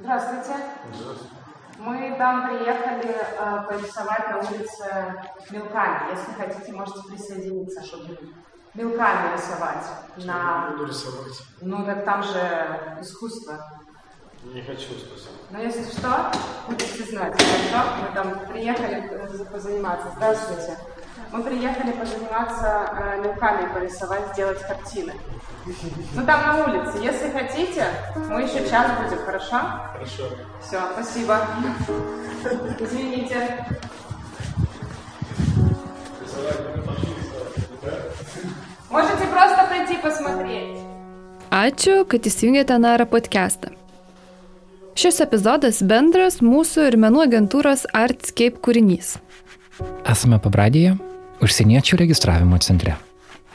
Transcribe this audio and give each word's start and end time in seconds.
Здравствуйте. 0.00 0.54
Мы 1.78 2.16
там 2.18 2.48
приехали 2.48 3.14
э, 3.14 3.64
порисовать 3.68 4.28
на 4.30 4.38
улице 4.38 5.14
мелками. 5.50 6.10
Если 6.10 6.32
хотите, 6.32 6.72
можете 6.72 7.02
присоединиться, 7.08 7.84
чтобы 7.84 8.18
мелками 8.74 9.36
рисовать. 9.36 9.86
На... 10.16 10.70
Буду 10.72 10.86
рисовать. 10.86 11.42
Ну, 11.60 11.84
так 11.84 12.04
там 12.04 12.24
же 12.24 12.98
искусство. 13.00 13.64
Не 14.42 14.62
хочу, 14.62 14.94
спасибо. 14.94 15.32
Но 15.50 15.60
если 15.60 15.84
что, 15.96 16.32
будете 16.66 17.04
знать, 17.04 17.34
хорошо? 17.40 17.90
Мы 18.02 18.14
там 18.14 18.46
приехали 18.48 19.08
э, 19.10 19.44
позаниматься. 19.44 20.08
Здравствуйте. 20.16 20.76
Мы 21.32 21.42
приехали 21.42 21.92
позаниматься 21.92 22.90
э, 22.92 23.22
мелками 23.22 23.72
порисовать, 23.72 24.32
сделать 24.32 24.60
картины. 24.66 25.12
Ну, 26.14 26.24
там 26.24 26.40
на 26.46 26.64
улице. 26.64 26.98
Если 27.02 27.30
хотите, 27.30 27.86
мы 28.28 28.42
еще 28.42 28.68
час 28.68 28.90
будем, 29.02 29.18
хорошо? 29.24 29.60
Хорошо. 29.92 30.24
Все, 30.60 30.80
спасибо. 30.92 31.40
Извините. 32.78 33.66
Можете 38.90 39.26
просто 39.26 39.66
прийти 39.68 40.00
посмотреть. 40.00 40.78
Ačiū, 41.50 42.04
kad 42.04 42.26
įsijungėte 42.26 42.76
Nara 42.78 43.06
podcastą. 43.06 43.70
Šis 44.96 45.20
epizodas 45.22 45.78
bendras 45.80 46.40
mūsų 46.42 46.88
ir 46.90 46.96
menų 47.00 47.22
agentūros 47.26 47.86
Artscape 47.94 48.58
kūrinys. 48.64 49.16
Esame 50.08 50.40
pabradėje, 50.42 50.96
užsieniečių 51.42 51.98
registravimo 52.00 52.58
centre. 52.64 52.96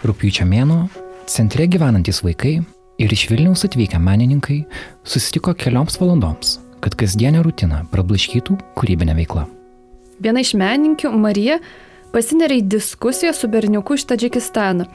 Rūpiučio 0.05 0.45
mėno 0.49 0.85
centre 1.29 1.67
gyvenantis 1.69 2.21
vaikai 2.25 2.59
ir 3.01 3.13
iš 3.13 3.27
Vilniaus 3.31 3.65
atvykę 3.67 3.99
menininkai 4.01 4.61
susitiko 5.03 5.53
kelioms 5.57 5.97
valandoms, 6.01 6.59
kad 6.81 6.97
kasdienę 6.97 7.43
rutiną 7.45 7.83
prablaškytų 7.93 8.57
kūrybinė 8.77 9.15
veikla. 9.21 9.47
Viena 10.21 10.43
iš 10.43 10.53
menininkių, 10.57 11.09
Marija, 11.17 11.57
pasineria 12.13 12.59
į 12.61 12.67
diskusiją 12.75 13.33
su 13.33 13.49
berniuku 13.49 13.97
iš 13.97 14.05
Tadžikistano. 14.11 14.85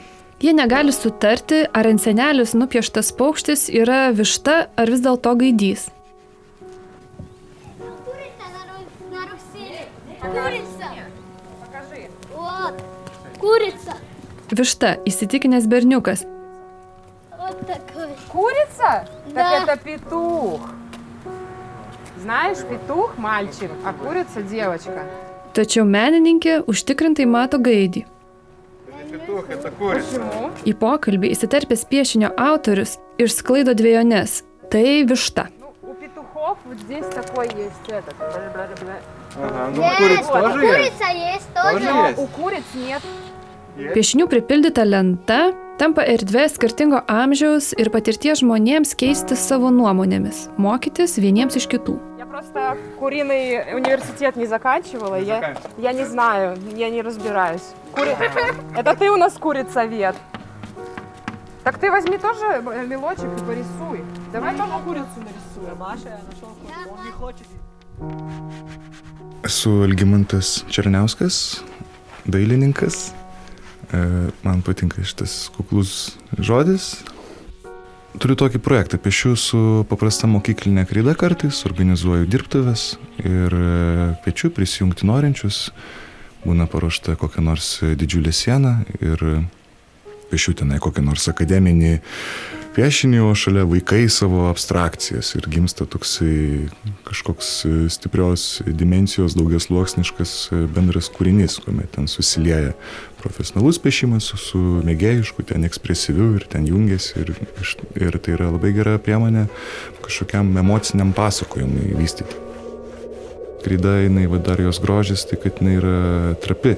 Jie 0.43 0.53
negali 0.53 0.93
sutarti, 0.93 1.65
ar 1.73 1.89
ant 1.89 2.03
senelis 2.03 2.53
nupieštas 2.55 3.11
paukštis 3.17 3.71
yra 3.73 4.11
višta 4.15 4.67
ar 4.77 4.93
vis 4.93 5.03
dėlto 5.03 5.33
gaidys. 5.41 5.89
Kuris? 10.27 10.76
Курица. 13.46 13.94
Višta, 14.52 14.98
įsitikinęs 15.08 15.66
berniukas. 15.68 16.26
Вот 17.38 17.60
такой. 17.66 18.10
Курица? 18.30 19.08
Да. 19.34 19.66
Так 19.66 19.70
это 19.70 19.78
петух. 19.84 20.62
Знаешь, 22.22 22.58
петух 22.70 23.18
мальчик, 23.18 23.72
а 23.86 23.94
курица 23.94 24.42
девочка. 24.44 25.04
Tačiau 25.54 25.84
menininkė 25.84 26.62
užtikrintai 26.70 27.26
mato 27.26 27.58
gaidį. 27.60 28.06
Петух, 29.12 29.50
это 29.50 29.72
курица. 29.72 30.20
Почему? 30.22 30.52
Į 30.64 30.74
pokalbį 30.80 31.32
įsiterpęs 31.34 31.82
piešinio 31.90 32.30
autorius 32.40 32.98
išsklaido 33.20 33.74
dviejonės. 33.76 34.44
Tai 34.72 35.04
višta. 35.10 35.50
Ну, 35.60 35.74
у 35.84 35.94
петухов 35.96 36.58
вот 36.64 36.78
здесь 36.86 37.06
такой 37.12 37.48
есть 37.58 37.88
этот. 37.90 38.16
бля-бля-бля. 38.16 39.00
Ага, 39.36 39.72
ну 39.76 39.82
Есть, 39.84 39.98
курица 39.98 40.32
тоже 40.32 40.66
есть. 40.66 40.72
курица 40.72 41.12
есть 41.12 41.48
тоже. 41.54 41.74
Тоже 41.74 41.86
Но 41.92 42.08
есть. 42.08 42.20
у 42.20 42.28
куриц 42.28 42.64
нет. 42.76 43.02
Piešinių 43.96 44.28
pripildyta 44.28 44.84
lenta 44.86 45.54
tampa 45.80 46.04
erdvė 46.06 46.44
skirtingo 46.52 47.00
amžiaus 47.10 47.72
ir 47.80 47.90
patirties 47.90 48.42
žmonėms 48.44 48.92
keisti 49.00 49.36
savo 49.40 49.72
nuomonėmis, 49.74 50.50
mokytis 50.62 51.16
vieniems 51.18 51.56
iš 51.58 51.66
kitų. 51.72 51.96
Я 52.20 52.26
просто 52.28 52.78
куриный 53.00 53.74
университет 53.74 54.36
не 54.36 54.46
заканчивала. 54.46 55.16
Я, 55.16 55.40
заканчивала. 55.40 55.82
я 55.82 55.94
не 55.94 56.06
знаю, 56.06 56.58
я 56.76 56.90
не 56.90 57.02
разбираюсь. 57.02 57.64
Кури- 57.96 58.16
Это 58.78 58.94
ты 58.96 59.10
у 59.10 59.18
нас 59.18 59.34
курица-вет. 59.40 60.16
Так 61.64 61.78
ты 61.78 61.90
возьми 61.92 62.18
тоже 62.18 62.46
э, 62.46 62.86
мелочек 62.88 63.26
и 63.26 63.46
порисуй. 63.46 64.04
Давай 64.34 64.56
тоже 64.56 64.74
курицу 64.86 65.18
нарисуем. 65.18 65.78
Esu 69.44 69.84
Algymantas 69.84 70.66
Černiauskas, 70.70 71.64
dailininkas. 72.26 73.14
E, 73.97 74.31
Man 74.43 74.63
patinka 74.63 75.05
šitas 75.05 75.49
kuklus 75.57 76.17
žodis. 76.39 76.97
Turiu 78.17 78.37
tokį 78.39 78.61
projektą, 78.65 78.97
piešiu 79.01 79.35
su 79.37 79.61
paprasta 79.91 80.29
mokyklinė 80.31 80.87
kreida 80.89 81.13
kartais, 81.19 81.59
organizuoju 81.69 82.29
dirbtuves 82.33 82.95
ir 83.21 83.53
e, 83.53 83.67
kviečiu 84.25 84.53
prisijungti 84.57 85.09
norinčius. 85.09 85.67
Būna 86.47 86.69
paruošta 86.71 87.17
kokia 87.21 87.43
nors 87.45 87.69
didžiulė 87.83 88.33
siena 88.33 88.79
ir 89.01 89.23
piešiu 90.31 90.55
tenai 90.61 90.79
kokią 90.83 91.05
nors 91.05 91.27
akademinį 91.33 91.97
piešinį, 92.77 93.23
o 93.25 93.33
šalia 93.39 93.65
vaikai 93.69 94.05
savo 94.13 94.47
abstrakcijas 94.51 95.33
ir 95.39 95.47
gimsta 95.49 95.87
toksai 95.89 96.69
kažkoks 97.07 97.51
e, 97.65 97.73
stiprios 97.93 98.45
dimensijos, 98.67 99.37
daugias 99.39 99.69
sluoksniškas 99.71 100.33
e, 100.53 100.63
bendras 100.77 101.09
kūrinys, 101.13 101.57
kuomet 101.65 101.95
ten 101.97 102.09
susilieja 102.11 102.75
profesionalus 103.23 103.81
piešimas 103.83 104.29
su, 104.29 104.41
su 104.41 104.63
mėgėjišku, 104.87 105.47
ten 105.49 105.65
ekspresyviu 105.69 106.35
ir 106.37 106.45
ten 106.53 106.67
jungiasi 106.69 107.23
ir, 107.23 107.33
ir 107.97 108.19
tai 108.21 108.35
yra 108.37 108.51
labai 108.53 108.75
gera 108.77 108.99
priemonė 109.01 109.47
kažkokiam 110.05 110.53
emociniam 110.61 111.15
pasakojimui 111.17 111.97
vystyti. 111.97 112.43
Kryda, 113.65 113.97
jinai 114.05 114.27
va, 114.31 114.39
dar 114.39 114.61
jos 114.63 114.79
grožis, 114.83 115.25
tai 115.27 115.41
kad 115.43 115.63
jinai 115.63 115.79
yra 115.81 115.97
trapi. 116.45 116.77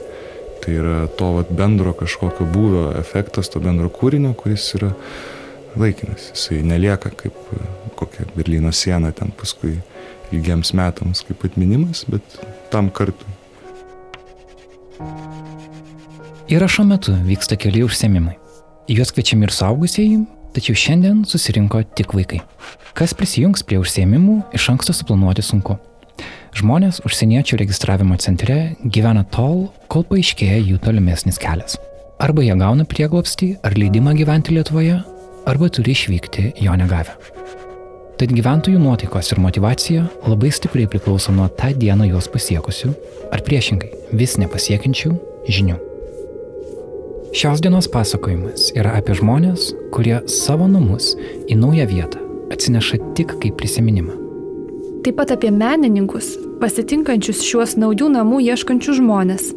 Tai 0.63 0.73
yra 0.75 1.01
to 1.19 1.27
vat, 1.37 1.51
bendro 1.55 1.93
kažkokio 1.97 2.47
būvio 2.49 2.87
efektas, 2.99 3.51
to 3.53 3.61
bendro 3.63 3.91
kūrinio, 3.93 4.33
kuris 4.39 4.71
yra 4.79 4.95
laikinas. 5.81 6.31
Jisai 6.35 6.63
nelieka 6.67 7.13
kaip 7.19 7.37
e, 7.55 7.63
kokia 7.99 8.27
Berlyno 8.37 8.73
siena 8.75 9.13
ten 9.13 9.33
paskui 9.39 9.79
ilgiems 10.33 10.75
metams 10.77 11.25
kaip 11.27 11.45
atminimas, 11.49 12.05
bet 12.11 12.39
tam 12.73 12.91
kartu. 12.95 13.27
Įrašo 16.49 16.85
metu 16.89 17.13
vyksta 17.27 17.59
keli 17.61 17.83
užsiemimai. 17.85 18.39
Į 18.89 19.03
juos 19.03 19.13
kviečiami 19.13 19.45
ir 19.45 19.53
suaugusieji, 19.53 20.23
tačiau 20.57 20.79
šiandien 20.81 21.21
susirinko 21.29 21.83
tik 21.99 22.15
vaikai. 22.17 22.41
Kas 22.97 23.13
prisijungs 23.15 23.63
prie 23.69 23.77
užsiemimų, 23.83 24.39
iš 24.57 24.71
anksto 24.73 24.95
suplanuoti 24.97 25.45
sunku. 25.45 25.77
Žmonės 26.57 27.03
užsieniečių 27.07 27.61
registravimo 27.61 28.17
centre 28.19 28.57
gyvena 28.81 29.27
tol, 29.29 29.69
kol 29.93 30.07
paaiškėja 30.09 30.57
jų 30.65 30.81
tolimesnis 30.83 31.37
kelias. 31.39 31.77
Arba 32.19 32.43
jie 32.43 32.57
gauna 32.59 32.89
prieglopstį 32.89 33.51
ar 33.63 33.77
leidimą 33.79 34.17
gyventi 34.19 34.57
Lietuvoje, 34.57 34.97
arba 35.49 35.69
turi 35.73 35.97
išvykti 35.97 36.53
jo 36.61 36.77
negavę. 36.77 37.17
Tad 38.19 38.33
gyventojų 38.35 38.81
nuotaikos 38.83 39.31
ir 39.33 39.41
motivacija 39.41 40.07
labai 40.27 40.51
stipriai 40.53 40.89
priklauso 40.91 41.33
nuo 41.33 41.47
tą 41.49 41.71
dieną 41.73 42.09
juos 42.11 42.27
pasiekusių, 42.33 42.91
ar 43.33 43.45
priešingai 43.47 43.93
vis 44.19 44.35
nepasiekiančių 44.43 45.13
žinių. 45.49 45.77
Šios 47.39 47.63
dienos 47.63 47.87
pasakojimas 47.93 48.73
yra 48.75 48.97
apie 48.99 49.15
žmonės, 49.15 49.71
kurie 49.95 50.17
savo 50.33 50.67
namus 50.67 51.13
į 51.47 51.61
naują 51.61 51.87
vietą 51.87 52.25
atsineša 52.53 52.99
tik 53.15 53.37
kaip 53.39 53.59
prisiminimą. 53.61 54.17
Taip 55.05 55.21
pat 55.21 55.31
apie 55.37 55.53
menininkus, 55.55 56.35
pasitinkančius 56.59 57.45
šiuos 57.47 57.77
naujų 57.79 58.11
namų 58.17 58.41
ieškančius 58.49 58.99
žmonės. 58.99 59.53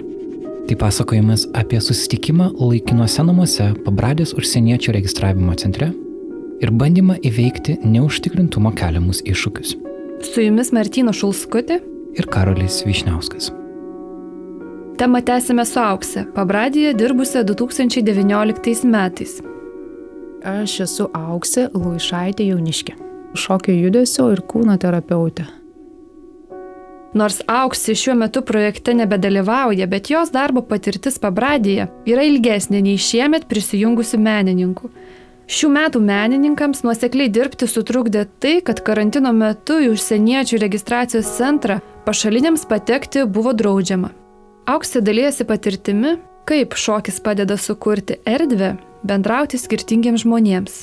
Tai 0.71 0.77
pasakojimas 0.79 1.47
apie 1.53 1.81
susitikimą 1.83 2.45
laikinuose 2.56 3.25
namuose 3.27 3.65
pabradės 3.83 4.31
užsieniečių 4.39 4.94
registravimo 4.95 5.51
centre 5.59 5.89
ir 6.63 6.71
bandymą 6.71 7.18
įveikti 7.27 7.75
neužtikrintumo 7.83 8.71
keliamus 8.79 9.19
iššūkius. 9.27 9.73
Su 10.23 10.45
jumis 10.45 10.71
Martino 10.71 11.12
Šulskutė. 11.12 11.81
Ir 12.15 12.31
Karolis 12.31 12.85
Višniauskas. 12.88 13.51
Temą 14.95 15.19
tęsime 15.27 15.68
su 15.68 15.83
Aukse, 15.83 16.23
pabradėje 16.39 16.95
dirbusią 17.03 17.44
2019 17.51 18.88
metais. 18.88 19.41
Aš 20.56 20.83
esu 20.88 21.12
Auksė 21.12 21.68
Luišaitė 21.75 22.47
Jauniškė. 22.47 22.95
Šokio 23.35 23.75
judesio 23.75 24.31
ir 24.31 24.47
kūno 24.47 24.79
terapeutė. 24.79 25.51
Nors 27.13 27.42
Auksė 27.52 27.96
šiuo 27.98 28.16
metu 28.16 28.44
projekte 28.48 28.94
nebedalyvauja, 28.96 29.88
bet 29.92 30.08
jos 30.13 30.31
darbo 30.31 30.63
patirtis 30.63 31.19
pabradėje 31.19 31.90
yra 32.08 32.24
ilgesnė 32.28 32.80
nei 32.86 32.96
šiemet 32.96 33.50
prisijungusių 33.52 34.19
menininkų. 34.22 34.92
Šių 35.52 35.69
metų 35.75 36.00
menininkams 36.08 36.86
nuosekliai 36.88 37.28
dirbti 37.28 37.68
sutrukdė 37.68 38.24
tai, 38.40 38.62
kad 38.63 38.80
karantino 38.88 39.34
metu 39.36 39.81
į 39.84 39.92
užsieniečių 39.98 40.62
registracijos 40.63 41.36
centrą 41.36 41.81
pašaliniams 42.08 42.63
patekti 42.69 43.28
buvo 43.28 43.52
draudžiama. 43.52 44.14
Auksė 44.72 45.02
dalyjasi 45.04 45.44
patirtimi 45.50 46.16
Kaip 46.46 46.74
šokis 46.74 47.19
padeda 47.22 47.57
sukurti 47.57 48.16
erdvę, 48.25 48.74
bendrauti 49.06 49.60
skirtingiems 49.62 50.24
žmonėms. 50.25 50.80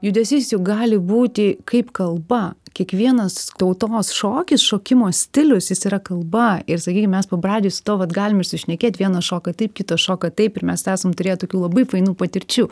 Judesys 0.00 0.52
juk 0.52 0.62
gali 0.62 0.96
būti 1.02 1.56
kaip 1.66 1.90
kalba. 1.92 2.54
Kiekvienas 2.76 3.50
tautos 3.58 4.12
šokis, 4.14 4.62
šokimo 4.64 5.10
stilius, 5.12 5.70
jis 5.72 5.86
yra 5.88 5.98
kalba. 6.02 6.60
Ir, 6.66 6.80
sakykime, 6.82 7.16
mes 7.16 7.28
pabradžiui 7.30 7.72
su 7.74 7.84
to, 7.86 7.98
vad 8.00 8.12
galim 8.14 8.42
ir 8.42 8.48
sušnekėti, 8.48 9.02
vieną 9.02 9.22
šoką 9.24 9.54
taip, 9.58 9.74
kitą 9.78 9.98
šoką 10.00 10.32
taip, 10.34 10.58
ir 10.58 10.66
mes 10.68 10.86
esam 10.88 11.14
turėję 11.16 11.40
tokių 11.44 11.62
labai 11.66 11.86
fainų 11.88 12.16
patirčių. 12.18 12.68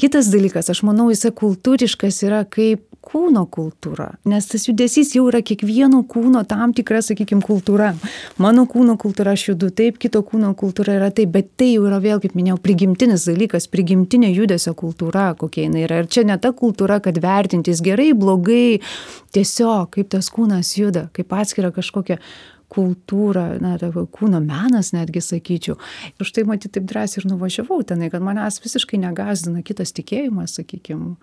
Kitas 0.00 0.32
dalykas, 0.32 0.70
aš 0.72 0.84
manau, 0.86 1.10
jisai 1.12 1.32
kultūriškas 1.36 2.22
yra 2.28 2.44
kaip 2.48 2.84
kūno 3.04 3.44
kultūra, 3.52 4.14
nes 4.28 4.46
tas 4.48 4.64
judesys 4.66 5.12
jau 5.16 5.26
yra 5.28 5.42
kiekvieno 5.44 6.00
kūno 6.08 6.44
tam 6.48 6.72
tikra, 6.76 7.02
sakykime, 7.04 7.44
kultūra. 7.44 7.92
Mano 8.40 8.64
kūno 8.70 8.96
kultūra 9.00 9.34
aš 9.36 9.50
judu 9.50 9.70
taip, 9.76 9.98
kito 10.02 10.22
kūno 10.24 10.54
kultūra 10.58 10.96
yra 10.98 11.10
taip, 11.14 11.34
bet 11.34 11.52
tai 11.60 11.74
jau 11.74 11.84
yra 11.88 12.00
vėl, 12.02 12.22
kaip 12.22 12.36
minėjau, 12.38 12.58
prigimtinis 12.64 13.26
dalykas, 13.28 13.68
prigimtinė 13.72 14.32
judesio 14.32 14.74
kultūra, 14.78 15.32
kokia 15.38 15.66
jinai 15.66 15.84
yra. 15.88 16.00
Ir 16.02 16.10
čia 16.10 16.24
ne 16.28 16.38
ta 16.40 16.54
kultūra, 16.56 17.00
kad 17.04 17.20
vertintis 17.20 17.82
gerai, 17.84 18.12
blogai, 18.16 18.80
tiesiog 19.34 19.94
kaip 19.98 20.10
tas 20.14 20.30
kūnas 20.32 20.74
juda, 20.78 21.08
kaip 21.16 21.32
atskira 21.36 21.72
kažkokia 21.74 22.20
kultūra, 22.74 23.48
na, 23.62 23.76
kūno 23.78 24.40
menas 24.42 24.92
netgi 24.94 25.22
sakyčiau. 25.22 25.76
Ir 26.18 26.28
štai 26.28 26.46
matyti 26.48 26.78
taip 26.78 26.88
drąsiai 26.90 27.22
ir 27.22 27.28
nuvažiavau 27.30 27.82
tenai, 27.86 28.10
kad 28.12 28.24
manęs 28.24 28.60
visiškai 28.64 29.00
negazdina 29.02 29.62
kitas 29.66 29.94
tikėjimas, 29.96 30.58
sakykime. 30.58 31.14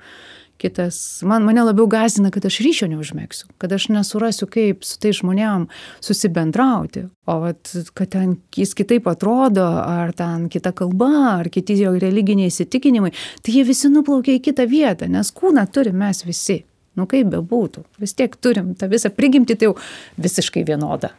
Kitas, 0.61 1.23
man, 1.25 1.41
mane 1.41 1.63
labiau 1.65 1.87
gazdina, 1.89 2.29
kad 2.29 2.45
aš 2.45 2.59
ryšio 2.61 2.85
neužmėgsiu, 2.91 3.47
kad 3.57 3.71
aš 3.73 3.87
nesurasiu, 3.89 4.45
kaip 4.45 4.85
su 4.85 4.99
tai 5.01 5.09
žmonėm 5.17 5.65
susibendrauti, 6.05 7.07
o 7.25 7.37
vat, 7.41 7.71
kad 7.97 8.11
ten 8.13 8.35
jis 8.53 8.75
kitaip 8.77 9.09
atrodo, 9.09 9.65
ar 9.81 10.13
ten 10.13 10.45
kita 10.53 10.69
kalba, 10.77 11.39
ar 11.39 11.49
kiti 11.49 11.79
jo 11.81 11.95
religiniai 11.97 12.53
įsitikinimai, 12.53 13.09
tai 13.41 13.57
jie 13.57 13.65
visi 13.65 13.89
nuplaukia 13.89 14.37
į 14.37 14.43
kitą 14.51 14.69
vietą, 14.69 15.09
nes 15.09 15.33
kūną 15.33 15.65
turime 15.73 16.05
mes 16.05 16.21
visi. 16.29 16.61
Nu 17.01 17.07
kaip 17.09 17.31
bebūtų, 17.33 17.81
vis 18.01 18.13
tiek 18.13 18.35
turim 18.37 18.75
tą 18.77 18.85
visą 18.91 19.09
prigimti, 19.13 19.57
tai 19.57 19.71
jau 19.71 19.75
visiškai 20.21 20.61
vienodą. 20.67 21.09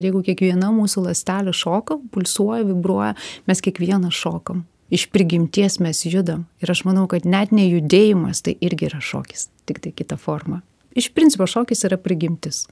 Jeigu 0.00 0.22
kiekviena 0.22 0.70
mūsų 0.72 1.08
lastelė 1.08 1.52
šoka, 1.52 1.98
pulsuoja, 2.14 2.62
vibruoja, 2.64 3.12
mes 3.50 3.60
kiekvieną 3.64 4.12
šokam. 4.14 4.62
Iš 4.94 5.08
prigimties 5.12 5.76
mes 5.84 6.04
judam. 6.06 6.46
Ir 6.62 6.70
aš 6.72 6.86
manau, 6.88 7.04
kad 7.10 7.26
net 7.28 7.50
nejudėjimas 7.52 8.40
tai 8.46 8.54
irgi 8.64 8.88
yra 8.88 9.02
šokis, 9.04 9.50
tik 9.68 9.82
tai 9.84 9.92
kita 9.92 10.16
forma. 10.16 10.62
Iš 10.96 11.10
principo 11.12 11.44
šokis 11.50 11.84
yra 11.84 11.98
prigimtis. 12.00 12.64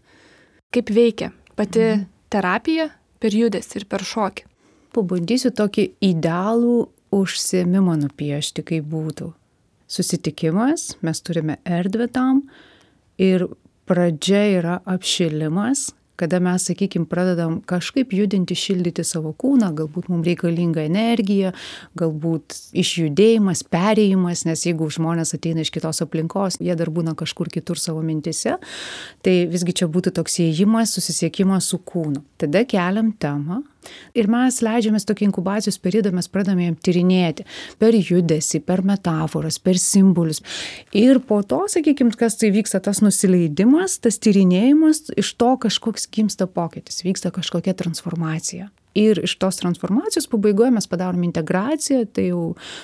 Kaip 0.73 0.89
veikia 0.95 1.33
pati 1.59 1.83
mhm. 1.83 2.07
terapija 2.33 2.89
per 3.21 3.37
judesį 3.37 3.83
ir 3.83 3.89
per 3.91 4.07
šokį? 4.07 4.47
Pabandysiu 4.97 5.53
tokį 5.53 5.91
idealų 6.07 6.87
užsiemimą 7.13 7.99
nupiešti, 8.07 8.65
kaip 8.65 8.87
būtų. 8.89 9.35
Susitikimas, 9.87 10.95
mes 11.07 11.23
turime 11.23 11.61
erdvę 11.65 12.09
tam 12.13 12.43
ir 13.23 13.47
pradžia 13.87 14.43
yra 14.59 14.81
apšilimas, 14.85 15.93
kada 16.17 16.41
mes, 16.41 16.65
sakykime, 16.65 17.07
pradedam 17.07 17.59
kažkaip 17.69 18.13
judinti, 18.17 18.57
šildyti 18.57 19.05
savo 19.05 19.35
kūną, 19.37 19.69
galbūt 19.77 20.09
mums 20.11 20.27
reikalinga 20.27 20.87
energija, 20.89 21.53
galbūt 22.01 22.57
išjudėjimas, 22.77 23.63
perėjimas, 23.73 24.47
nes 24.49 24.65
jeigu 24.67 24.89
žmonės 24.97 25.37
ateina 25.37 25.65
iš 25.65 25.73
kitos 25.75 26.01
aplinkos, 26.05 26.59
jie 26.65 26.77
dar 26.79 26.91
būna 26.93 27.13
kažkur 27.19 27.53
kitur 27.53 27.81
savo 27.81 28.03
mintise, 28.07 28.57
tai 29.23 29.37
visgi 29.53 29.77
čia 29.83 29.91
būtų 29.93 30.15
toks 30.17 30.41
įėjimas, 30.47 30.97
susisiekimas 30.97 31.69
su 31.73 31.83
kūnu. 31.85 32.25
Tada 32.41 32.65
keliam 32.69 33.13
temą, 33.21 33.61
Ir 34.17 34.31
mes 34.33 34.61
leidžiamės 34.65 35.07
tokį 35.09 35.29
inkubacijos 35.31 35.79
periodą, 35.83 36.13
mes 36.17 36.31
pradame 36.33 36.69
jam 36.69 36.79
tyrinėti 36.79 37.47
per 37.81 37.97
judesį, 37.97 38.63
per 38.67 38.85
metaforas, 38.87 39.59
per 39.63 39.81
simbolius. 39.81 40.43
Ir 40.97 41.21
po 41.27 41.43
to, 41.47 41.65
sakykime, 41.73 42.15
kas 42.19 42.39
tai 42.41 42.53
vyksta, 42.55 42.81
tas 42.85 43.03
nusileidimas, 43.05 43.99
tas 44.05 44.21
tyrinėjimas, 44.23 45.07
iš 45.19 45.35
to 45.41 45.53
kažkoks 45.67 46.09
gimsta 46.13 46.49
pokytis, 46.51 47.05
vyksta 47.07 47.35
kažkokia 47.35 47.77
transformacija 47.77 48.71
ir 48.97 49.21
iš 49.25 49.37
tos 49.41 49.61
transformacijos 49.61 50.29
pabaigoje 50.33 50.73
mes 50.75 50.89
padarom 50.89 51.25
integraciją, 51.27 52.05
tai 52.17 52.29
jau 52.31 52.43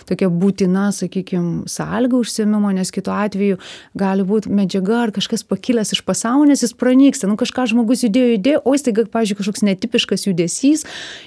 tokia 0.08 0.28
būtina, 0.28 0.88
sakykime, 0.94 1.64
sąlyga 1.70 2.18
užsiemimo, 2.20 2.72
nes 2.76 2.92
kitu 2.94 3.12
atveju 3.14 3.58
gali 3.98 4.26
būti 4.28 4.52
medžiaga 4.52 4.98
ar 5.06 5.14
kažkas 5.16 5.46
pakilęs 5.48 5.94
iš 5.96 6.04
pasąmonės, 6.06 6.64
jis 6.66 6.76
pranyksta, 6.78 7.30
nu 7.30 7.38
kažką 7.40 7.66
žmogus 7.72 8.04
judėjo, 8.06 8.36
judėjo, 8.36 8.62
o 8.64 8.76
jis 8.76 8.86
taiga, 8.88 9.06
pažiūrėjau, 9.12 9.40
kažkoks 9.40 9.66
netipiškas 9.68 10.28
judesys, 10.28 10.86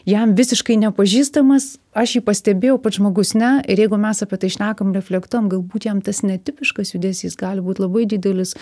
jam 0.09 0.35
visiškai 0.37 0.77
nepažįstamas, 0.85 1.75
aš 1.97 2.17
jį 2.17 2.23
pastebėjau, 2.29 2.79
pats 2.83 2.99
žmogus 2.99 3.35
ne, 3.39 3.57
ir 3.65 3.85
jeigu 3.85 3.99
mes 4.01 4.23
apie 4.25 4.41
tai 4.41 4.51
šnekam, 4.53 4.93
reflektuom, 4.95 5.49
galbūt 5.51 5.89
jam 5.89 6.01
tas 6.05 6.23
netipiškas 6.25 6.95
judesys 6.95 7.39
gali 7.39 7.63
būti 7.65 7.85
labai 7.85 8.07
didelis 8.15 8.55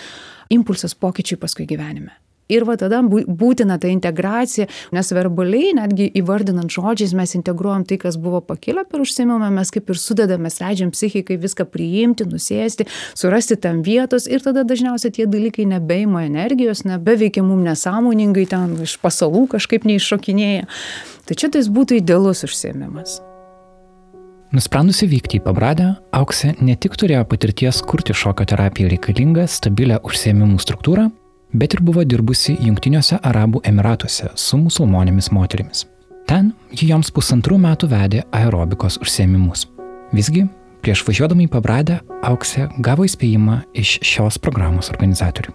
impulsas 0.54 0.96
pokyčiui 0.96 1.42
paskui 1.42 1.68
gyvenime. 1.70 2.14
Ir 2.52 2.66
va 2.68 2.76
tada 2.80 3.00
būtina 3.04 3.78
ta 3.80 3.88
integracija, 3.88 4.68
nes 4.92 5.12
verbaliai, 5.16 5.72
netgi 5.78 6.10
įvardinant 6.20 6.72
žodžiais, 6.72 7.16
mes 7.16 7.36
integruojam 7.40 7.86
tai, 7.88 7.98
kas 8.02 8.18
buvo 8.20 8.42
pakilę 8.44 8.84
per 8.90 9.04
užsiemimą, 9.04 9.48
mes 9.56 9.72
kaip 9.74 9.90
ir 9.94 10.00
sudedame, 10.00 10.52
leidžiam 10.52 10.92
psichikai 10.92 11.40
viską 11.40 11.66
priimti, 11.72 12.28
nusėsti, 12.28 12.88
surasti 13.16 13.58
tam 13.64 13.82
vietos 13.86 14.28
ir 14.28 14.44
tada 14.44 14.66
dažniausiai 14.68 15.16
tie 15.16 15.28
dalykai 15.30 15.66
nebeima 15.72 16.26
energijos, 16.28 16.84
nebeveikia 16.88 17.46
mums 17.48 17.70
nesąmoningai, 17.72 18.48
ten 18.52 18.76
iš 18.84 18.98
pasalų 19.04 19.48
kažkaip 19.56 19.88
neiššokinėja. 19.88 20.68
Tai 21.24 21.40
čia 21.40 21.48
tai 21.54 21.64
būtų 21.72 22.02
idealus 22.02 22.44
užsiemimas. 22.44 23.22
Nusprendusi 24.54 25.08
vykti 25.10 25.40
į 25.40 25.48
Pabradę, 25.48 25.88
Auksė 26.14 26.52
ne 26.62 26.76
tik 26.78 26.94
turėjo 27.02 27.24
patirties 27.26 27.80
kurti 27.90 28.14
šokio 28.14 28.46
terapiją 28.52 28.92
reikalingą 28.92 29.48
stabilią 29.50 29.98
užsiemimų 30.06 30.60
struktūrą, 30.62 31.08
bet 31.54 31.74
ir 31.74 31.82
buvo 31.86 32.04
dirbusi 32.04 32.58
Junktiniuose 32.62 33.20
Arabų 33.24 33.62
Emiratuose 33.70 34.32
su 34.36 34.58
musulmonėmis 34.58 35.32
moterimis. 35.36 35.86
Ten 36.28 36.54
ji 36.72 36.90
joms 36.90 37.12
pusantrų 37.14 37.58
metų 37.62 37.90
vedė 37.92 38.24
aerobikos 38.34 38.98
užsiemimus. 39.04 39.68
Visgi, 40.16 40.46
prieš 40.84 41.04
važiuodama 41.08 41.46
į 41.46 41.52
Pabradę, 41.52 42.00
Auksė 42.24 42.70
gavo 42.84 43.06
įspėjimą 43.08 43.60
iš 43.76 43.98
šios 44.06 44.40
programos 44.40 44.92
organizatorių. 44.94 45.54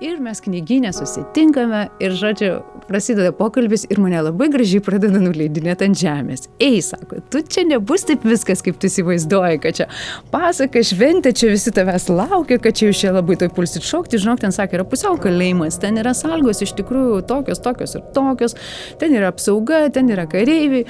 Ir 0.00 0.16
mes 0.24 0.40
knyginė 0.40 0.94
susitinkame 0.96 1.82
ir, 2.00 2.14
žodžiu, 2.16 2.62
prasideda 2.90 3.30
pokalbis 3.36 3.84
ir 3.90 4.00
mane 4.02 4.18
labai 4.26 4.48
gražiai 4.50 4.82
pradeda 4.82 5.20
nuleidinėti 5.22 5.86
ant 5.86 5.98
žemės. 6.00 6.48
Ei, 6.62 6.80
sako, 6.82 7.20
tu 7.30 7.42
čia 7.46 7.62
nebus 7.68 8.02
taip 8.08 8.24
viskas, 8.26 8.64
kaip 8.66 8.80
tu 8.82 8.90
įsivaizduoji, 8.90 9.60
kad 9.62 9.78
čia 9.78 9.86
pasaka, 10.32 10.82
šventė, 10.86 11.32
čia 11.36 11.52
visi 11.52 11.70
tavęs 11.76 12.08
laukia, 12.10 12.58
kad 12.62 12.78
čia 12.80 12.90
jūs 12.90 13.02
čia 13.04 13.14
labai 13.14 13.38
toj 13.38 13.52
pulsit 13.54 13.86
šokti. 13.86 14.18
Žinok, 14.24 14.42
ten 14.42 14.54
sakė, 14.56 14.80
yra 14.80 14.86
pusiau 14.90 15.18
kalėjimas, 15.22 15.78
ten 15.82 16.00
yra 16.02 16.16
salgos 16.18 16.64
iš 16.66 16.74
tikrųjų 16.80 17.22
tokios, 17.30 17.62
tokios 17.62 17.94
ir 17.94 18.06
tokios, 18.16 18.58
ten 18.98 19.14
yra 19.14 19.30
apsauga, 19.30 19.84
ten 19.94 20.10
yra 20.10 20.26
kareiviai. 20.30 20.86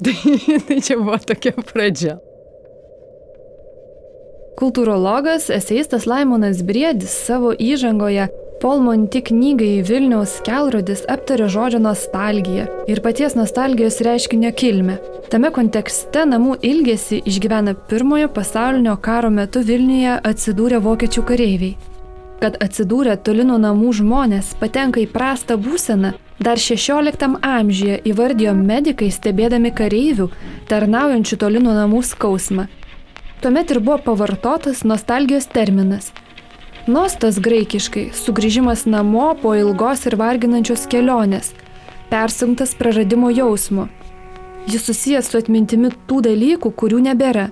Tai, 0.00 0.14
tai 0.64 0.78
čia 0.80 0.94
buvo 0.96 1.18
tokia 1.20 1.50
pradžia. 1.60 2.14
Kultūrologas, 4.56 5.50
eseistas 5.52 6.06
Laimonas 6.08 6.62
Briedis 6.64 7.12
savo 7.26 7.52
įžangoje 7.52 8.30
Paul 8.60 8.82
Monti 8.84 9.22
knygai 9.24 9.80
Vilniaus 9.88 10.34
kelrodis 10.44 11.00
aptarė 11.08 11.46
žodžio 11.48 11.78
nostalgiją 11.80 12.66
ir 12.92 12.98
paties 13.00 13.36
nostalgijos 13.38 14.00
reiškinio 14.04 14.50
kilmę. 14.52 14.98
Tame 15.32 15.48
kontekste 15.56 16.26
namų 16.28 16.58
ilgesį 16.70 17.22
išgyvena 17.30 17.72
pirmojo 17.92 18.28
pasaulinio 18.36 18.98
karo 19.06 19.30
metu 19.32 19.62
Vilniuje 19.64 20.18
atsidūrę 20.30 20.82
vokiečių 20.84 21.24
kareiviai. 21.30 21.78
Kad 22.42 22.58
atsidūrę 22.66 23.16
toli 23.24 23.46
nuo 23.48 23.56
namų 23.60 23.94
žmonės 24.00 24.52
patenka 24.60 25.00
į 25.00 25.06
prastą 25.14 25.56
būseną, 25.60 26.12
dar 26.40 26.60
XVI 26.60 27.32
amžiuje 27.40 28.02
įvardijo 28.12 28.52
medikai 28.60 29.08
stebėdami 29.08 29.72
kareivių, 29.72 30.28
tarnaujančių 30.68 31.40
toli 31.40 31.64
nuo 31.64 31.72
namų 31.80 32.04
skausmą 32.12 32.68
Tuomet 33.40 33.70
ir 33.72 33.78
buvo 33.80 33.96
pavartotas 34.04 34.82
nostalgijos 34.84 35.46
terminas. 35.48 36.10
Nostas 36.86 37.38
graikiškai- 37.38 38.10
sugrįžimas 38.24 38.86
namo 38.86 39.34
po 39.42 39.54
ilgos 39.54 40.06
ir 40.06 40.16
varginančios 40.16 40.86
kelionės, 40.88 41.52
persunktas 42.10 42.74
praradimo 42.74 43.30
jausmo. 43.30 43.88
Jis 44.66 44.86
susijęs 44.88 45.28
su 45.28 45.38
atmintimi 45.38 45.90
tų 46.08 46.22
dalykų, 46.22 46.72
kurių 46.72 47.00
nebėra. 47.08 47.50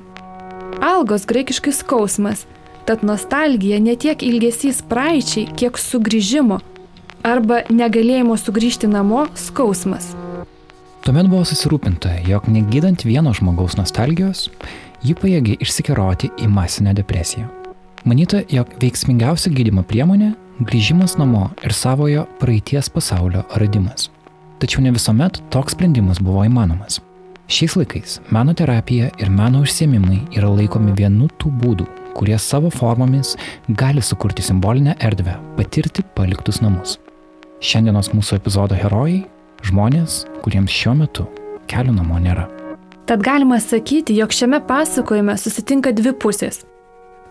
Algos 0.80 1.26
graikiškai 1.26 1.72
skausmas, 1.72 2.46
tad 2.86 3.02
nostalgija 3.02 3.80
ne 3.80 3.96
tiek 3.96 4.22
ilgesys 4.22 4.82
praeičiai, 4.82 5.54
kiek 5.56 5.72
sugrįžimo 5.76 6.60
arba 7.22 7.62
negalėjimo 7.68 8.36
sugrįžti 8.36 8.88
namo 8.88 9.26
skausmas. 9.34 10.14
Tuomet 11.04 11.28
buvo 11.28 11.44
susirūpinta, 11.44 12.26
jog 12.28 12.48
negydant 12.48 13.04
vieno 13.04 13.32
žmogaus 13.32 13.76
nostalgijos, 13.76 14.48
ji 15.02 15.14
pajėgi 15.14 15.60
išsikeroti 15.60 16.32
į 16.38 16.48
masinę 16.48 16.94
depresiją. 16.94 17.57
Manyta, 18.04 18.42
jog 18.50 18.70
veiksmingiausia 18.80 19.50
gydimo 19.50 19.82
priemonė- 19.82 20.34
grįžimas 20.68 21.16
namo 21.18 21.50
ir 21.64 21.72
savojo 21.72 22.26
praeities 22.38 22.88
pasaulio 22.88 23.42
radimas. 23.56 24.10
Tačiau 24.58 24.82
ne 24.82 24.90
visuomet 24.90 25.40
toks 25.50 25.72
sprendimas 25.72 26.18
buvo 26.18 26.44
įmanomas. 26.44 27.00
Šiais 27.48 27.76
laikais 27.76 28.20
meno 28.30 28.54
terapija 28.54 29.10
ir 29.18 29.30
meno 29.30 29.62
užsiemimai 29.62 30.18
yra 30.36 30.48
laikomi 30.48 30.92
vienu 30.92 31.28
tų 31.38 31.50
būdų, 31.60 31.86
kurie 32.14 32.38
savo 32.38 32.70
formomis 32.70 33.36
gali 33.68 34.02
sukurti 34.02 34.42
simbolinę 34.42 34.94
erdvę, 35.00 35.34
patirti 35.56 36.02
paliktus 36.14 36.60
namus. 36.60 36.98
Šiandienos 37.60 38.12
mūsų 38.14 38.36
epizodo 38.38 38.74
herojai- 38.74 39.24
žmonės, 39.68 40.26
kuriems 40.42 40.70
šiuo 40.70 40.96
metu 40.96 41.26
kelio 41.66 41.92
namo 41.92 42.14
nėra. 42.14 42.48
Tad 43.06 43.22
galima 43.22 43.56
sakyti, 43.56 44.14
jog 44.14 44.28
šiame 44.28 44.60
pasakojime 44.66 45.32
susitinka 45.38 45.92
dvi 45.92 46.12
pusės. 46.12 46.64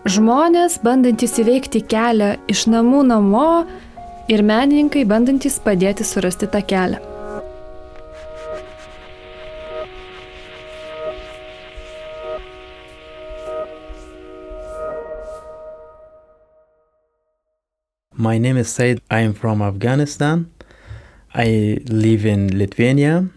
Žmonės, 0.08 0.78
bandantys 0.80 1.34
įveikti 1.42 1.82
kelią 1.84 2.30
iš 2.48 2.62
namų 2.72 3.02
namo 3.10 3.66
ir 4.32 4.40
menininkai, 4.40 5.02
bandantys 5.04 5.58
padėti 5.60 6.06
surasti 6.06 6.48
tą 6.48 6.62
kelią. 6.64 7.02
My 18.16 18.38
name 18.38 18.56
is 18.56 18.72
Said. 18.72 19.02
I 19.10 19.20
am 19.20 19.34
from 19.34 19.60
Afghanistan. 19.60 20.48
I 21.34 21.84
live 21.84 22.24
in 22.24 22.48
Lithuania. 22.56 23.28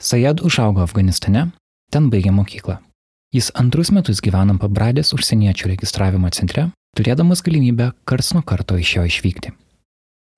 Sajad 0.00 0.40
užaugo 0.40 0.80
Afganistane, 0.80 1.50
ten 1.92 2.08
baigė 2.08 2.32
mokyklą. 2.32 2.85
Jis 3.34 3.48
antrus 3.58 3.88
metus 3.90 4.20
gyvena 4.22 4.54
pabradės 4.54 5.10
užsieniečių 5.16 5.72
registravimo 5.72 6.28
centre, 6.30 6.68
turėdamas 6.94 7.42
galimybę 7.42 7.88
karts 8.06 8.30
nuo 8.36 8.42
karto 8.46 8.76
iš 8.78 8.92
jo 8.96 9.06
išvykti. 9.08 9.50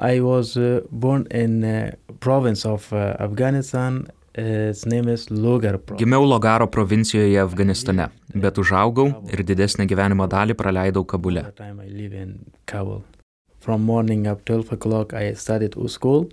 I 0.00 0.23
was 0.25 0.54
uh, 0.57 0.80
born 0.90 1.26
in 1.30 1.64
uh, 1.64 1.90
province 2.21 2.64
of 2.64 2.92
uh, 2.92 3.12
Afghanistan. 3.21 4.07
Is 4.38 4.85
Logar. 5.30 5.80
Gimiau 5.99 6.23
Logaro 6.23 6.68
provincijoje 6.71 7.40
Afganistane, 7.42 8.04
bet 8.35 8.59
užaugau 8.62 9.09
ir 9.33 9.42
didesnę 9.42 9.87
gyvenimo 9.90 10.28
dalį 10.30 10.54
praleidau 10.54 11.02
Kabule. 11.02 11.42
From 13.59 13.83
morning 13.83 14.28
up 14.28 14.45
12 14.45 14.71
o'clock 14.76 15.12
I 15.12 15.35
to 15.35 15.88
school. 15.88 16.28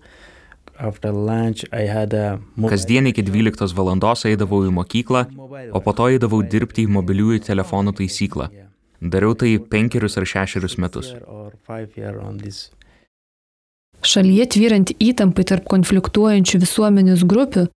After 0.77 1.11
lunch 1.11 1.63
I 1.71 1.87
had 1.87 2.13
a 2.13 2.39
mobile- 2.55 2.69
Kasdien 2.69 3.07
iki 3.07 3.23
12 3.23 3.73
valandos 3.75 4.25
eidavau 4.25 4.63
į 4.67 4.71
mokyklą, 4.75 5.21
o 5.71 5.79
po 5.79 5.93
to 5.93 6.09
eidavau 6.11 6.41
dirbti 6.43 6.85
į 6.85 6.91
mobiliųjų 6.97 7.39
telefonų 7.47 7.95
taisyklą. 7.95 8.49
Dariau 9.01 9.35
tai 9.35 9.57
penkerius 9.59 10.17
ar 10.17 10.25
šešerius 10.25 10.77
metus. 10.77 11.13
Šalyje 14.01 14.45
tvyrant 14.53 14.91
įtampai 14.99 15.43
tarp 15.47 15.65
konfliktuojančių 15.65 16.59
visuomenės 16.59 17.23
grupių, 17.23 17.67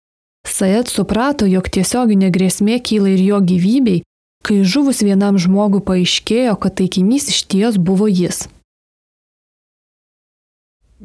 Sajat 0.46 0.88
suprato, 0.88 1.44
jog 1.44 1.68
tiesioginė 1.68 2.30
grėsmė 2.32 2.78
kyla 2.80 3.10
ir 3.12 3.20
jo 3.20 3.40
gyvybei, 3.44 4.00
kai 4.40 4.62
žuvus 4.64 5.02
vienam 5.04 5.36
žmogui 5.36 5.82
paaiškėjo, 5.84 6.54
kad 6.56 6.78
taikinys 6.80 7.28
iš 7.28 7.44
ties 7.44 7.76
buvo 7.76 8.08
jis. 8.08 8.48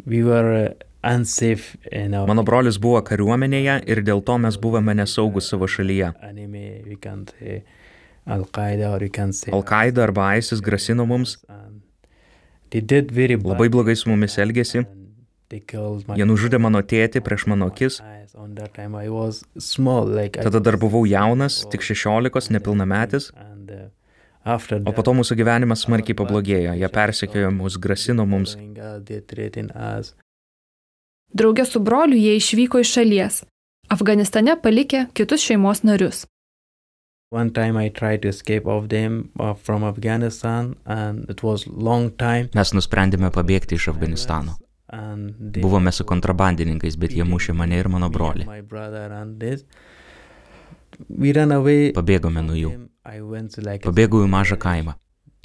we 0.05 0.23
were 0.23 0.73
uh, 1.05 2.19
our 2.19 2.27
Mano 2.27 2.43
brolis 2.43 2.79
buvo 2.81 3.01
kariuomenėje 3.05 3.77
ir 3.87 4.01
dėl 4.07 4.23
to 4.25 4.37
mes 4.41 4.57
buvome 4.57 4.95
nesaugus 4.97 5.49
savo 5.51 5.67
šalyje. 5.69 6.11
say 9.33 9.53
Al-Qaeda 9.53 10.03
arba 10.03 10.33
ISIS 10.37 10.61
grasino 10.65 11.05
mums, 11.05 11.37
labai 13.45 13.69
blogai 13.69 13.95
su 13.95 14.09
mumis 14.09 14.37
elgėsi. 14.41 14.85
Jie 16.17 16.25
nužudė 16.25 16.57
mano 16.57 16.81
tėtį 16.81 17.21
prieš 17.21 17.45
mano 17.51 17.69
akis. 17.69 17.99
Tada 20.41 20.59
dar 20.59 20.77
buvau 20.81 21.05
jaunas, 21.05 21.61
tik 21.69 21.85
16, 21.85 22.49
nepilnametis. 22.57 23.29
uh, 23.69 24.89
O 24.89 24.91
po 24.93 25.05
to 25.05 25.13
mūsų 25.17 25.37
gyvenimas 25.37 25.85
smarkiai 25.85 26.17
pablogėjo. 26.17 26.75
Jie 26.77 26.89
persekiojo 26.93 27.53
mus, 27.53 27.77
grasino 27.81 28.25
mums. 28.29 28.57
Draugė 31.35 31.65
su 31.67 31.81
broliu 31.83 32.15
jie 32.15 32.37
išvyko 32.39 32.79
iš 32.79 32.93
šalies. 32.95 33.41
Afganistane 33.91 34.55
palikė 34.61 35.05
kitus 35.13 35.43
šeimos 35.43 35.83
narius. 35.83 36.23
One 37.35 37.51
time 37.51 37.81
I 37.81 37.89
tried 37.89 38.21
to 38.21 38.29
escape 38.29 38.69
of 38.69 38.87
them 38.89 39.31
uh, 39.39 39.53
from 39.53 39.83
Afghanistan 39.83 40.75
and 40.85 41.29
it 41.29 41.43
was 41.43 41.67
long 41.67 42.11
time. 42.15 42.47
Mes 42.55 42.71
nusprendėme 42.71 43.31
pabėgti 43.35 43.75
iš 43.75 43.89
Afganistano. 43.91 44.55
Buvome 45.59 45.91
su 45.91 46.05
kontrabandininkais, 46.07 46.95
bet 46.95 47.11
jie 47.11 47.25
mušė 47.27 47.55
mane 47.57 47.81
ir 47.81 47.89
mano 47.91 48.07
brolį. 48.13 48.45
Pabėgome 51.97 52.45
nuo 52.45 52.55
jų. 52.61 52.71
Pabėgau 53.83 54.23
į 54.23 54.31
mažą 54.31 54.55
kaimą. 54.61 54.95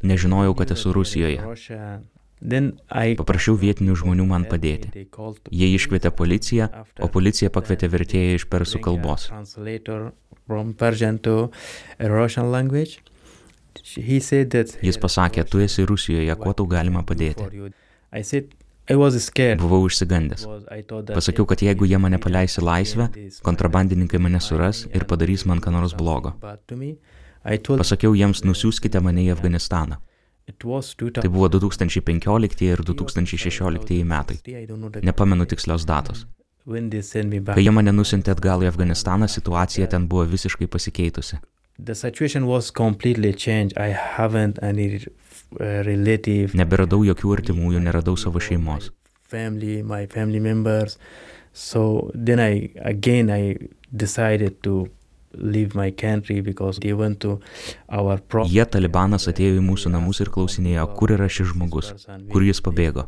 Nežinojau, 0.06 0.54
kad 0.60 0.70
esu 0.76 0.94
Rusijoje. 0.94 1.40
Paprašiau 2.40 3.56
vietinių 3.60 3.96
žmonių 4.00 4.26
man 4.28 4.46
padėti. 4.48 5.06
Jie 5.52 5.68
iškvietė 5.76 6.12
policiją, 6.16 6.70
o 7.00 7.08
policija 7.12 7.50
pakvietė 7.52 7.90
vertėją 7.92 8.40
iš 8.40 8.46
persų 8.48 8.80
kalbos. 8.84 9.28
That 14.50 14.78
Jis 14.82 14.98
pasakė, 14.98 15.44
tu 15.46 15.60
esi 15.62 15.84
Rusijoje, 15.86 16.34
kuo 16.40 16.52
tau 16.56 16.66
galima 16.66 17.04
padėti. 17.06 17.44
for 17.44 17.54
you. 17.54 17.70
I 18.12 18.22
said 18.22 18.50
I 18.90 18.96
was 18.96 19.14
scared. 19.22 19.60
Buvau 19.62 19.86
išsigandęs. 19.86 20.46
Pasakiau, 21.14 21.46
kad 21.46 21.62
jeigu 21.62 21.86
jie 21.86 21.98
mane 22.02 22.18
paleis 22.18 22.58
į 22.58 22.64
laisvę, 22.66 23.06
kontrabandininkai 23.46 24.18
mane 24.18 24.40
suras 24.42 24.82
ir 24.90 25.04
padarys 25.06 25.46
man 25.46 25.60
ką 25.62 25.70
nors 25.70 25.94
blogo. 25.94 26.34
Pasakiau 27.70 28.16
jiems, 28.18 28.42
nusiųskite 28.42 28.98
mane 29.04 29.22
į 29.28 29.36
Afganistaną. 29.36 30.00
Tai 30.58 31.30
buvo 31.30 31.48
2015 31.48 32.66
ir 32.66 32.82
2016 32.86 34.04
metai. 34.04 34.38
Nepamenu 35.02 35.46
tikslios 35.46 35.86
datos. 35.86 36.26
Kai 36.70 37.62
jie 37.64 37.72
mane 37.72 37.92
nusintė 37.96 38.34
atgal 38.36 38.62
į 38.62 38.68
Afganistaną, 38.70 39.26
situacija 39.30 39.88
ten 39.90 40.06
buvo 40.10 40.26
visiškai 40.28 40.68
pasikeitusi. 40.70 41.40
Uh. 41.40 41.48
Neberadau 46.60 47.00
jokių 47.08 47.32
artimųjų, 47.36 47.80
neradau 47.82 48.16
savo 48.20 48.38
šeimos. 48.38 48.90
So 51.52 52.10
then 52.14 52.38
I 52.38 52.70
again 52.84 53.30
I 53.30 53.56
decided 53.90 54.62
to 54.62 54.86
leave 55.34 55.74
my 55.74 55.90
country 55.90 56.40
because 56.40 56.78
they 56.80 56.92
went 56.92 57.20
to 57.20 57.40
our 57.88 58.18
pro. 58.20 58.44
Jie, 58.48 58.64
talibanas, 58.66 59.28
atėjo 59.30 59.58
į 59.60 59.64
mūsų 59.64 59.92
namus 59.94 60.20
ir 60.22 60.30
klausinėjo, 60.34 60.86
kur 60.98 61.14
yra 61.16 61.28
šis 61.30 61.52
žmogus, 61.52 61.92
kur 62.32 62.44
jis 62.44 62.62
pabėgo. 62.64 63.06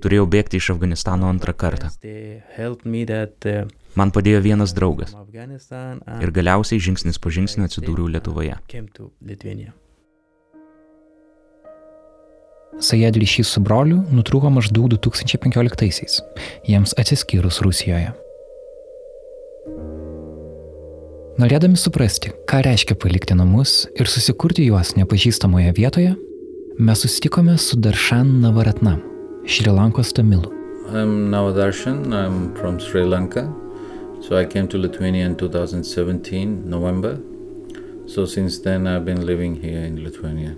Turėjau 0.00 0.26
bėgti 0.30 0.60
iš 0.60 0.72
Afganistano 0.74 1.30
antrą 1.30 1.54
kartą. 1.56 1.90
Man 3.98 4.12
padėjo 4.14 4.40
vienas 4.44 4.74
draugas. 4.76 5.16
Ir 5.34 6.32
galiausiai 6.34 6.80
žingsnis 6.82 7.18
po 7.18 7.32
žingsnio 7.34 7.66
atsidūriau 7.66 8.06
Lietuvoje. 8.06 8.56
Sajad 12.80 13.16
ryšys 13.18 13.50
su 13.50 13.60
broliu 13.66 13.98
nutrūko 14.14 14.48
maždaug 14.54 14.92
2015-aisiais, 14.94 16.20
jiems 16.70 16.94
atsiskyrus 17.02 17.58
Rusijoje. 17.66 18.14
Norėdami 21.40 21.78
suprasti, 21.80 22.34
ką 22.44 22.58
reiškia 22.66 22.98
palikti 23.00 23.32
namus 23.32 23.86
ir 23.96 24.08
susikurti 24.12 24.66
juos 24.66 24.90
nepažįstamoje 24.98 25.70
vietoje, 25.78 26.10
mes 26.76 27.00
susitikome 27.00 27.54
su 27.56 27.78
Darshan 27.80 28.34
Navaratnam, 28.42 28.98
Šri 29.48 29.72
Lankos 29.72 30.12
tamilu. 30.12 30.50
I'm 30.92 31.30
Navadarshan. 31.30 32.12
I'm 32.12 32.52
from 32.56 32.78
Sri 32.78 33.06
Lanka. 33.06 33.46
So 34.20 34.36
I 34.36 34.44
came 34.44 34.68
to 34.68 34.76
Lithuania 34.76 35.24
in 35.24 35.36
2017, 35.36 36.68
November. 36.68 37.16
So 38.06 38.26
since 38.26 38.58
then, 38.58 38.86
I've 38.86 39.06
been 39.06 39.24
living 39.24 39.54
here 39.54 39.86
in 39.86 40.04
Lithuania. 40.04 40.56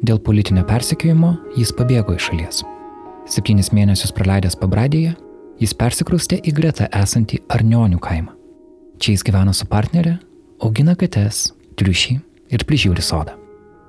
Dėl 0.00 0.24
politinio 0.24 0.64
persekiojimo 0.64 1.36
jis 1.58 1.76
pabėgo 1.76 2.16
iš 2.16 2.30
šalies. 2.30 2.64
Septynis 3.28 3.74
mėnesius 3.76 4.16
praleidęs 4.16 4.56
pabradėje, 4.56 5.16
jis 5.60 5.76
persikraustė 5.76 6.40
į 6.40 6.56
greta 6.56 6.88
esantį 6.96 7.44
Arnionių 7.52 8.00
kaimą. 8.00 8.39
Čia 9.00 9.14
jis 9.14 9.22
gyvena 9.24 9.54
su 9.56 9.64
partnerė, 9.64 10.18
augina 10.60 10.92
kates, 10.92 11.54
triušį 11.80 12.18
ir 12.52 12.64
prižiūri 12.68 13.00
sodą. 13.00 13.32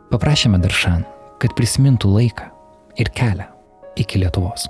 Paprašėme 0.08 0.56
Daršan, 0.64 1.04
kad 1.44 1.52
prisimintų 1.58 2.14
laiką 2.14 2.48
ir 2.96 3.12
kelią 3.12 3.50
iki 4.00 4.22
Lietuvos. 4.24 4.70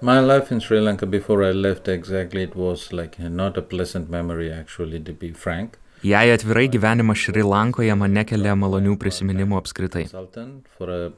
My 0.00 0.16
life 0.24 0.48
in 0.48 0.64
Sri 0.64 0.80
Lanka 0.80 1.04
before 1.04 1.44
I 1.44 1.52
left 1.52 1.92
exactly, 1.92 2.42
it 2.42 2.56
was 2.56 2.88
like 2.90 3.20
not 3.20 3.58
a 3.58 3.62
pleasant 3.62 4.08
memory, 4.08 4.50
actually, 4.50 4.98
to 5.04 5.12
be 5.12 5.34
frank. 5.36 5.76
Jei 6.00 6.32
atvirai 6.32 6.70
gyvenimas 6.72 7.20
Šri 7.20 7.44
Lankoje 7.44 7.92
man 7.92 8.16
nekelia 8.16 8.56
malonių 8.56 8.96
prisiminimų 8.96 9.60
apskritai. 9.60 10.06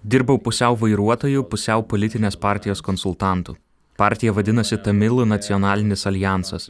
Dirbau 0.03 0.43
pusiau 0.43 0.75
vairuotojų, 0.83 1.47
pusiau 1.47 1.87
politinės 1.87 2.35
partijos 2.35 2.83
konsultantų. 2.83 3.55
Partija 4.03 4.35
vadinasi 4.35 4.81
Tamilų 4.83 5.25
nacionalinis 5.31 6.07
alijansas. 6.11 6.69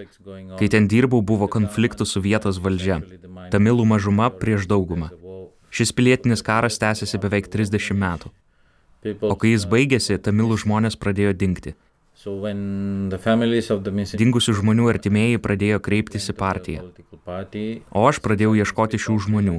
Kai 0.59 0.69
ten 0.73 0.89
dirbau, 0.93 1.23
buvo 1.25 1.49
konfliktų 1.49 2.05
su 2.09 2.21
vietos 2.21 2.61
valdžia. 2.61 3.01
Tamilų 3.55 3.87
mažuma 3.95 4.29
prieš 4.43 4.69
daugumą. 4.69 5.09
Šis 5.73 5.95
pilietinis 5.97 6.45
karas 6.45 6.77
tęsiasi 6.83 7.21
beveik 7.23 7.49
30 7.49 7.97
metų. 7.97 8.33
O 9.25 9.35
kai 9.41 9.55
jis 9.55 9.65
baigėsi, 9.67 10.19
tamilų 10.21 10.61
žmonės 10.63 10.99
pradėjo 11.01 11.33
missing 13.91 14.21
Dingusių 14.21 14.53
žmonių 14.61 14.91
artimieji 14.93 15.41
pradėjo 15.43 15.81
kreiptis 15.83 16.29
į 16.31 16.35
partiją. 16.39 16.85
O 17.91 18.05
aš 18.07 18.21
pradėjau 18.23 18.53
ieškoti 18.61 19.01
šių 19.01 19.17
žmonių. 19.27 19.57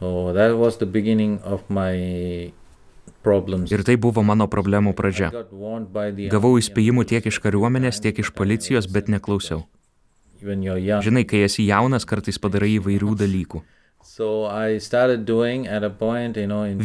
So 0.00 0.32
that 0.34 0.54
was 0.58 0.76
the 0.76 0.86
beginning 0.86 1.40
of 1.42 1.64
my. 1.70 2.52
Ir 3.72 3.84
tai 3.86 3.96
buvo 4.00 4.22
mano 4.22 4.46
problemų 4.50 4.94
pradžia. 4.98 5.30
Gavau 6.32 6.56
įspėjimų 6.60 7.06
tiek 7.08 7.26
iš 7.30 7.40
kariuomenės, 7.44 8.02
tiek 8.04 8.18
iš 8.20 8.32
policijos, 8.36 8.90
bet 8.90 9.08
neklausiau. 9.12 9.64
Žinai, 10.44 11.24
kai 11.24 11.44
esi 11.46 11.64
jaunas, 11.64 12.04
kartais 12.04 12.38
padarai 12.38 12.76
įvairių 12.76 13.14
dalykų. 13.24 13.62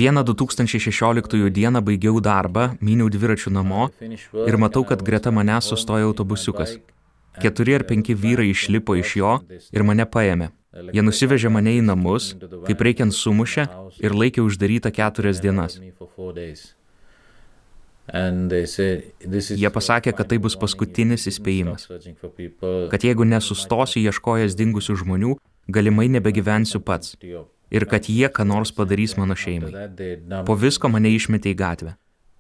Vieną 0.02 0.24
2016 0.24 1.50
dieną 1.52 1.82
baigiau 1.84 2.22
darbą, 2.24 2.70
myniau 2.80 3.10
dviračių 3.12 3.52
namo 3.52 3.90
ir 4.00 4.58
matau, 4.58 4.86
kad 4.88 5.04
greta 5.04 5.32
manęs 5.32 5.74
my 5.76 6.02
autobusiukas. 6.08 6.78
Keturi 7.44 7.76
ar 7.76 7.84
penki 7.84 8.16
vyrai 8.16 8.50
išlipo 8.56 8.96
iš 8.96 9.16
jo 9.20 9.34
ir 9.72 9.84
mane 9.84 10.06
paėmė. 10.06 10.50
Jie 10.70 11.02
nusivežė 11.02 11.50
mane 11.50 11.74
į 11.80 11.86
namus, 11.86 12.34
kaip 12.68 12.82
reikiant 12.86 13.16
sumušė 13.16 13.66
ir 14.06 14.14
laikė 14.14 14.44
uždarytą 14.46 14.92
keturias 14.94 15.42
dienas. 15.42 15.80
Jie 18.10 19.72
pasakė, 19.74 20.14
kad 20.18 20.30
tai 20.30 20.38
bus 20.42 20.58
paskutinis 20.58 21.26
įspėjimas. 21.30 21.88
Kad 22.94 23.06
jeigu 23.06 23.26
nesustosiu 23.26 24.04
ieškojęs 24.06 24.58
dingusių 24.58 24.98
žmonių, 25.04 25.38
galimai 25.70 26.10
nebegyvensiu 26.14 26.82
pats. 26.86 27.18
Ir 27.70 27.86
kad 27.90 28.06
jie 28.10 28.30
ką 28.34 28.46
nors 28.50 28.74
padarys 28.74 29.18
mano 29.18 29.38
šeimai. 29.38 29.74
Po 30.46 30.58
visko 30.58 30.90
mane 30.90 31.10
išmetė 31.14 31.54
į 31.54 31.58
gatvę. 31.58 31.98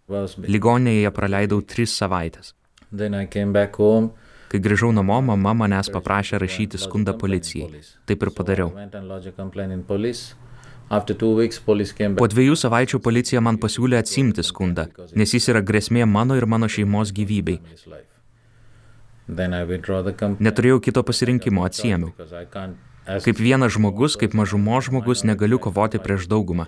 was 0.10 0.34
Ligoninėje 0.42 1.12
praleidau 1.14 1.62
tris 1.62 1.94
savaitės. 1.94 2.56
Then 2.92 3.14
I 3.14 3.28
came 3.28 3.54
back 3.54 3.78
home. 3.78 4.10
Kai 4.50 4.60
grįžau 4.66 4.90
namo, 4.96 5.20
mama 5.22 5.54
manęs 5.54 5.92
paprašė 5.94 6.40
rašyti 6.42 6.80
skundą 6.82 7.14
policijai. 7.22 7.84
Taip 8.10 8.24
ir 8.26 8.32
padariau. 8.34 8.72
Po 12.20 12.28
dviejų 12.34 12.56
savaičių 12.58 13.00
policija 13.06 13.42
man 13.46 13.60
pasiūlė 13.62 14.00
atsimti 14.02 14.46
skundą, 14.46 14.88
nes 15.14 15.36
jis 15.38 15.52
yra 15.54 15.62
grėsmė 15.62 16.08
mano 16.10 16.38
ir 16.40 16.50
mano 16.50 16.66
šeimos 16.66 17.14
gyvybei. 17.14 17.60
Neturėjau 19.30 20.80
kito 20.82 21.04
pasirinkimo, 21.06 21.66
atsiemiau. 21.70 22.10
Kaip 23.26 23.42
vienas 23.42 23.76
žmogus, 23.78 24.18
kaip 24.18 24.34
mažumo 24.38 24.82
žmogus, 24.82 25.22
negaliu 25.26 25.62
kovoti 25.62 26.02
prieš 26.02 26.26
daugumą. 26.30 26.66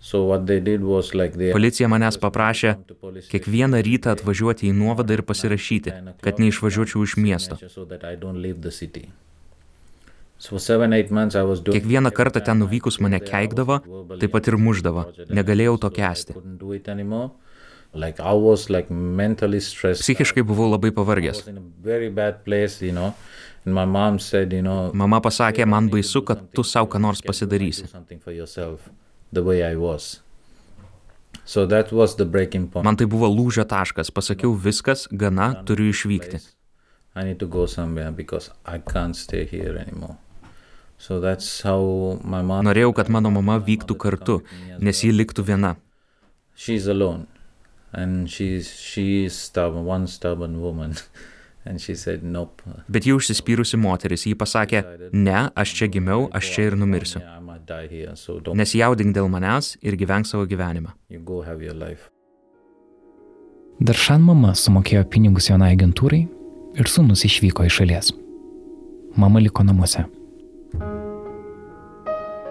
Majority 0.00 0.08
of 0.08 0.08
the 0.08 0.08
government. 0.08 0.08
So 0.08 0.24
what 0.24 0.46
they 0.46 0.60
did 0.60 0.82
was 0.82 1.14
like 1.14 1.36
they 1.36 1.52
Policija 1.52 1.88
manęs 1.88 2.16
paprašė 2.16 2.76
kiekvieną 3.28 3.82
rytą 3.84 4.10
atvažiuoti 4.16 4.70
į 4.70 4.72
nuovadą 4.72 5.12
ir 5.12 5.22
pasirašyti, 5.22 5.92
kad 6.22 6.38
neišvažiuočiau 6.40 7.04
iš 7.04 7.16
miesto. 7.16 7.56
Kiekvieną 11.72 12.10
kartą 12.10 12.40
ten 12.40 12.58
nuvykus 12.58 13.00
mane 13.00 13.20
keikdavo, 13.20 13.80
taip 14.20 14.32
pat 14.32 14.48
ir 14.48 14.56
muždavo. 14.56 15.04
Negalėjau 15.28 15.76
to 15.76 15.90
kesti. 15.92 16.32
Psichiškai 20.00 20.42
buvau 20.46 20.70
labai 20.70 20.90
pavargęs. 20.90 21.36
was 21.36 21.48
in 21.48 21.58
a 21.58 21.62
very 21.82 22.08
bad 22.08 22.44
place, 22.44 22.80
you 22.80 22.92
know. 22.92 23.12
And 23.66 23.74
my 23.74 23.84
mom 23.84 24.18
said, 24.18 24.52
you 24.52 24.62
know, 24.62 24.90
Mama 24.94 25.20
pasakė, 25.20 25.66
man 25.66 25.90
baisu, 25.90 26.24
kad 26.24 26.38
tu 26.54 26.62
savo 26.62 26.86
ką 26.88 26.98
nors 27.00 27.20
"You 27.20 27.28
have 27.28 27.36
to 27.36 27.46
pasidarysi. 27.46 27.84
The 29.32 29.42
way 29.42 29.62
I 29.62 29.76
was. 29.76 30.20
So 31.44 31.66
that 31.66 31.92
was 31.92 32.16
the 32.16 32.24
breaking 32.24 32.68
point. 32.68 32.84
Man 32.84 32.96
tai 32.96 33.06
buvo 33.10 33.26
lūžio 33.30 33.64
taškas. 33.66 34.10
Pasakiau, 34.14 34.54
viskas, 34.54 35.06
gana, 35.10 35.52
turiu 35.66 35.90
išvykti. 35.90 36.38
I 37.14 37.24
need 37.24 37.40
to 37.40 37.46
go 37.46 37.66
somewhere 37.66 38.12
because 38.12 38.50
I 38.64 38.78
can't 38.78 39.16
stay 39.16 39.44
here 39.44 39.76
anymore. 39.76 40.16
So 41.00 41.18
that's 41.18 41.62
how 41.64 42.20
my 42.22 42.42
mom. 42.44 42.66
Norėjau, 42.68 42.92
kad 42.94 43.08
mano 43.08 43.32
mama 43.32 43.56
vyktų 43.64 43.96
kartu, 43.98 44.34
nes 44.84 45.00
ji 45.00 45.10
liktų 45.16 45.46
viena. 45.48 45.74
She's 46.54 46.86
alone, 46.92 47.24
and 47.90 48.28
she's 48.28 48.68
she's 48.68 49.32
stubborn, 49.32 49.86
one 49.88 50.06
stubborn 50.06 50.60
woman, 50.60 50.98
and 51.64 51.80
she 51.80 51.96
said 51.96 52.22
nope. 52.22 52.60
Bet 52.86 53.08
ji 53.08 53.16
užsispyrusi 53.16 53.80
moteris, 53.80 54.26
ji 54.28 54.36
pasakė, 54.36 54.84
ne, 55.16 55.46
aš 55.56 55.72
čia 55.78 55.88
gimiau, 55.88 56.28
aš 56.36 56.52
čia 56.52 56.68
ir 56.68 56.76
numirsiu. 56.76 57.24
Nesijaudink 58.56 59.14
dėl 59.16 59.28
manęs 59.32 59.76
ir 59.82 59.96
gyvenk 60.00 60.28
savo 60.28 60.46
gyvenimą. 60.50 60.94
Daršan 63.80 64.20
mama 64.20 64.52
sumokėjo 64.52 65.06
pinigus 65.08 65.48
vienai 65.48 65.72
agentūrai 65.72 66.24
ir 66.76 66.90
sūnus 66.90 67.24
išvyko 67.24 67.64
iš 67.64 67.78
šalies. 67.80 68.10
Mama 69.16 69.40
liko 69.40 69.64
namuose. 69.64 70.04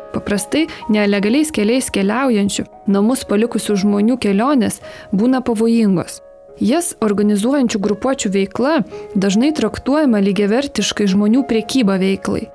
Paprastai 0.09 0.65
nelegaliais 0.89 1.51
keliais 1.53 1.91
keliaujančių, 1.93 2.65
namus 2.89 3.21
palikusių 3.29 3.77
žmonių 3.83 4.17
kelionės 4.23 4.81
būna 5.13 5.43
pavojingos. 5.45 6.17
Jas 6.59 6.95
organizuojančių 7.05 7.79
grupuočių 7.79 8.31
veikla 8.33 8.79
dažnai 9.15 9.53
traktuojama 9.55 10.19
lygiavertiškai 10.25 11.07
žmonių 11.13 11.45
priekyba 11.47 11.99
veiklai. 12.01 12.49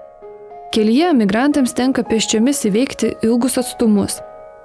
Kelyje 0.75 1.13
migrantams 1.15 1.71
tenka 1.79 2.03
pėsčiomis 2.03 2.65
įveikti 2.67 3.13
ilgus 3.23 3.55
atstumus, 3.61 4.17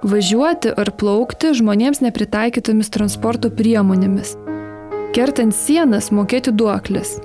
važiuoti 0.02 0.72
ar 0.74 0.88
plaukti 0.98 1.52
žmonėms 1.54 2.00
nepritaikytomis 2.02 2.88
transporto 2.90 3.46
priemonėmis, 3.54 4.32
kertant 5.14 5.54
sienas 5.54 6.08
mokėti 6.10 6.50
duoklės. 6.50 7.20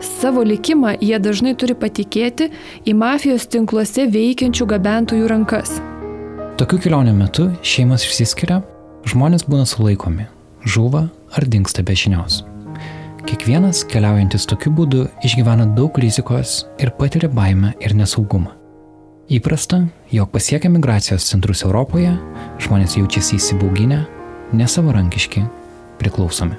Savo 0.00 0.46
likimą 0.48 0.94
jie 1.04 1.18
dažnai 1.20 1.52
turi 1.60 1.76
patikėti 1.76 2.48
į 2.88 2.94
mafijos 2.96 3.44
tinkluose 3.52 4.06
veikiančių 4.14 4.68
gabentojų 4.70 5.28
rankas. 5.28 5.74
Tokių 6.56 6.78
kelionių 6.86 7.12
metu 7.18 7.50
šeimas 7.60 8.08
išsiskiria, 8.08 8.62
žmonės 9.12 9.44
būna 9.44 9.68
sulaikomi, 9.68 10.24
žuva 10.64 11.04
ar 11.36 11.48
dinksta 11.52 11.84
be 11.84 12.00
žinios. 12.00 12.40
Kiekvienas 13.22 13.84
keliaujantis 13.86 14.44
tokiu 14.50 14.72
būdu 14.74 15.04
išgyvena 15.22 15.68
daug 15.76 15.94
rizikos 16.02 16.64
ir 16.82 16.90
patiria 16.98 17.28
baimę 17.30 17.70
ir 17.78 17.94
nesaugumą. 17.94 18.50
Įprasta, 19.30 19.78
jog 20.10 20.32
pasiekę 20.34 20.66
migracijos 20.72 21.28
centrus 21.30 21.62
Europoje, 21.62 22.16
žmonės 22.64 22.96
jaučiasi 22.98 23.38
įsibauginę, 23.38 24.00
nesavarankiški, 24.58 25.44
priklausomi. 26.02 26.58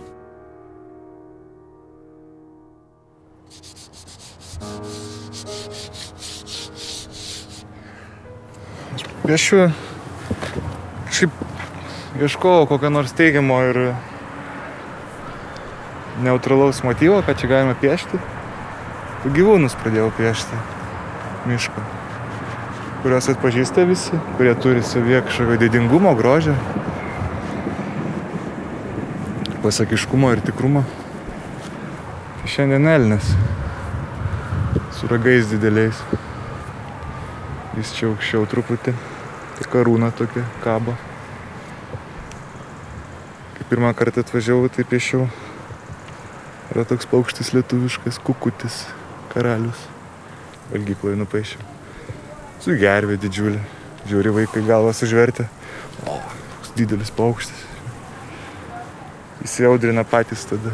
Piešiu, 9.28 9.67
kažkaip 11.12 12.23
ieškojau 12.23 12.65
kokio 12.71 12.89
nors 12.91 13.13
teigiamo 13.19 13.60
ir 13.67 13.84
neutralaus 16.21 16.84
motyvo, 16.84 17.21
kad 17.26 17.39
čia 17.39 17.49
galima 17.49 17.76
piešti. 17.80 18.19
Gyvūnus 19.23 19.76
pradėjau 19.80 20.12
piešti 20.17 20.58
miško, 21.47 21.84
kuriuos 23.04 23.30
atpažįsta 23.32 23.86
visi, 23.88 24.19
kurie 24.38 24.54
turi 24.60 24.84
savyje 24.84 25.23
kažkokio 25.28 25.58
didingumo, 25.63 26.12
grožio, 26.19 26.56
pasakiškumo 29.63 30.32
ir 30.36 30.43
tikrumo. 30.43 30.84
Tai 32.41 32.52
šiandien 32.52 32.88
Elnes 32.88 33.32
su 34.91 35.08
ragais 35.08 35.47
dideliais. 35.52 36.04
Jis 37.76 37.95
čia 37.95 38.10
aukščiau 38.12 38.45
truputį. 38.47 38.93
Tai 39.58 39.65
karūna 39.71 40.12
tokia 40.15 40.43
kabo. 40.63 40.93
Kai 43.56 43.65
pirmą 43.71 43.93
kartą 43.97 44.23
atvažiavau, 44.23 44.69
tai 44.71 44.86
piešiau. 44.88 45.28
Yra 46.74 46.88
toks 46.90 47.06
paukštis 47.06 47.52
lietuviškas, 47.54 48.18
kukutis, 48.26 48.80
karalius. 49.30 49.78
Valgykloje 50.72 51.20
nupaišiau. 51.20 51.62
Su 52.64 52.74
gervė 52.80 53.20
didžiulė. 53.22 53.60
Žiūri 54.10 54.32
vaikai 54.34 54.64
galvą 54.66 54.90
sužvertę. 54.98 55.46
O, 56.10 56.18
koks 56.18 56.72
didelis 56.74 57.14
paukštis. 57.14 57.62
Įsiaudrina 59.46 60.02
patys 60.02 60.48
tada. 60.50 60.74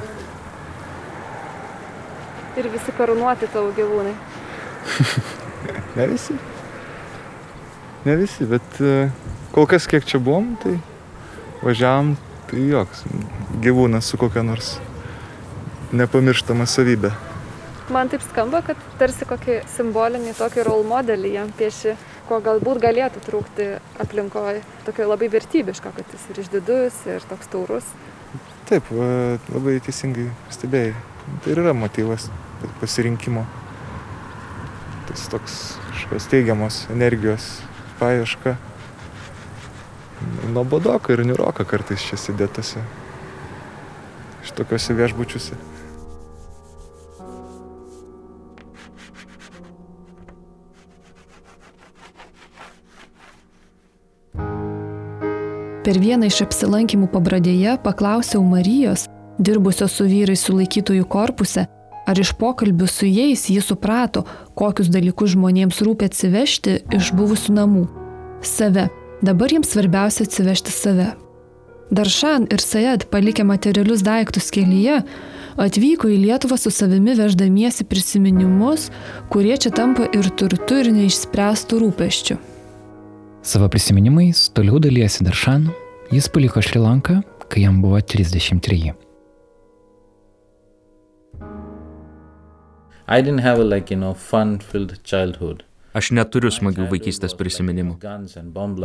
Ir 2.55 2.71
visi 2.71 2.95
karūnuoti 2.95 3.51
tavo 3.51 3.75
gyvūnai. 3.75 4.15
Ne 5.97 6.05
visi. 6.07 6.35
Ne 8.05 8.13
visi, 8.15 8.45
bet 8.47 8.77
e, 8.79 9.09
kol 9.51 9.65
kas 9.67 9.89
kiek 9.89 10.05
čia 10.07 10.21
buvom, 10.23 10.53
tai 10.61 10.77
važiavam, 11.65 12.13
tai 12.47 12.61
joks 12.69 13.03
gyvūnas 13.65 14.13
su 14.13 14.21
kokia 14.21 14.45
nors 14.45 14.77
nepamirštama 15.95 16.67
savybė. 16.69 17.11
Man 17.89 18.09
taip 18.11 18.21
skamba, 18.21 18.61
kad 18.61 18.77
tarsi 18.99 19.25
kokį 19.25 19.63
simbolinį 19.73 20.35
tokį 20.37 20.65
role 20.67 20.85
modelį 20.85 21.31
jam 21.33 21.49
pieši, 21.57 21.95
ko 22.29 22.37
galbūt 22.45 22.77
galėtų 22.83 23.23
trūkti 23.25 23.65
aplinkoje. 24.03 24.61
Tokio 24.85 25.07
labai 25.09 25.31
vertybiško, 25.33 25.89
kad 25.95 26.13
jis 26.13 26.27
ir 26.29 26.41
išdidus, 26.43 26.99
ir 27.09 27.25
toks 27.31 27.49
taurus. 27.49 27.87
Taip, 28.69 28.91
labai 29.49 29.79
teisingai 29.81 30.27
stebėjai. 30.53 30.93
Tai 31.41 31.55
yra 31.55 31.73
motyvas 31.73 32.27
pasirinkimo. 32.77 33.47
Tas 35.09 35.25
toks 35.33 35.57
kažkokios 35.89 36.29
teigiamos 36.29 36.79
energijos 36.93 37.49
paieška. 37.97 38.53
Nuobodoka 40.53 41.15
ir 41.17 41.25
niuroka 41.25 41.65
kartais 41.65 42.05
čia 42.05 42.21
sėdėtose. 42.21 42.85
Šitokiuose 44.45 44.97
viešbučiuose. 45.01 45.57
Per 55.79 55.95
vieną 55.95 56.27
iš 56.27 56.41
apsilankimų 56.43 57.07
pabradėje 57.13 57.77
paklausiau 57.83 58.43
Marijos, 58.43 59.05
dirbusios 59.39 59.93
su 59.95 60.07
vyrais 60.09 60.41
sulaikytųjų 60.43 61.05
korpuse, 61.07 61.63
ar 62.03 62.19
iš 62.19 62.33
pokalbių 62.41 62.87
su 62.89 63.07
jais 63.07 63.45
ji 63.47 63.61
suprato, 63.63 64.25
kokius 64.59 64.91
dalykus 64.91 65.37
žmonėms 65.37 65.79
rūpia 65.85 66.09
atsivežti 66.11 66.81
iš 66.97 67.13
buvusių 67.15 67.55
namų. 67.61 67.85
Save. 68.43 68.89
Dabar 69.23 69.51
jiems 69.51 69.71
svarbiausia 69.71 70.27
atsivežti 70.27 70.71
save. 70.71 71.09
Daršan 71.91 72.45
ir 72.53 72.61
Sajad, 72.61 73.07
palikę 73.09 73.43
materialius 73.47 74.03
daiktus 74.05 74.51
kelyje, 74.53 75.01
atvyko 75.59 76.11
į 76.11 76.19
Lietuvą 76.27 76.59
su 76.59 76.71
savimi 76.75 77.15
veždamiesi 77.17 77.87
prisiminimus, 77.87 78.91
kurie 79.31 79.57
čia 79.57 79.73
tampa 79.75 80.05
ir 80.13 80.29
turtu, 80.37 80.83
ir 80.83 80.91
neišspręstų 80.93 81.81
rūpeščių. 81.83 82.37
Savo 83.41 83.69
prisiminimais 83.69 84.49
toliau 84.51 84.79
dalyjasi 84.79 85.23
Daršanu, 85.23 85.71
jis 86.11 86.27
paliko 86.27 86.59
Šri 86.61 86.81
Lanką, 86.83 87.21
kai 87.47 87.61
jam 87.63 87.81
buvo 87.81 88.01
33. 88.01 88.91
I 93.07 93.21
didn't 93.21 93.39
have 93.39 93.61
a 93.61 93.63
like, 93.63 93.93
you 93.93 93.99
know, 93.99 94.13
fun-filled 94.13 94.99
childhood. 95.03 95.63
Aš 95.95 96.11
neturiu 96.11 96.51
smagių 96.51 96.89
vaikystės 96.91 97.33
prisiminimų. 97.33 97.95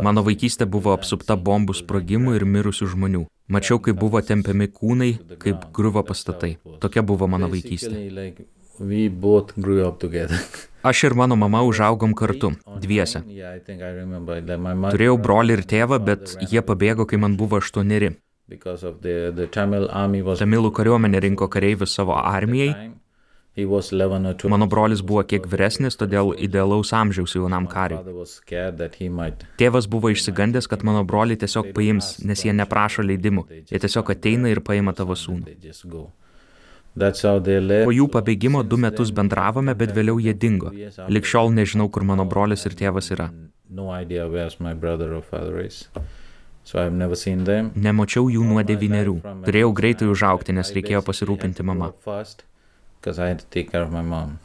Mano 0.01 0.23
vaikystė 0.25 0.65
buvo 0.65 0.95
apsupta 0.95 1.35
bombų 1.35 1.75
sprogimų 1.77 2.39
ir 2.39 2.47
mirusių 2.47 2.87
žmonių. 2.95 3.25
Mačiau, 3.51 3.77
kaip 3.83 3.99
buvo 3.99 4.23
tempiami 4.23 4.71
kūnai, 4.71 5.11
kaip 5.37 5.67
griuvo 5.75 6.01
pastatai. 6.07 6.55
Tokia 6.79 7.03
buvo 7.03 7.27
mano 7.27 7.51
vaikystė. 7.51 8.07
We 8.79 9.07
both 9.09 9.55
grew 9.55 9.87
up 9.87 9.99
together. 9.99 10.39
Aš 10.89 11.03
ir 11.03 11.13
mano 11.17 11.35
mama 11.35 11.63
užaugom 11.65 12.13
kartu, 12.13 12.51
dviese. 12.81 13.23
Turėjau 13.25 15.15
brolį 15.17 15.57
ir 15.57 15.63
tėvą, 15.65 15.97
bet 16.09 16.35
jie 16.51 16.61
pabėgo, 16.61 17.07
kai 17.09 17.17
man 17.17 17.37
buvo 17.39 17.57
aštuoneri. 17.57 18.11
Tamilų 20.43 20.71
kariuomenė 20.77 21.23
rinko 21.25 21.49
kareivius 21.49 21.97
savo 21.97 22.13
armijai. 22.21 22.93
he 23.55 23.65
was 23.65 23.91
11 23.91 24.25
or 24.25 24.33
12. 24.33 24.49
Mano 24.49 24.67
brolis 24.67 25.01
buvo 25.01 25.23
kiek 25.23 25.47
vyresnis, 25.47 25.95
todėl 25.99 26.33
idealaus 26.47 26.91
amžiaus 26.93 27.35
jaunam 27.37 27.69
kariui. 27.71 28.01
Tėvas 29.61 29.87
buvo 29.87 30.11
išsigandęs, 30.11 30.67
kad 30.67 30.83
mano 30.83 31.05
brolį 31.07 31.39
tiesiog 31.43 31.71
paims, 31.77 32.17
nes 32.27 32.43
jie 32.43 32.53
neprašo 32.53 33.05
leidimų. 33.07 33.47
Jie 33.71 33.79
tiesiog 33.79 34.11
ateina 34.11 34.51
ir 34.51 34.59
paima 34.59 34.93
tavo 34.97 35.15
sūnų. 35.15 35.55
Po 36.95 37.91
jų 37.91 38.05
pabėgimo 38.11 38.63
du 38.63 38.77
metus 38.79 39.11
bendravome, 39.11 39.73
bet 39.75 39.91
vėliau 39.95 40.19
jie 40.23 40.33
dingo. 40.33 40.71
Likščiol 41.11 41.51
nežinau, 41.51 41.89
kur 41.91 42.07
mano 42.07 42.23
brolis 42.23 42.63
ir 42.65 42.77
tėvas 42.79 43.11
yra. 43.11 43.31
No 43.69 43.89
idea 43.91 44.27
where's 44.29 44.59
my 44.59 44.73
brother 44.73 45.13
or 45.13 45.21
father 45.21 45.59
is. 45.59 45.89
So 46.63 46.79
I've 46.79 46.93
never 46.93 47.15
seen 47.15 47.43
them. 47.43 47.71
Nemačiau 47.75 48.29
jų 48.31 48.45
nuo 48.47 48.63
devynerių. 48.65 49.19
Turėjau 49.45 49.73
greitai 49.75 50.07
užaukti, 50.09 50.55
nes 50.55 50.71
reikėjo 50.73 51.03
pasirūpinti 51.05 51.65
mama. 51.67 51.91
First, 52.05 52.45
because 53.01 53.19
I 53.19 53.27
had 53.33 53.43
to 53.43 53.49
take 53.51 53.71
care 53.71 53.83
of 53.83 53.91
my 53.91 54.01
mom. 54.01 54.39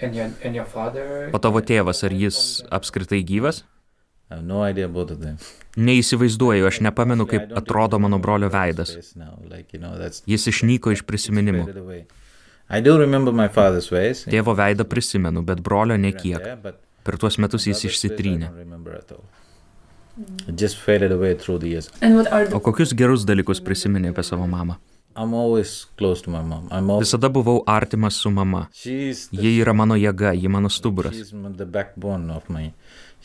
And 0.00 0.14
your, 0.14 0.30
and 0.44 0.54
your 0.54 0.64
father... 0.64 1.28
O 1.34 1.42
tavo 1.42 1.60
tėvas, 1.60 2.00
ar 2.06 2.14
jis 2.16 2.62
apskritai 2.72 3.20
gyvas? 3.26 3.64
I 4.30 4.34
have 4.36 4.44
no 4.46 4.62
idea 4.62 4.86
both 4.88 5.10
of 5.10 5.20
them. 5.20 5.36
Neįsivaizduoju, 5.76 6.66
aš 6.66 6.80
nepamenu, 6.86 7.26
kaip 7.26 7.50
atrodo 7.58 7.98
mano 7.98 8.18
brolio 8.22 8.48
veidas. 8.50 8.92
Now, 9.16 9.38
like, 9.50 9.72
you 9.72 9.80
know, 9.80 9.96
that's 9.98 10.22
Jis 10.26 10.46
išnyko 10.52 10.92
iš 10.94 11.02
prisiminimų. 11.02 11.64
faded 11.66 11.80
away. 11.82 12.04
I 12.70 12.80
do 12.80 12.96
remember 12.98 13.32
my 13.32 13.48
father's 13.48 13.90
ways. 13.90 14.24
Tėvo 14.30 14.54
veidą 14.54 14.84
prisimenu, 14.86 15.42
bet 15.44 15.58
brolio 15.66 15.96
nekiek. 15.98 16.38
Per 17.02 17.16
tuos 17.18 17.38
metus 17.42 17.66
jis 17.66 17.82
išsitrynė. 17.88 18.46
don't 18.52 18.58
remember 18.58 18.94
at 18.94 19.10
all. 19.10 19.24
It 20.46 20.56
just 20.60 20.76
faded 20.78 21.10
away 21.12 21.34
through 21.34 21.58
the 21.58 21.68
years. 21.68 21.90
O 22.52 22.60
kokius 22.60 22.92
gerus 22.94 23.24
dalykus 23.24 23.58
prisiminė 23.60 24.12
apie 24.14 24.22
savo 24.22 24.46
mamą? 24.46 24.76
I'm 25.16 25.34
always 25.34 25.86
close 25.98 26.22
to 26.22 26.30
my 26.30 26.40
mom. 26.42 26.68
I'm 26.70 26.88
always 26.90 27.08
Visada 27.08 27.28
buvau 27.28 27.64
artimas 27.66 28.14
su 28.14 28.30
mama. 28.30 28.68
she's 28.72 29.28
the, 29.28 29.36
Ji 29.42 29.58
yra 29.64 29.74
mano 29.74 29.94
jėga, 29.98 30.34
ji 30.40 30.46
mano 30.48 30.68
stuburas. 30.68 31.32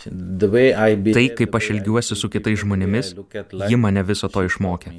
Tai, 0.04 1.26
kaip 1.40 1.58
aš 1.60 1.72
elgiuosi 1.76 2.18
su 2.20 2.30
kitais 2.30 2.60
žmonėmis, 2.64 3.14
ji 3.70 3.78
mane 3.80 4.04
viso 4.04 4.30
to 4.32 4.44
išmokė. 4.46 4.94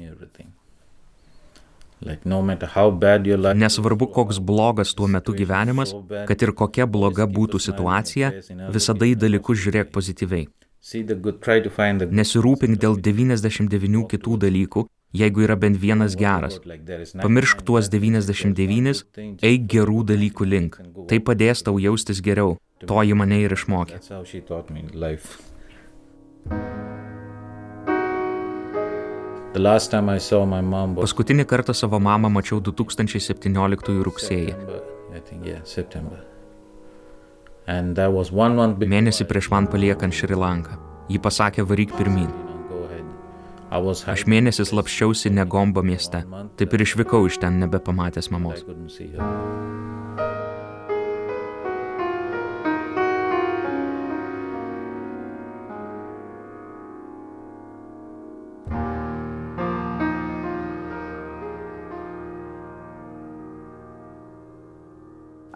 Nesvarbu, 3.63 4.09
koks 4.13 4.41
blogas 4.51 4.93
tuo 4.97 5.07
metu 5.09 5.33
gyvenimas, 5.37 5.95
kad 6.29 6.45
ir 6.45 6.53
kokia 6.53 6.85
bloga 6.85 7.25
būtų 7.25 7.61
situacija, 7.69 8.33
visada 8.73 9.09
į 9.09 9.15
dalykus 9.25 9.63
žiūrėk 9.65 9.93
pozityviai. 9.93 10.47
see 10.87 11.03
the 11.03 11.15
good, 11.15 11.41
try 11.41 11.59
to 11.59 11.69
find 11.77 11.99
the 12.01 12.05
good 12.05 12.17
Nesirūpink 12.19 12.79
dėl 12.83 12.95
99 13.07 14.05
kitų 14.13 14.37
dalykų, 14.45 14.83
jeigu 15.13 15.43
yra 15.45 15.55
bent 15.55 15.77
vienas 15.79 16.15
geras. 16.15 16.59
Pamiršk 17.21 17.63
tuos 17.67 17.89
99, 17.89 19.03
eik 19.41 19.67
gerų 19.71 20.03
dalykų 20.11 20.47
link. 20.47 20.79
Tai 21.07 21.19
padės 21.19 21.63
tau 21.63 21.77
jaustis 21.79 22.21
geriau. 22.21 22.57
To 22.85 23.01
ji 23.03 23.15
mane 23.17 23.41
ir 23.41 23.53
išmokė. 23.55 24.01
Paskutinį 31.01 31.45
kartą 31.49 31.73
savo 31.73 31.99
mamą 31.99 32.29
mačiau 32.29 32.59
2017 32.61 33.95
rugsėjį. 34.05 34.53
Mėnesį 38.93 39.25
prieš 39.27 39.49
man 39.51 39.71
paliekant 39.71 40.13
Šri 40.13 40.37
Lanką. 40.37 40.77
Ji 41.09 41.23
pasakė 41.23 41.65
varyk 41.65 41.95
pirmin. 41.97 42.29
Aš 43.71 44.23
hiding 44.23 44.31
mėnesį 44.31 44.65
slapščiausi 44.69 45.31
Negombo 45.33 45.83
mieste. 45.83 46.23
Taip 46.59 46.73
ir 46.77 46.85
išvykau 46.85 47.27
iš 47.27 47.39
ten 47.43 47.59
nebepamatęs 47.63 48.31
mamos. 48.31 48.63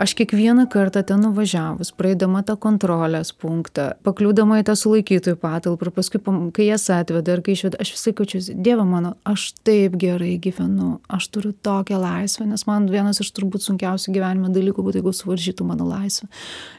Aš 0.01 0.15
kiekvieną 0.17 0.65
kartą 0.67 1.03
ten 1.03 1.21
nuvažiavus, 1.21 1.91
praeidama 1.93 2.39
tą 2.41 2.55
kontrolės 2.57 3.29
punktą, 3.37 3.83
pakliūdama 4.01 4.55
į 4.57 4.63
tą 4.65 4.73
sulaikytojų 4.79 5.37
patalpą 5.37 5.85
ir 5.85 5.91
paskui, 5.93 6.21
kai 6.57 6.65
jas 6.65 6.87
atveda 6.89 7.35
ir 7.35 7.43
kai 7.45 7.53
išveda, 7.53 7.77
aš 7.83 7.91
visai 7.93 8.13
kaučiuosi, 8.17 8.55
Dieve 8.65 8.81
mano, 8.81 9.11
aš 9.29 9.51
taip 9.61 9.93
gerai 10.01 10.39
gyvenu, 10.41 10.95
aš 11.05 11.27
turiu 11.35 11.51
tokią 11.53 11.99
laisvę, 12.01 12.47
nes 12.49 12.65
man 12.65 12.87
vienas 12.89 13.21
iš 13.21 13.29
turbūt 13.37 13.61
sunkiausių 13.67 14.15
gyvenime 14.15 14.49
dalykų 14.55 14.87
būtų, 14.87 15.03
jeigu 15.03 15.13
suvaržytų 15.19 15.67
mano 15.69 15.85
laisvę. 15.91 16.31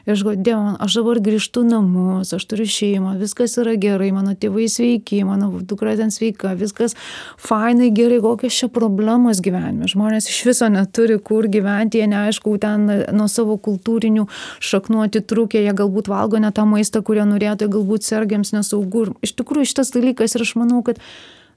Ir 0.03 0.17
aš 0.17 0.25
galvoju, 0.25 0.43
Dieve 0.43 0.59
mano, 0.59 0.75
aš 0.83 0.99
dabar 0.99 1.23
grįžtu 1.23 1.63
namus, 1.69 2.35
aš 2.35 2.47
turiu 2.51 2.67
šeimą, 2.67 3.15
viskas 3.23 3.55
yra 3.63 3.77
gerai, 3.79 4.11
mano 4.11 4.35
tėvai 4.35 4.67
sveiki, 4.67 5.21
mano 5.23 5.47
dukra 5.63 5.95
ten 5.95 6.11
sveika, 6.11 6.57
viskas 6.59 6.99
fainai 7.39 7.87
gerai, 7.95 8.19
kokios 8.27 8.59
čia 8.59 8.67
problemos 8.67 9.39
gyvenime. 9.39 9.87
Žmonės 9.87 10.27
iš 10.27 10.43
viso 10.51 10.67
neturi 10.67 11.21
kur 11.23 11.47
gyventi, 11.47 12.03
jie 12.03 12.11
neaišku, 12.11 12.59
ten 12.59 13.12
nuo 13.13 13.29
savo 13.31 13.57
kultūrinių 13.61 14.27
šaknų 14.63 15.05
atitrūkę, 15.07 15.61
jie 15.63 15.73
galbūt 15.77 16.11
valgo 16.11 16.41
ne 16.41 16.51
tą 16.55 16.65
maistą, 16.69 17.03
kurie 17.05 17.25
norėtų, 17.29 17.69
galbūt 17.77 18.07
sergiams 18.07 18.53
nesaugu. 18.55 19.07
Ir 19.07 19.15
Iš 19.29 19.37
tikrųjų 19.39 19.71
šitas 19.71 19.93
dalykas 19.95 20.35
ir 20.35 20.45
aš 20.45 20.55
manau, 20.59 20.81
kad 20.85 20.99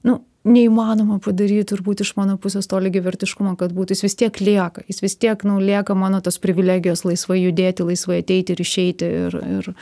nu, 0.07 0.21
neįmanoma 0.47 1.19
padaryti 1.23 1.65
turbūt 1.73 2.03
iš 2.05 2.13
mano 2.19 2.37
pusės 2.41 2.69
to 2.69 2.79
lygiavertiškumo, 2.83 3.55
kad 3.59 3.73
būtų, 3.75 3.95
jis 3.97 4.05
vis 4.05 4.17
tiek 4.21 4.39
lieka, 4.43 4.85
jis 4.87 5.03
vis 5.03 5.17
tiek, 5.19 5.43
nu, 5.47 5.57
lieka 5.63 5.97
mano 5.97 6.21
tos 6.23 6.39
privilegijos 6.43 7.03
laisvai 7.07 7.41
judėti, 7.41 7.87
laisvai 7.87 8.21
ateiti 8.23 8.55
ir 8.55 8.63
išeiti 8.63 9.11
ir, 9.25 9.41
ir, 9.57 9.75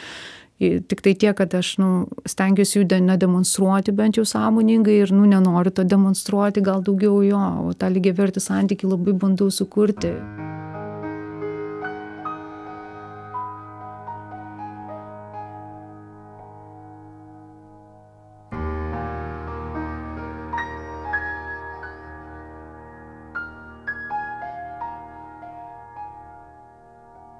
Tik 0.55 1.01
tai 1.03 1.11
tiek, 1.19 1.35
kad 1.35 1.51
aš 1.51 1.73
nu, 1.83 1.87
stengiuosi 2.31 2.77
jų 2.77 3.01
nedemonstruoti 3.03 3.91
bent 3.91 4.15
jau 4.15 4.23
sąmoningai 4.23 5.01
ir 5.01 5.11
nu, 5.11 5.25
nenoriu 5.27 5.73
to 5.75 5.83
demonstruoti, 5.83 6.63
gal 6.63 6.79
daugiau 6.79 7.19
jo, 7.27 7.43
o 7.67 7.75
tą 7.75 7.91
lygiai 7.91 8.15
vertį 8.15 8.47
santyki 8.47 8.87
labai 8.87 9.19
bandau 9.19 9.51
sukurti. 9.51 10.15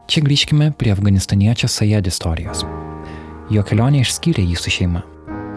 Čia 0.05 0.21
grįžkime 0.21 0.67
prie 0.77 0.91
afganistaniečio 0.93 1.65
Sajed 1.65 2.05
istorijos. 2.05 2.59
Jo 3.49 3.63
kelionė 3.65 4.03
išskyrė 4.05 4.43
jį 4.51 4.57
su 4.61 4.73
šeima, 4.75 5.01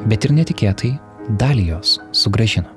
bet 0.09 0.25
ir 0.25 0.33
netikėtai 0.39 0.95
dalį 1.41 1.67
jos 1.75 1.99
sugražino. 2.17 2.71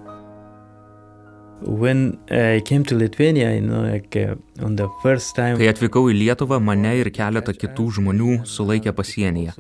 Lithuania, 2.92 3.54
you 3.56 3.62
know, 3.62 3.86
like, 3.86 4.18
uh, 4.18 4.36
time, 4.58 5.56
Kai 5.62 5.70
atvykau 5.72 6.10
į 6.12 6.18
Lietuvą, 6.18 6.60
mane 6.60 6.92
ir 7.00 7.12
keletą 7.14 7.56
kitų 7.56 7.88
žmonių 8.02 8.42
sulaikė 8.50 8.92
pasienyje. 8.98 9.56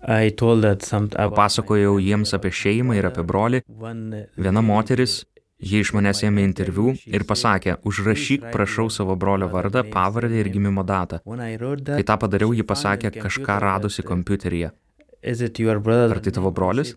Papasakojau 0.00 1.98
jiems 2.00 2.32
apie 2.38 2.54
šeimą 2.54 2.96
ir 2.96 3.10
apie 3.10 3.26
brolį. 3.26 3.64
Viena 4.40 4.64
moteris 4.64 5.24
Ji 5.62 5.80
iš 5.84 5.92
manęs 5.94 6.24
ėmė 6.26 6.42
interviu 6.48 6.92
ir 7.06 7.24
pasakė, 7.28 7.76
užrašyk 7.86 8.48
prašau 8.52 8.88
savo 8.90 9.14
brolio 9.16 9.46
vardą, 9.52 9.84
pavardę 9.90 10.40
ir 10.40 10.50
gimimo 10.50 10.82
datą. 10.82 11.20
Kai 11.24 12.02
tą 12.02 12.16
padariau, 12.18 12.52
ji 12.52 12.64
pasakė 12.66 13.12
kažką 13.14 13.60
radusi 13.62 14.02
kompiuteryje. 14.02 14.72
Ar 15.24 16.20
tai 16.20 16.32
tavo 16.36 16.50
brolis? 16.52 16.90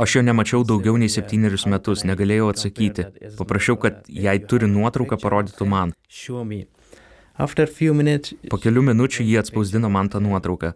Aš 0.00 0.14
jo 0.16 0.22
nemačiau 0.24 0.62
daugiau 0.64 0.96
nei 0.96 1.10
septynerius 1.12 1.66
metus, 1.68 2.06
negalėjau 2.08 2.48
atsakyti. 2.54 3.10
Paprašiau, 3.36 3.76
kad 3.82 4.06
jei 4.08 4.40
turi 4.40 4.70
nuotrauką, 4.70 5.18
parodytų 5.20 5.68
man. 5.68 5.92
Po 8.48 8.56
kelių 8.62 8.86
minučių 8.88 9.26
jie 9.26 9.36
atspausdino 9.42 9.90
man 9.92 10.08
tą 10.08 10.22
nuotrauką. 10.24 10.72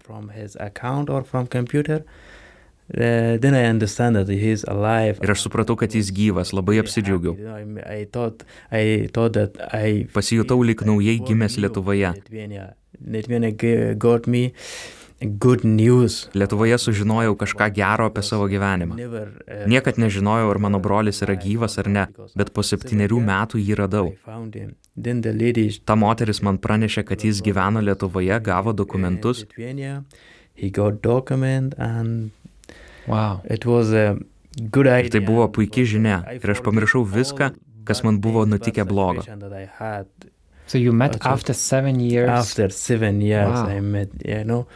Ir 5.22 5.34
aš 5.34 5.44
supratau, 5.46 5.76
kad 5.78 5.94
jis 5.94 6.10
gyvas, 6.14 6.54
labai 6.56 6.80
apsidžiaugiau. 6.82 7.36
I 7.86 8.06
thought, 8.10 8.42
I 8.72 9.06
thought 9.14 9.36
that 9.38 9.60
I 9.70 10.06
Pasijutau 10.10 10.58
lyg 10.66 10.82
naujai 10.86 11.20
gimęs 11.22 11.58
Lietuvoje. 11.62 12.14
Lietuvoje 16.32 16.78
sužinojau 16.80 17.36
kažką 17.36 17.68
gero 17.76 18.08
apie 18.08 18.22
savo 18.24 18.48
gyvenimą. 18.48 18.96
Niekad 19.68 20.00
nežinojau, 20.00 20.48
ar 20.50 20.58
mano 20.58 20.80
brolis 20.80 21.20
yra 21.22 21.36
gyvas 21.36 21.76
ar 21.78 21.90
ne, 21.92 22.06
bet 22.34 22.54
po 22.56 22.64
septyniarių 22.64 23.20
metų 23.28 23.60
jį 23.60 23.78
radau. 23.82 24.10
Ta 25.84 25.96
moteris 26.00 26.40
man 26.42 26.58
pranešė, 26.58 27.04
kad 27.04 27.24
jis 27.24 27.44
gyveno 27.44 27.84
Lietuvoje, 27.84 28.40
gavo 28.40 28.72
dokumentus. 28.72 29.44
He 30.60 30.68
got 30.68 31.00
document 31.00 31.74
and 31.78 32.32
Wow. 33.08 33.40
Ir 33.48 35.10
tai 35.10 35.20
buvo 35.24 35.46
puikia 35.48 35.84
žinia 35.86 36.20
ir 36.34 36.50
aš 36.52 36.60
pamiršau 36.66 37.04
viską, 37.06 37.52
kas 37.86 38.02
man 38.04 38.20
buvo 38.20 38.44
nutikę 38.46 38.84
blogo. 38.84 39.22
So 40.66 40.78
you 40.78 40.92
met 40.92 41.18
after 41.26 41.54
seven 41.54 42.00
years? 42.00 42.30
After 42.30 42.70
seven 42.70 43.20
years 43.20 43.58
wow. 43.58 43.76
I 43.76 43.80
met, 43.80 44.10
you 44.24 44.44
know. 44.44 44.66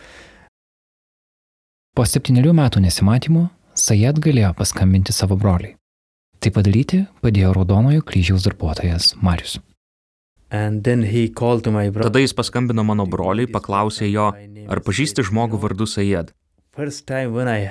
Po 1.94 2.02
septyniarių 2.02 2.50
metų 2.58 2.82
nesimatymų 2.82 3.44
Sajed 3.78 4.18
galėjo 4.22 4.52
paskambinti 4.58 5.14
savo 5.14 5.36
broliai. 5.38 5.76
Tai 6.42 6.50
padaryti 6.54 7.04
padėjo 7.22 7.52
Raudonojo 7.54 8.02
kryžiaus 8.06 8.46
darbuotojas 8.46 9.14
Marius. 9.22 9.58
Tada 10.50 12.22
jis 12.22 12.34
paskambino 12.38 12.84
mano 12.86 13.06
broliui, 13.10 13.48
paklausė 13.50 14.10
jo, 14.10 14.28
ar 14.70 14.82
pažįsti 14.86 15.24
žmogų 15.26 15.58
vardu 15.62 15.86
Sajed. 15.90 16.30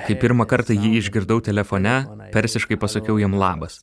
Kai 0.06 0.16
pirmą 0.20 0.46
kartą 0.48 0.76
jį 0.76 0.94
išgirdau 1.00 1.40
telefone, 1.44 1.96
persiškai 2.32 2.78
pasakiau 2.80 3.18
jam 3.20 3.36
labas. 3.36 3.82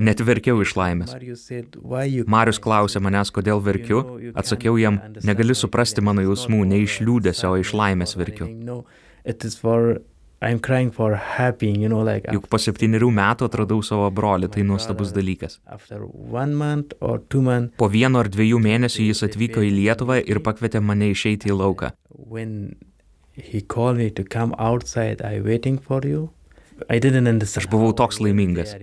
Net 0.00 0.22
verkiau 0.24 0.62
iš 0.64 0.72
laimės. 0.78 1.10
Marius 2.30 2.60
klausė 2.64 3.02
manęs, 3.04 3.32
kodėl 3.34 3.60
verkiu, 3.64 3.98
atsakiau 4.38 4.78
jam, 4.80 5.00
negali 5.26 5.56
suprasti 5.58 6.04
mano 6.04 6.24
jausmų, 6.24 6.62
ne 6.70 6.80
iš 6.86 7.00
liūdėsio, 7.04 7.52
o 7.52 7.58
iš 7.60 7.74
laimės 7.76 8.16
verkiu. 8.16 8.48
Happy, 10.40 11.66
you 11.66 11.88
know, 11.88 12.04
like 12.04 12.30
Juk 12.30 12.46
po 12.46 12.60
septyniarių 12.62 13.08
metų 13.10 13.48
atradau 13.48 13.80
savo 13.82 14.06
brolį, 14.14 14.46
tai 14.54 14.62
nuostabus 14.62 15.10
dalykas. 15.10 15.58
Po 17.82 17.88
vieno 17.90 18.22
ar 18.22 18.30
dviejų 18.30 18.60
mėnesių 18.62 19.08
jis 19.08 19.24
atvyko 19.26 19.66
į 19.66 19.72
Lietuvą 19.80 20.20
ir 20.22 20.38
pakvietė 20.38 20.78
mane 20.78 21.10
išeiti 21.10 21.50
į 21.50 21.58
lauką. 21.58 21.90
Aš 27.58 27.66
buvau 27.74 27.90
toks 27.98 28.22
laimingas. 28.22 28.78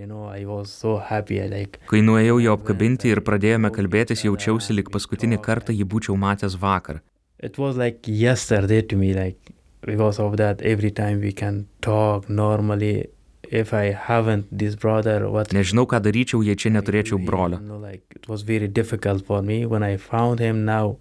Kai 1.87 2.03
nuėjau 2.03 2.37
jo 2.43 2.59
apkabinti 2.59 3.15
ir 3.15 3.23
pradėjome 3.23 3.71
kalbėtis, 3.71 4.27
jaučiausi, 4.27 4.75
lik 4.75 4.91
paskutinį 4.91 5.39
kartą 5.39 5.71
jį 5.71 5.87
būčiau 5.87 6.19
matęs 6.19 6.59
vakar. 6.59 6.99
It 7.39 7.57
was 7.57 7.77
like 7.79 8.07
yesterday 8.07 8.81
to 8.81 8.97
me, 8.99 9.13
like 9.13 9.54
because 9.85 10.19
of 10.19 10.37
that 10.37 10.61
every 10.61 10.91
time 10.91 11.21
we 11.21 11.31
can 11.31 11.67
talk 11.81 12.29
normally 12.29 13.07
if 13.51 13.73
I 13.73 13.91
haven't 13.91 14.45
this 14.51 14.75
brother 14.75 15.29
what 15.29 15.49
Nežinau, 15.49 15.85
ką 15.85 16.01
daryčiau, 16.01 16.41
jei 16.43 16.55
čia 16.55 16.71
neturėčiau 16.73 17.19
brolio. 17.25 17.59
you 17.61 17.67
know, 17.67 17.77
like 17.77 18.03
it 18.15 18.27
was 18.27 18.41
very 18.41 18.67
difficult 18.67 19.25
for 19.25 19.41
me 19.41 19.65
when 19.65 19.83
I 19.83 19.97
found 19.97 20.39
him 20.39 20.65
now 20.65 20.97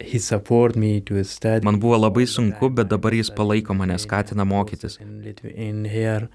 he 0.00 0.18
support 0.18 0.76
me 0.76 1.00
to 1.02 1.22
study 1.24 1.64
Man 1.64 1.80
buvo 1.80 1.98
labai 1.98 2.26
sunku, 2.26 2.74
bet 2.74 2.88
dabar 2.88 3.12
jis 3.12 3.30
palaiko 3.30 3.76
mane, 3.76 3.98
skatina 3.98 4.44
mokytis. 4.44 4.98
in, 5.00 5.84
here 5.84 6.28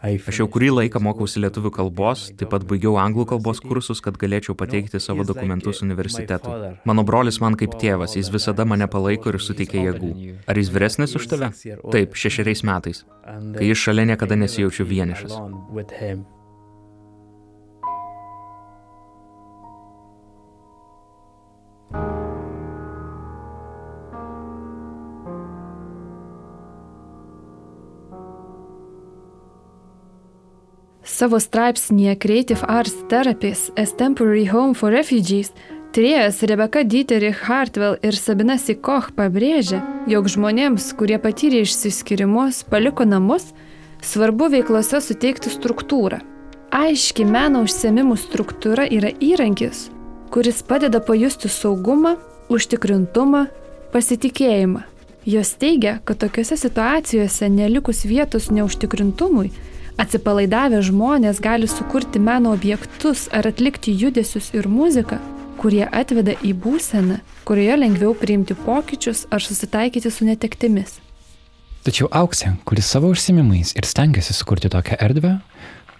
Aš 0.00 0.40
jau 0.40 0.46
kurį 0.48 0.70
laiką 0.72 1.00
mokausi 1.04 1.42
lietuvių 1.44 1.72
kalbos, 1.76 2.28
taip 2.40 2.48
pat 2.54 2.64
baigiau 2.68 2.96
anglų 3.02 3.26
kalbos 3.34 3.60
kursus, 3.60 4.00
kad 4.00 4.16
galėčiau 4.20 4.56
pateikti 4.56 5.00
savo 5.02 5.26
dokumentus 5.28 5.82
universitetui. 5.84 6.72
Mano 6.88 7.04
brolis 7.04 7.40
man 7.44 7.58
kaip 7.60 7.76
tėvas, 7.80 8.16
jis 8.16 8.32
visada 8.32 8.64
mane 8.64 8.88
palaiko 8.88 9.34
ir 9.34 9.40
suteikia 9.44 9.90
jėgų. 9.90 10.10
Ar 10.48 10.60
jis 10.60 10.72
vyresnis 10.72 11.16
už 11.20 11.28
tave? 11.34 11.52
Taip, 11.92 12.16
šešeriais 12.16 12.64
metais. 12.64 13.04
Kai 13.28 13.68
jis 13.68 13.84
šalia 13.84 14.08
niekada 14.14 14.40
nesijaučiu 14.40 14.88
vienišas. 14.88 15.36
Savo 31.10 31.40
straipsnėje 31.42 32.14
Creative 32.22 32.66
Arts 32.70 32.94
Therapies 33.10 33.66
as 33.76 33.90
Temporary 33.98 34.44
Home 34.46 34.76
for 34.78 34.92
Refugees 34.94 35.50
Tyrėjas 35.90 36.38
Rebeka 36.46 36.84
Dieterich 36.86 37.40
Hartwell 37.48 37.96
ir 38.06 38.14
Sabina 38.14 38.54
Sikoch 38.62 39.08
pabrėžia, 39.16 39.80
jog 40.06 40.28
žmonėms, 40.30 40.92
kurie 40.94 41.18
patyrė 41.18 41.64
išsiskirimus, 41.64 42.60
paliko 42.70 43.02
namus, 43.02 43.48
svarbu 44.06 44.52
veiklose 44.52 45.00
suteikti 45.02 45.50
struktūrą. 45.50 46.20
Aiški 46.70 47.26
meno 47.26 47.64
užsiemimų 47.66 48.14
struktūra 48.14 48.86
yra 48.86 49.10
įrankis, 49.10 49.88
kuris 50.30 50.62
padeda 50.62 51.02
pajusti 51.02 51.50
saugumą, 51.50 52.14
užtikrintumą, 52.54 53.48
pasitikėjimą. 53.90 54.86
Jos 55.26 55.56
teigia, 55.58 55.98
kad 56.06 56.22
tokiuose 56.22 56.54
situacijose 56.56 57.50
nelikus 57.50 58.06
vietos 58.06 58.46
neužtikrintumui, 58.54 59.50
atsipalaidavę 59.98 60.82
žmonės 60.86 61.40
gali 61.42 61.68
sukurti 61.68 62.20
meno 62.22 62.52
objektus 62.54 63.28
ar 63.32 63.48
atlikti 63.50 63.94
judesius 63.96 64.52
ir 64.54 64.68
muziką, 64.68 65.18
kurie 65.60 65.84
atveda 65.86 66.36
į 66.46 66.54
būseną, 66.62 67.20
kurioje 67.48 67.76
lengviau 67.82 68.14
priimti 68.16 68.54
pokyčius 68.54 69.26
ar 69.30 69.42
susitaikyti 69.44 70.10
su 70.10 70.28
netektimis. 70.28 70.98
Tačiau 71.84 72.10
auksė, 72.12 72.54
kuris 72.68 72.88
savo 72.92 73.08
užsimimais 73.14 73.72
ir 73.76 73.86
stengiasi 73.88 74.36
sukurti 74.36 74.68
tokią 74.72 74.98
erdvę, 75.00 75.38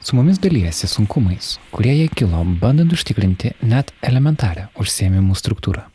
su 0.04 0.16
mumis 0.16 0.40
dalyjasi 0.40 0.88
sunkumais, 0.88 1.54
kurie 1.72 1.94
jai 1.96 2.10
kilo 2.12 2.44
bandant 2.60 2.92
užtikrinti 2.92 3.54
net 3.62 3.94
elementarią 4.04 4.68
užsiemimų 4.80 5.36
struktūrą. 5.40 5.86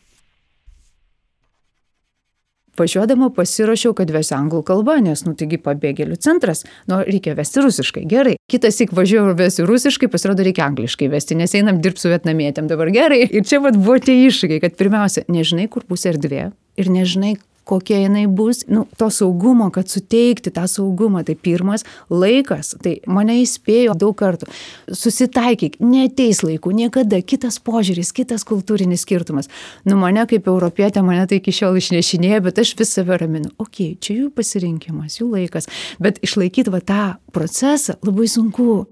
Važiuodama 2.76 3.30
pasiruošiau, 3.36 3.94
kad 3.96 4.10
vesi 4.12 4.34
anglų 4.36 4.62
kalbą, 4.66 4.98
nes, 5.04 5.24
nu, 5.26 5.32
taigi 5.38 5.58
pabėgėlių 5.62 6.18
centras, 6.20 6.64
nu, 6.90 7.00
reikia 7.06 7.36
vesti 7.38 7.64
rusiškai, 7.64 8.04
gerai. 8.10 8.36
Kitas 8.52 8.78
tik 8.80 8.92
važiuoju 8.96 9.32
ir 9.32 9.38
vesiu 9.40 9.66
rusiškai, 9.68 10.10
pasirodo 10.12 10.44
reikia 10.46 10.66
angliškai 10.68 11.08
vesti, 11.12 11.38
nes 11.38 11.56
einam 11.56 11.80
dirbti 11.84 12.04
su 12.04 12.12
vietnamietėm 12.12 12.68
dabar 12.70 12.92
gerai. 12.94 13.24
Ir 13.26 13.48
čia 13.48 13.62
vad 13.64 13.78
buvo 13.80 13.98
tie 14.02 14.18
iššūkiai, 14.28 14.62
kad 14.62 14.76
pirmiausia, 14.78 15.24
nežinai, 15.32 15.70
kur 15.72 15.86
bus 15.88 16.06
erdvė 16.08 16.50
ir 16.76 16.92
nežinai, 16.92 17.36
kokia 17.66 17.98
jinai 18.04 18.26
bus, 18.30 18.62
nu, 18.70 18.84
to 18.98 19.08
saugumo, 19.10 19.68
kad 19.74 19.90
suteikti 19.90 20.52
tą 20.54 20.66
saugumą, 20.70 21.24
tai 21.26 21.34
pirmas 21.34 21.84
laikas, 22.10 22.74
tai 22.82 22.96
mane 23.10 23.40
įspėjo 23.42 23.96
daug 23.98 24.14
kartų, 24.18 24.48
susitaikyk, 24.94 25.80
neteis 25.82 26.44
laikų, 26.46 26.74
niekada, 26.78 27.20
kitas 27.26 27.58
požiūris, 27.66 28.14
kitas 28.16 28.46
kultūrinis 28.46 29.02
skirtumas. 29.02 29.50
Nu, 29.88 29.98
mane 30.00 30.24
kaip 30.30 30.46
europietė, 30.50 31.02
mane 31.06 31.26
tai 31.26 31.40
iki 31.42 31.54
šiol 31.54 31.80
išnešinėja, 31.82 32.42
bet 32.46 32.62
aš 32.62 32.76
vis 32.78 32.94
save 32.94 33.18
raminu, 33.22 33.50
okei, 33.62 33.96
čia 33.98 34.20
jų 34.20 34.30
pasirinkimas, 34.36 35.18
jų 35.20 35.32
laikas, 35.34 35.70
bet 36.02 36.22
išlaikyti 36.22 36.74
va 36.74 36.82
tą 36.84 37.04
procesą 37.34 37.98
labai 38.06 38.30
sunku 38.30 38.84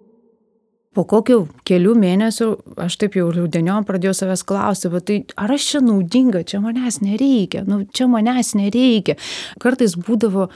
po 0.94 1.04
kokių 1.08 1.38
kelių 1.68 1.94
mėnesių 2.00 2.48
aš 2.84 2.98
taip 3.00 3.18
jau 3.18 3.28
liūdeniom 3.34 3.86
pradėjau 3.88 4.14
savęs 4.20 4.44
klausti, 4.46 4.90
bet 4.92 5.06
tai 5.08 5.18
ar 5.40 5.54
aš 5.54 5.68
čia 5.72 5.82
naudinga, 5.84 6.44
čia 6.46 6.62
manęs 6.64 7.00
nereikia, 7.04 7.64
nu, 7.68 7.82
čia 7.94 8.08
manęs 8.10 8.54
nereikia. 8.58 9.18
Kartais 9.62 9.96
būdavo, 9.98 10.48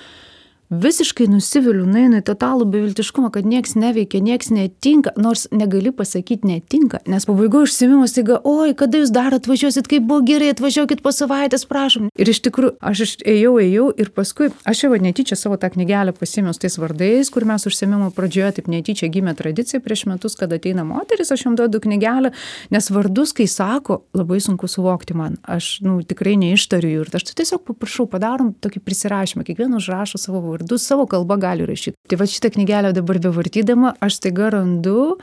visiškai 0.68 1.28
nusiviliu, 1.32 1.86
nueinu 1.88 2.20
į 2.20 2.24
totalų 2.28 2.66
beviltiškumą, 2.68 3.30
kad 3.32 3.46
nieks 3.48 3.74
neveikia, 3.78 4.20
nieks 4.24 4.50
netinka, 4.52 5.14
nors 5.16 5.46
negali 5.54 5.92
pasakyti 5.96 6.48
netinka, 6.48 7.00
nes 7.08 7.24
pabaigoje 7.28 7.68
užsimimas 7.68 8.14
taiga, 8.16 8.38
oi, 8.44 8.74
kada 8.76 9.00
jūs 9.00 9.12
dar 9.14 9.36
atvažiuosit, 9.36 9.88
kaip 9.88 10.04
buvo 10.08 10.20
gerai, 10.28 10.50
atvažiuokit 10.52 11.00
po 11.04 11.12
savaitės, 11.14 11.64
prašom. 11.68 12.10
Ir 12.12 12.32
iš 12.32 12.42
tikrųjų, 12.44 12.74
aš 12.84 13.16
ėjau, 13.24 13.54
ėjau 13.64 13.86
ir 13.96 14.12
paskui, 14.12 14.50
aš 14.68 14.84
jau 14.84 14.92
netyčia 15.00 15.38
savo 15.40 15.56
tą 15.60 15.70
knygelę 15.72 16.12
pasėmiau 16.16 16.56
tais 16.58 16.76
vardais, 16.80 17.32
kur 17.32 17.48
mes 17.48 17.64
užsimimo 17.68 18.10
pradžioje, 18.16 18.58
taip 18.58 18.68
netyčia 18.72 19.08
gimė 19.12 19.34
tradicija 19.38 19.80
prieš 19.84 20.04
metus, 20.10 20.36
kad 20.36 20.52
ateina 20.52 20.84
moteris, 20.84 21.32
aš 21.32 21.46
jam 21.46 21.56
duodu 21.56 21.80
knygelę, 21.84 22.34
nes 22.74 22.90
vardus, 22.92 23.32
kai 23.36 23.48
sako, 23.48 24.02
labai 24.16 24.40
sunku 24.44 24.68
suvokti 24.68 25.16
man, 25.16 25.38
aš, 25.48 25.78
nu, 25.86 26.00
tikrai 26.04 26.36
neištariu 26.40 26.92
jų 26.92 27.06
ir 27.06 27.18
aš 27.20 27.30
tiesiog 27.32 27.64
paprašau, 27.70 28.08
padarom 28.10 28.52
tokį 28.58 28.82
prisirašymą, 28.84 29.46
kiekvienas 29.46 29.86
užrašo 29.86 30.20
savo 30.20 30.42
vardus 30.58 30.86
savo 30.90 31.06
kalbą 31.06 31.38
gali 31.40 31.66
rašyti. 31.68 31.96
Tai 32.10 32.18
va 32.18 32.26
šitą 32.26 32.50
knygelę 32.56 32.92
dabar 32.96 33.20
bevartydama, 33.22 33.94
aš 34.02 34.18
taiga 34.24 34.50
randu 34.56 35.18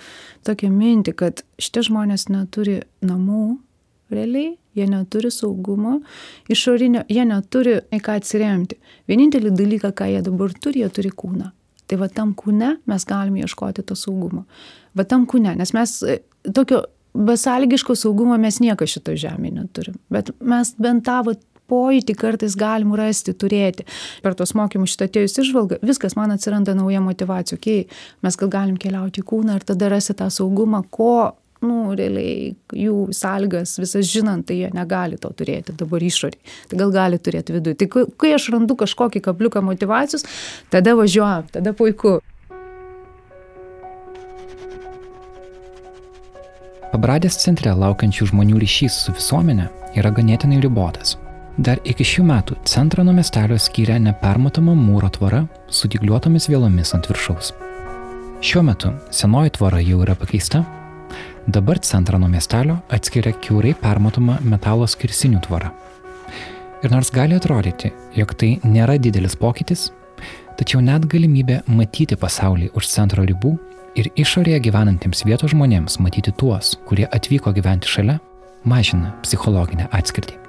tokią 0.48 0.72
mintį, 0.72 1.16
kad 1.20 1.44
šitie 1.60 1.84
žmonės 1.90 2.30
neturi 2.32 2.82
namų, 3.06 3.58
realiai, 4.14 4.56
jie 4.76 4.88
neturi 4.90 5.32
saugumo, 5.32 6.00
išorinio, 6.52 7.06
jie 7.10 7.26
neturi 7.28 7.78
į 7.94 8.02
ką 8.04 8.18
atsiremti. 8.22 8.80
Vienintelį 9.10 9.54
dalyką, 9.56 9.92
ką 9.96 10.10
jie 10.12 10.24
dabar 10.26 10.54
turi, 10.62 10.84
jie 10.84 10.90
turi 10.94 11.12
kūną. 11.12 11.52
Tai 11.86 12.00
va 12.02 12.10
tam 12.10 12.34
kūne 12.38 12.76
mes 12.90 13.06
galime 13.06 13.44
ieškoti 13.46 13.86
to 13.86 13.98
saugumo. 13.98 14.46
Va 14.98 15.06
tam 15.06 15.28
kūne, 15.30 15.54
nes 15.60 15.74
mes 15.76 15.98
e, 16.04 16.20
tokio 16.50 16.82
besalgiško 17.16 17.96
saugumo 17.96 18.38
mes 18.42 18.60
nieko 18.60 18.88
šito 18.90 19.16
žemėje 19.18 19.56
neturim. 19.60 20.00
Bet 20.12 20.34
mes 20.42 20.74
bent 20.82 21.06
tavo 21.06 21.36
pojūtį 21.72 22.18
kartais 22.20 22.58
galim 22.60 22.94
rasti, 22.98 23.34
turėti. 23.34 23.88
Per 24.26 24.38
tos 24.38 24.56
mokymus 24.58 24.94
šitą 24.96 25.10
atėjus 25.10 25.40
išvalgą, 25.46 25.80
viskas 25.86 26.18
man 26.20 26.36
atsiranda 26.36 26.76
nauja 26.78 27.02
motivacija. 27.04 27.60
Okay, 27.60 27.88
mes 28.26 28.38
gal 28.40 28.52
galim 28.54 28.78
keliauti 28.82 29.24
į 29.24 29.30
kūną 29.32 29.58
ir 29.60 29.66
tada 29.68 29.90
rasti 29.94 30.18
tą 30.18 30.30
saugumą, 30.34 30.84
ko 30.94 31.34
nu, 31.66 31.96
realiai 31.98 32.54
jų 32.76 33.10
sąlygas 33.16 33.78
visas 33.82 34.08
žinant, 34.12 34.46
tai 34.48 34.60
jie 34.62 34.70
negali 34.76 35.18
to 35.22 35.32
turėti 35.38 35.76
dabar 35.78 36.04
išoriai. 36.04 36.42
Tai 36.70 36.80
gal 36.84 36.94
gali 36.94 37.20
turėti 37.22 37.56
viduje. 37.56 37.80
Tai 37.82 38.06
kai 38.22 38.36
aš 38.36 38.50
randu 38.56 38.78
kažkokį 38.80 39.24
kabliuką 39.26 39.64
motivacijos, 39.66 40.28
tada 40.74 40.96
važiuojam, 41.00 41.50
tada 41.56 41.76
puiku. 41.78 42.20
Pabradės 46.96 47.42
centre 47.42 47.74
laukiančių 47.76 48.30
žmonių 48.32 48.62
ryšys 48.62 49.02
su 49.04 49.16
visuomenė 49.18 49.68
yra 50.00 50.14
ganėtinai 50.16 50.62
ribotas. 50.64 51.18
Dar 51.56 51.80
iki 51.88 52.04
šių 52.04 52.26
metų 52.28 52.58
centrą 52.68 53.06
nuo 53.08 53.14
miestelio 53.16 53.56
skyrė 53.62 53.96
nepermatoma 54.04 54.74
mūro 54.76 55.08
tvora 55.16 55.46
su 55.72 55.88
digliuotomis 55.88 56.50
vėlomis 56.52 56.92
ant 56.98 57.08
viršaus. 57.08 57.54
Šiuo 58.44 58.64
metu 58.68 58.92
senoji 59.16 59.54
tvora 59.56 59.80
jau 59.80 60.02
yra 60.04 60.18
pakeista, 60.20 60.66
dabar 61.48 61.80
centrą 61.80 62.20
nuo 62.20 62.28
miestelio 62.28 62.82
atskiria 62.92 63.32
kiaurai 63.40 63.72
permatoma 63.80 64.36
metalo 64.44 64.84
skirsinių 64.84 65.40
tvora. 65.48 65.72
Ir 66.84 66.92
nors 66.92 67.08
gali 67.16 67.40
atrodyti, 67.40 67.94
jog 68.20 68.36
tai 68.36 68.58
nėra 68.68 69.00
didelis 69.00 69.40
pokytis, 69.40 69.88
tačiau 70.60 70.84
net 70.84 71.08
galimybė 71.08 71.62
matyti 71.72 72.20
pasaulį 72.20 72.74
už 72.76 72.92
centro 72.92 73.24
ribų 73.24 73.56
ir 73.96 74.12
išorėje 74.12 74.60
gyvenantiems 74.68 75.24
vietos 75.24 75.56
žmonėms 75.56 76.02
matyti 76.04 76.36
tuos, 76.36 76.76
kurie 76.84 77.08
atvyko 77.08 77.56
gyventi 77.56 77.88
šalia, 77.88 78.20
mažina 78.68 79.16
psichologinę 79.24 79.88
atskirtį. 79.96 80.45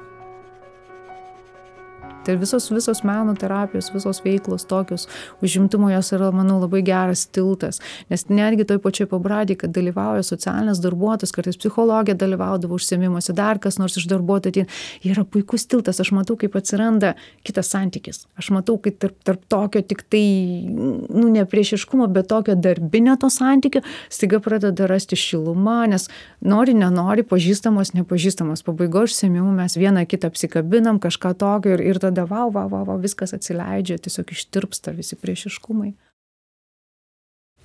Tai 2.26 2.34
visos, 2.40 2.66
visos 2.74 3.04
meno 3.06 3.34
terapijos, 3.38 3.92
visos 3.94 4.18
veiklos 4.24 4.64
tokios, 4.66 5.06
užimtumo 5.42 5.92
jos 5.92 6.10
yra, 6.16 6.32
manau, 6.34 6.56
labai 6.58 6.80
geras 6.82 7.22
tiltas. 7.30 7.78
Nes 8.10 8.26
netgi 8.26 8.66
toj 8.66 8.80
pačioj 8.82 9.06
pabradį, 9.12 9.54
kad 9.60 9.70
dalyvauja 9.76 10.24
socialinės 10.26 10.80
darbuotojas, 10.82 11.30
kartais 11.36 11.58
psichologija 11.60 12.16
dalyvaudavo 12.18 12.74
užsiemimuose, 12.80 13.30
dar 13.36 13.60
kas 13.62 13.78
nors 13.78 13.94
iš 14.00 14.08
darbuotojų, 14.10 14.64
tai 14.66 15.12
yra 15.12 15.22
puikus 15.22 15.68
tiltas. 15.70 16.02
Aš 16.02 16.10
matau, 16.16 16.34
kaip 16.40 16.56
atsiranda 16.58 17.12
kitas 17.46 17.70
santykis. 17.70 18.24
Aš 18.40 18.50
matau, 18.56 18.74
kaip 18.82 18.98
tarp, 19.02 19.14
tarp 19.22 19.46
tokio 19.46 19.84
tik 19.86 20.02
tai, 20.10 20.24
nu, 20.66 21.28
ne 21.30 21.46
priešiškumo, 21.46 22.10
bet 22.10 22.26
tokio 22.34 22.58
darbinio 22.58 23.14
to 23.22 23.30
santykio, 23.30 23.84
staiga 24.10 24.42
pradeda 24.42 24.90
rasti 24.90 25.14
šilumą, 25.20 25.78
nes 25.94 26.08
nori, 26.42 26.74
nenori, 26.74 27.22
pažįstamos, 27.22 27.94
nepažįstamos. 28.00 28.66
Pabaigo 28.66 29.06
užsiemimų 29.06 29.54
mes 29.62 29.78
vieną 29.78 30.02
kitą 30.10 30.32
apsikabinam, 30.32 30.98
kažką 31.02 31.36
tokio 31.38 31.76
ir, 31.76 31.86
ir 31.92 32.02
tada 32.02 32.15
tada 32.16 32.26
vau, 32.26 32.50
vau, 32.50 32.68
vau, 32.68 32.84
vau, 32.88 32.96
viskas 33.00 33.34
atsileidžia, 33.36 34.00
tiesiog 34.00 34.32
ištirpsta 34.32 34.94
visi 34.96 35.18
priešiškumai. 35.20 35.92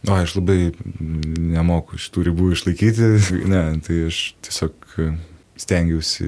O, 0.10 0.16
aš 0.18 0.36
labai 0.40 0.74
nemoku 1.00 2.00
šitų 2.02 2.26
ribų 2.28 2.52
išlaikyti, 2.56 3.12
ne, 3.54 3.64
tai 3.86 4.02
aš 4.10 4.34
tiesiog 4.44 4.98
stengiausi, 5.62 6.28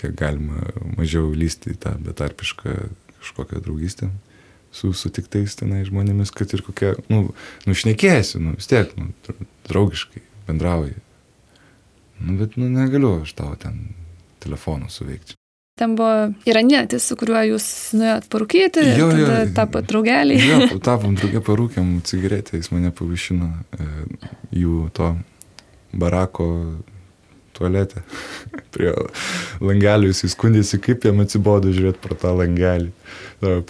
kiek 0.00 0.16
galima 0.18 0.72
mažiau 0.96 1.30
lysti 1.36 1.74
į 1.74 1.80
tą 1.82 1.94
betarpišką 2.02 2.76
kažkokią 3.22 3.62
draugystę 3.62 4.10
su 4.72 4.88
sutiktais 4.96 5.54
tenai 5.60 5.82
žmonėmis, 5.84 6.32
kad 6.32 6.50
ir 6.56 6.64
kokia, 6.64 6.94
nu, 7.12 7.34
nušnekėsiu, 7.68 8.40
nu, 8.40 8.54
vis 8.56 8.70
tiek, 8.70 8.88
nu, 8.96 9.12
draugiškai 9.68 10.24
bendrauji. 10.48 10.96
Nu, 12.24 12.38
bet, 12.40 12.56
nu, 12.56 12.70
negaliu 12.72 13.18
aš 13.20 13.36
tavo 13.36 13.58
ten 13.60 13.92
telefoną 14.40 14.88
suveikti. 14.90 15.36
Ten 15.74 15.96
buvo 15.96 16.32
iranietis, 16.44 17.06
su 17.08 17.16
kuriuo 17.16 17.40
jūs 17.54 17.66
nuėjot 17.96 18.26
parūkyti, 18.32 18.82
jo, 18.98 19.06
jo, 19.16 19.28
tapo 19.56 19.80
draugelį. 19.80 20.36
Jo, 20.44 20.58
tapom 20.84 21.14
draugė 21.16 21.40
parūkėm 21.46 21.94
cigaretę, 22.04 22.58
jis 22.60 22.68
mane 22.74 22.92
pavišino 22.92 23.48
e, 23.48 23.86
jų 24.60 24.90
to 24.92 25.14
barako 25.96 26.48
tualetę. 27.56 28.02
Prie 28.74 28.92
langelių 29.64 30.12
jis 30.12 30.26
įskundėsi, 30.28 30.80
kaip 30.82 31.08
jam 31.08 31.24
atsibodo 31.24 31.72
žiūrėti 31.72 32.04
pro 32.04 32.20
tą 32.20 32.34
langelį. 32.36 32.92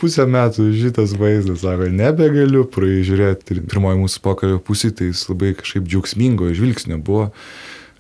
Pusę 0.02 0.26
metų 0.28 0.68
šitas 0.76 1.14
vaizdas, 1.18 1.62
sako, 1.62 1.86
nebegaliu 1.94 2.66
pražiūrėti. 2.66 3.54
Ir 3.54 3.64
pirmoji 3.70 4.02
mūsų 4.02 4.26
pokalbio 4.26 4.58
pusė, 4.62 4.90
tai 4.90 5.12
jis 5.12 5.22
labai 5.30 5.54
kažkaip 5.62 5.86
džiaugsmingo 5.86 6.50
žvilgsnio 6.50 6.98
buvo. 6.98 7.30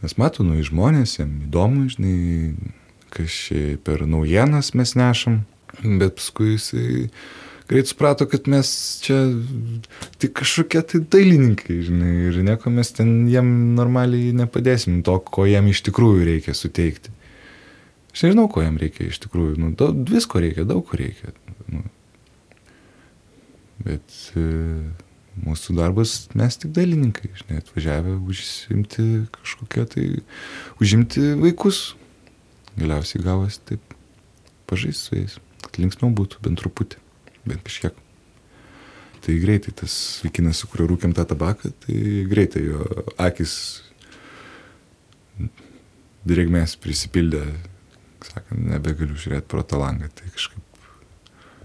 Nes 0.02 0.18
matau, 0.18 0.42
nu, 0.42 0.58
žmonės, 0.66 1.20
jam 1.20 1.36
įdomu, 1.46 1.86
žinai, 1.94 2.72
kas 3.12 3.38
čia 3.48 3.78
per 3.84 4.06
naujienas 4.08 4.72
mes 4.78 4.96
nešam, 4.98 5.42
bet 5.82 6.18
paskui 6.20 6.56
jisai 6.56 7.08
greit 7.68 7.88
suprato, 7.88 8.26
kad 8.28 8.48
mes 8.50 8.68
čia 9.04 9.18
tik 10.20 10.34
kažkokie 10.42 10.82
tai 10.88 11.00
dailininkai, 11.14 11.78
žinai, 11.86 12.12
ir 12.28 12.40
nieko 12.44 12.72
mes 12.74 12.92
ten 12.92 13.14
jiem 13.30 13.48
normaliai 13.78 14.34
nepadėsim 14.42 15.00
to, 15.06 15.16
ko 15.24 15.46
jiem 15.48 15.70
iš 15.72 15.84
tikrųjų 15.88 16.26
reikia 16.28 16.56
suteikti. 16.56 17.14
Aš 18.12 18.26
nežinau, 18.26 18.48
ko 18.52 18.64
jam 18.64 18.76
reikia 18.80 19.06
iš 19.08 19.22
tikrųjų, 19.24 19.56
nu, 19.62 19.70
daug, 19.78 20.02
visko 20.10 20.42
reikia, 20.42 20.66
daug 20.68 20.84
ko 20.84 20.98
reikia. 21.00 21.32
Nu. 21.72 21.86
Bet 23.82 24.18
e, 24.36 24.44
mūsų 25.40 25.78
darbas, 25.78 26.26
mes 26.36 26.60
tik 26.60 26.74
dailininkai, 26.76 27.32
žinai, 27.40 27.62
atvažiavę 27.62 28.18
užsimti 28.20 29.06
kažkokie 29.32 29.86
tai, 29.94 30.06
užimti 30.82 31.32
vaikus, 31.40 31.94
galiausiai 32.78 33.24
gavosi 33.24 33.60
taip 33.68 33.96
pažaisti 34.70 35.02
su 35.02 35.18
jais, 35.18 35.36
kad 35.64 35.78
linksmiau 35.82 36.12
būtų 36.16 36.40
bent 36.44 36.60
truputį, 36.62 37.00
bent 37.48 37.64
kažkiek. 37.66 37.98
Tai 39.22 39.34
greitai 39.38 39.70
tas 39.78 39.94
vaikinas, 40.24 40.58
su 40.58 40.68
kuriuo 40.70 40.88
rūkiam 40.90 41.12
tą 41.14 41.26
tabaką, 41.28 41.70
tai 41.84 42.24
greitai 42.30 42.64
jo 42.64 42.82
akis 43.22 43.52
drėgmės 46.26 46.74
prisipildė, 46.82 47.44
sakant, 48.26 48.66
nebegaliu 48.72 49.18
žiūrėti 49.18 49.46
pro 49.50 49.62
tą 49.66 49.78
langą. 49.82 50.10
Tai 50.18 50.30
kažkaip 50.34 50.72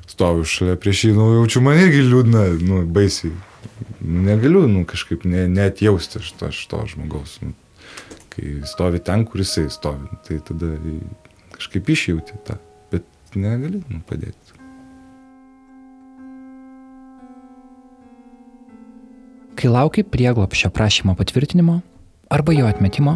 stoviu 0.08 0.46
šalia 0.48 0.78
prieš 0.82 1.08
jį, 1.08 1.14
nu, 1.18 1.28
jaučiu 1.40 1.62
man 1.66 1.82
irgi 1.82 2.06
liūdna, 2.06 2.44
nu, 2.66 2.82
baisiai. 2.94 3.34
Negaliu, 4.02 4.64
nu, 4.70 4.84
kažkaip 4.88 5.26
ne, 5.28 5.48
net 5.52 5.82
jausti 5.84 6.22
šito, 6.24 6.50
šito 6.54 6.84
žmogaus. 6.94 7.38
Nu, 7.44 7.54
kai 8.38 8.62
stovi 8.70 9.02
ten, 9.02 9.26
kur 9.26 9.42
jisai 9.42 9.70
stovi, 9.74 10.08
tai 10.28 10.38
tada 10.46 10.76
kažkaip 11.56 11.90
išjauti 11.90 12.38
tą, 12.46 12.58
bet 12.94 13.06
negali 13.34 13.82
nu, 13.90 14.02
padėti. 14.06 14.54
Kai 19.58 19.72
lauki 19.74 20.04
prieglopščio 20.06 20.70
prašymo 20.70 21.16
patvirtinimo 21.18 21.80
arba 22.30 22.54
jo 22.54 22.68
atmetimo, 22.70 23.16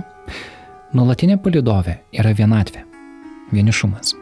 nuolatinė 0.97 1.37
palidovė 1.43 1.99
yra 2.17 2.31
vienatvė, 2.33 2.81
vienišumas. 3.53 4.15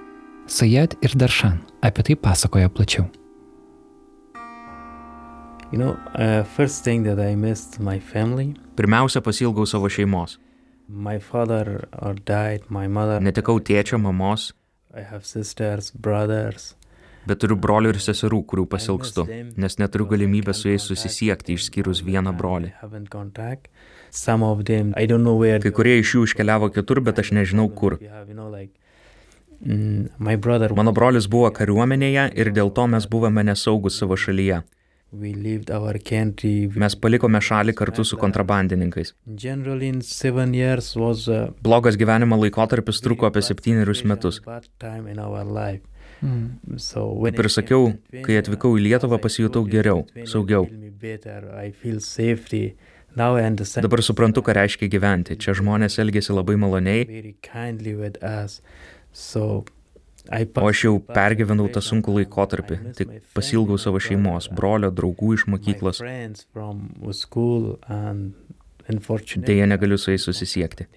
Sayed 0.49 0.97
ir 1.05 1.15
Darshan 1.15 1.61
apie 1.85 2.03
tai 2.09 2.17
pasakoja 2.19 2.67
plačiau. 2.73 3.07
You 5.71 5.77
know, 5.77 5.95
uh, 6.17 6.43
first 6.57 6.83
thing 6.83 7.05
that 7.05 7.19
I 7.21 7.35
missed 7.35 7.79
my 7.79 7.99
family. 8.01 8.55
Pirmiausia, 8.75 9.21
pasilgau 9.21 9.67
savo 9.69 9.87
šeimos. 9.87 10.39
My 10.89 11.19
father 11.19 11.87
or 12.01 12.15
died, 12.15 12.63
my 12.69 12.87
mother. 12.87 13.21
Netekau 13.21 13.59
tėčio, 13.61 13.99
mamos. 14.01 14.53
I 14.97 15.01
have 15.05 15.23
sisters, 15.23 15.91
brothers. 15.93 16.73
Bet 17.29 17.43
turiu 17.43 17.53
brolių 17.61 17.91
ir 17.93 17.99
seserų, 18.01 18.39
kurių 18.49 18.63
pasilgstu, 18.71 19.25
nes 19.59 19.77
neturiu 19.77 20.07
galimybę 20.09 20.55
su 20.57 20.71
jais 20.71 20.87
susisiekti 20.89 21.53
išskyrus 21.59 22.01
vieną 22.01 22.33
brolį. 22.33 22.71
Kai 25.61 25.73
kurie 25.77 25.95
iš 25.99 26.15
jų 26.15 26.25
iškeliavo 26.25 26.71
kitur, 26.73 27.03
bet 27.05 27.21
aš 27.21 27.33
nežinau 27.37 27.67
kur. 27.69 27.99
Mano 30.17 30.95
brolis 30.95 31.29
buvo 31.29 31.53
kariuomenėje 31.53 32.31
ir 32.33 32.53
dėl 32.55 32.73
to 32.73 32.87
mes 32.89 33.05
buvome 33.05 33.45
nesaugus 33.45 34.01
savo 34.01 34.17
šalyje. 34.17 34.63
Mes 36.77 36.95
palikome 37.01 37.41
šalį 37.41 37.73
kartu 37.77 38.03
su 38.05 38.17
kontrabandininkais. 38.21 39.15
Blogas 41.65 41.97
gyvenimo 41.97 42.37
laikotarpis 42.37 43.01
truko 43.01 43.25
apie 43.29 43.41
septynerius 43.45 44.03
metus. 44.05 44.41
Kaip 47.31 47.39
ir 47.39 47.49
sakiau, 47.53 47.89
kai 48.25 48.37
atvykau 48.41 48.75
į 48.77 48.85
Lietuvą, 48.89 49.19
pasijutau 49.23 49.63
geriau, 49.71 50.03
saugiau. 50.27 50.67
Dabar 53.81 54.03
suprantu, 54.05 54.43
ką 54.45 54.53
reiškia 54.53 54.91
gyventi. 54.91 55.37
Čia 55.39 55.55
žmonės 55.57 55.97
elgėsi 56.03 56.35
labai 56.35 56.59
maloniai. 56.61 57.23
O 60.27 60.67
aš 60.69 60.83
jau 60.85 60.93
pergyvenau 60.99 61.69
tą 61.73 61.83
sunkų 61.83 62.19
laikotarpį, 62.19 62.79
tik 62.97 63.13
pasilgau 63.35 63.77
savo 63.81 64.01
šeimos, 64.03 64.49
brolio, 64.55 64.91
draugų 64.91 65.35
iš 65.37 65.45
mokyklos. 65.51 66.01
Deja, 69.45 69.69
negaliu 69.69 69.97
su 70.01 70.11
jais 70.11 70.25
susisiekti. 70.25 70.89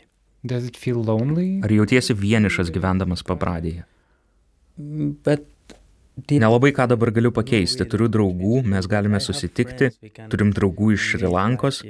Ar 1.62 1.70
jautiesi 1.70 2.16
vienišas 2.18 2.72
gyvendamas 2.74 3.22
pabradėje? 3.26 3.84
Bet 5.22 5.46
Nelabai 6.30 6.72
ką 6.76 6.86
dabar 6.90 7.10
galiu 7.10 7.30
pakeisti. 7.32 7.86
Turiu 7.88 8.08
draugų, 8.12 8.58
mes 8.68 8.86
galime 8.86 9.20
susitikti. 9.20 9.88
Turim 10.28 10.50
draugų 10.52 10.92
iš 10.92 11.06
Šri 11.14 11.30
Lankos. 11.32 11.80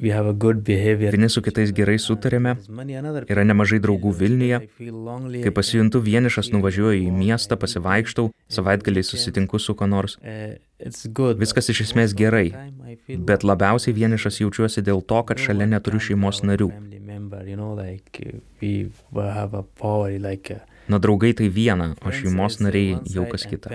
Vieni 0.00 1.28
su 1.28 1.42
kitais 1.44 1.72
gerai 1.76 1.98
sutarėme. 2.00 2.54
Yra 3.28 3.44
nemažai 3.44 3.80
draugų 3.84 4.14
Vilniuje. 4.16 4.60
Kai 5.44 5.52
pasijuntu 5.52 6.00
vienišas, 6.04 6.48
nuvažiuoju 6.54 7.02
į 7.04 7.10
miestą, 7.12 7.58
pasivaikštau, 7.60 8.30
savaitgaliai 8.48 9.04
susitinku 9.04 9.60
su 9.60 9.74
kuo 9.76 9.88
nors. 9.90 10.16
Viskas 11.42 11.68
iš 11.74 11.84
esmės 11.88 12.16
gerai. 12.16 12.48
Bet 13.28 13.44
labiausiai 13.44 13.94
vienišas 13.96 14.40
jaučiuosi 14.40 14.84
dėl 14.86 15.04
to, 15.04 15.20
kad 15.28 15.42
šalia 15.42 15.68
neturiu 15.68 16.00
šeimos 16.00 16.40
narių. 16.48 16.70
Na 20.90 20.98
draugai 20.98 21.34
tai 21.36 21.52
viena, 21.52 21.92
o 22.00 22.10
šeimos 22.10 22.58
nariai 22.64 22.96
jau 23.04 23.28
kas 23.28 23.44
kita. 23.46 23.68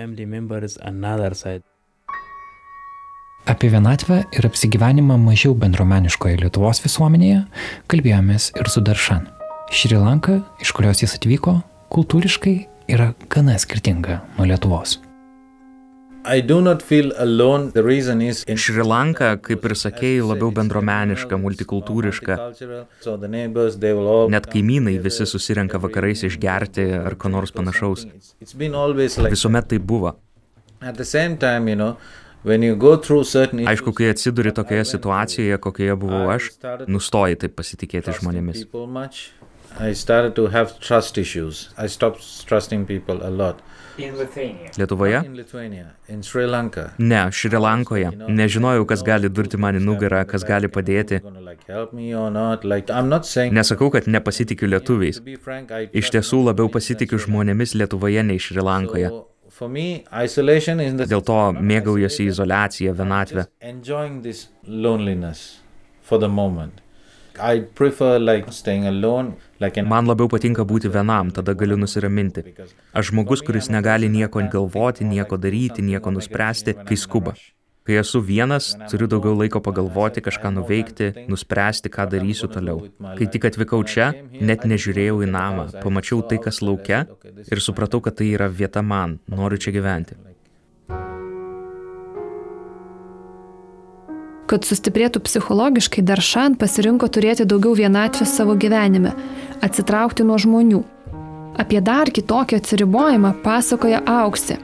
Apie 3.46 3.68
vienatvę 3.70 4.24
ir 4.34 4.46
apsigyvenimą 4.46 5.14
mažiau 5.22 5.52
bendromeniškoje 5.54 6.40
Lietuvos 6.40 6.80
visuomenėje 6.82 7.44
kalbėjomės 7.86 8.48
ir 8.58 8.66
su 8.66 8.80
Daršan. 8.82 9.28
Šri 9.70 10.00
Lanka, 10.02 10.40
iš 10.58 10.72
kurios 10.74 10.98
jis 11.04 11.14
atvyko, 11.14 11.54
kultūriškai 11.94 12.56
yra 12.90 13.12
gana 13.30 13.54
skirtinga 13.62 14.18
nuo 14.34 14.48
Lietuvos. 14.50 14.96
Šri 18.64 18.82
Lanka, 18.82 19.30
kaip 19.38 19.70
ir 19.70 19.76
sakėjai, 19.78 20.26
labiau 20.26 20.50
bendromeniška, 20.58 21.38
multikultūriška. 21.38 22.40
Net 24.34 24.50
kaimynai 24.50 24.98
visi 25.06 25.30
susirenka 25.30 25.78
vakarais 25.86 26.26
išgerti 26.26 26.90
ar 26.98 27.14
ko 27.14 27.30
nors 27.30 27.54
panašaus. 27.54 28.08
Visuomet 28.42 29.70
tai 29.70 29.78
buvo. 29.78 30.16
Aišku, 33.66 33.92
kai 33.96 34.12
atsiduri 34.12 34.52
tokioje 34.54 34.84
situacijoje, 34.92 35.58
kokioje 35.58 35.96
buvau 35.98 36.30
aš, 36.36 36.52
nustoji 36.86 37.40
taip 37.42 37.56
pasitikėti 37.58 38.14
žmonėmis. 38.20 38.66
Lietuvoje? 44.76 45.20
Ne, 46.98 47.20
Šri 47.32 47.60
Lankoje. 47.60 48.10
Nežinojau, 48.28 48.86
kas 48.88 49.02
gali 49.04 49.28
durti 49.28 49.60
man 49.60 49.76
į 49.76 49.82
nugarą, 49.84 50.22
kas 50.28 50.44
gali 50.48 50.68
padėti. 50.68 51.20
Nesakau, 53.56 53.90
kad 53.92 54.08
nepasitikiu 54.08 54.68
lietuviais. 54.68 55.20
Iš 55.92 56.12
tiesų 56.12 56.42
labiau 56.50 56.68
pasitikiu 56.72 57.20
žmonėmis 57.24 57.74
Lietuvoje 57.80 58.22
nei 58.22 58.40
Šri 58.40 58.64
Lankoje. 58.64 59.12
Dėl 61.08 61.22
to 61.24 61.38
mėgaujuosi 61.56 62.26
izolaciją, 62.28 62.92
vienatvę. 62.96 63.46
Man 69.88 70.08
labiau 70.08 70.28
patinka 70.32 70.64
būti 70.64 70.92
vienam, 70.92 71.32
tada 71.32 71.54
galiu 71.56 71.76
nusiraminti. 71.80 72.44
Aš 72.96 73.10
žmogus, 73.12 73.42
kuris 73.44 73.68
negali 73.72 74.08
nieko 74.12 74.44
galvoti, 74.52 75.04
nieko 75.04 75.36
daryti, 75.40 75.84
nieko 75.84 76.12
nuspręsti, 76.12 76.76
kai 76.88 76.96
skuba. 76.96 77.36
Kai 77.86 78.00
esu 78.00 78.18
vienas, 78.18 78.72
turiu 78.90 79.06
daugiau 79.06 79.36
laiko 79.38 79.60
pagalvoti, 79.62 80.22
kažką 80.26 80.50
nuveikti, 80.56 81.12
nuspręsti, 81.30 81.92
ką 81.94 82.08
darysiu 82.10 82.50
toliau. 82.50 82.80
Kai 83.14 83.28
tik 83.30 83.46
atvykau 83.46 83.84
čia, 83.86 84.08
net 84.42 84.66
nežiūrėjau 84.66 85.20
į 85.22 85.28
namą, 85.30 85.68
pamačiau 85.84 86.24
tai, 86.26 86.40
kas 86.42 86.58
laukia 86.66 87.04
ir 87.46 87.62
supratau, 87.62 88.02
kad 88.02 88.18
tai 88.18 88.32
yra 88.34 88.50
vieta 88.50 88.82
man, 88.82 89.20
noriu 89.30 89.60
čia 89.62 89.70
gyventi. 89.76 90.18
Kad 94.50 94.66
sustiprėtų 94.66 95.22
psichologiškai, 95.26 96.02
Daršan 96.06 96.54
pasirinko 96.58 97.06
turėti 97.10 97.46
daugiau 97.46 97.74
vienatvės 97.78 98.34
savo 98.34 98.54
gyvenime, 98.58 99.14
atsitraukti 99.62 100.26
nuo 100.26 100.38
žmonių. 100.42 100.82
Apie 101.58 101.80
dar 101.82 102.10
kitokį 102.10 102.58
atsiribojimą 102.60 103.36
pasakoja 103.46 104.02
Auksė. 104.06 104.58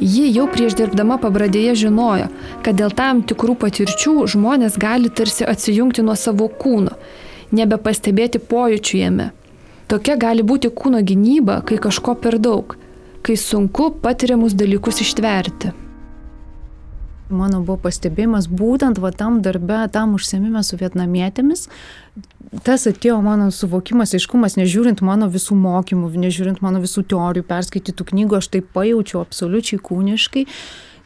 Ji 0.00 0.26
jau 0.34 0.48
prieš 0.50 0.74
dirbdama 0.78 1.20
pabradėje 1.22 1.76
žinojo, 1.84 2.26
kad 2.66 2.78
dėl 2.80 2.90
tam 2.98 3.22
tikrų 3.22 3.54
patirčių 3.62 4.24
žmonės 4.32 4.78
gali 4.80 5.10
tarsi 5.10 5.46
atsijungti 5.46 6.02
nuo 6.02 6.16
savo 6.18 6.48
kūno, 6.50 6.96
nebepastebėti 7.54 8.42
pojūčių 8.42 8.98
jame. 8.98 9.30
Tokia 9.86 10.18
gali 10.18 10.42
būti 10.42 10.72
kūno 10.74 11.04
gynyba, 11.06 11.60
kai 11.68 11.78
kažko 11.78 12.16
per 12.18 12.40
daug, 12.42 12.74
kai 13.22 13.38
sunku 13.38 13.92
patiriamus 14.02 14.58
dalykus 14.58 15.02
ištverti 15.04 15.74
mano 17.34 17.60
buvo 17.64 17.78
pastebėjimas 17.86 18.48
būtent 18.50 19.00
va 19.02 19.10
tam 19.12 19.40
darbe, 19.44 19.84
tam 19.92 20.14
užsiemime 20.18 20.62
su 20.64 20.78
vietnamietėmis. 20.80 21.68
Tas 22.64 22.84
atėjo 22.86 23.16
mano 23.24 23.48
suvokimas, 23.50 24.12
aiškumas, 24.14 24.54
nežiūrint 24.60 25.00
mano 25.02 25.26
visų 25.32 25.56
mokymų, 25.58 26.12
nežiūrint 26.22 26.60
mano 26.62 26.78
visų 26.84 27.02
teorijų, 27.10 27.46
perskaitytų 27.48 28.06
knygų, 28.12 28.38
aš 28.38 28.50
tai 28.54 28.60
pajaučiau 28.76 29.24
absoliučiai 29.24 29.80
kūniškai, 29.82 30.44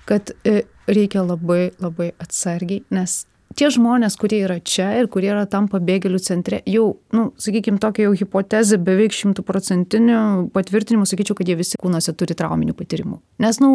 kad 0.09 0.35
e, 0.45 0.67
reikia 0.91 1.25
labai 1.25 1.71
labai 1.81 2.11
atsargiai, 2.21 2.83
nes 2.93 3.23
tie 3.59 3.71
žmonės, 3.75 4.17
kurie 4.21 4.41
yra 4.47 4.59
čia 4.63 4.89
ir 5.01 5.09
kurie 5.11 5.31
yra 5.33 5.45
tam 5.51 5.67
pabėgėlių 5.71 6.21
centre, 6.23 6.61
jau, 6.69 6.87
nu, 7.15 7.29
sakykime, 7.41 7.81
tokia 7.83 8.07
jau 8.07 8.15
hipotezė 8.21 8.79
beveik 8.83 9.15
šimtų 9.17 9.45
procentinių 9.47 10.21
patvirtinimų, 10.55 11.09
sakyčiau, 11.09 11.37
kad 11.39 11.51
jie 11.51 11.59
visi 11.59 11.81
kūnuose 11.81 12.15
turi 12.19 12.37
trauminių 12.39 12.77
patyrimų. 12.79 13.19
Nes, 13.43 13.61
nu, 13.63 13.73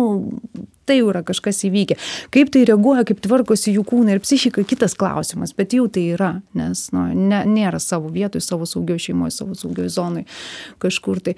tai 0.87 0.99
jau 0.99 1.11
yra 1.11 1.23
kažkas 1.27 1.63
įvykę. 1.67 1.99
Kaip 2.33 2.53
tai 2.55 2.63
reaguoja, 2.69 3.05
kaip 3.07 3.21
tvarkosi 3.23 3.75
jų 3.75 3.85
kūnai 3.91 4.17
ir 4.17 4.23
psichika, 4.23 4.63
kitas 4.67 4.95
klausimas, 4.99 5.55
bet 5.57 5.75
jau 5.75 5.89
tai 5.91 6.07
yra, 6.15 6.33
nes 6.57 6.87
nu, 6.95 7.09
ne, 7.17 7.43
nėra 7.49 7.81
savo 7.83 8.11
vietoj, 8.13 8.43
savo 8.43 8.69
saugio 8.69 8.99
šeimoje, 9.01 9.35
savo 9.35 9.57
saugio 9.59 9.87
zonai 9.91 10.25
kažkur 10.83 11.21
tai 11.23 11.37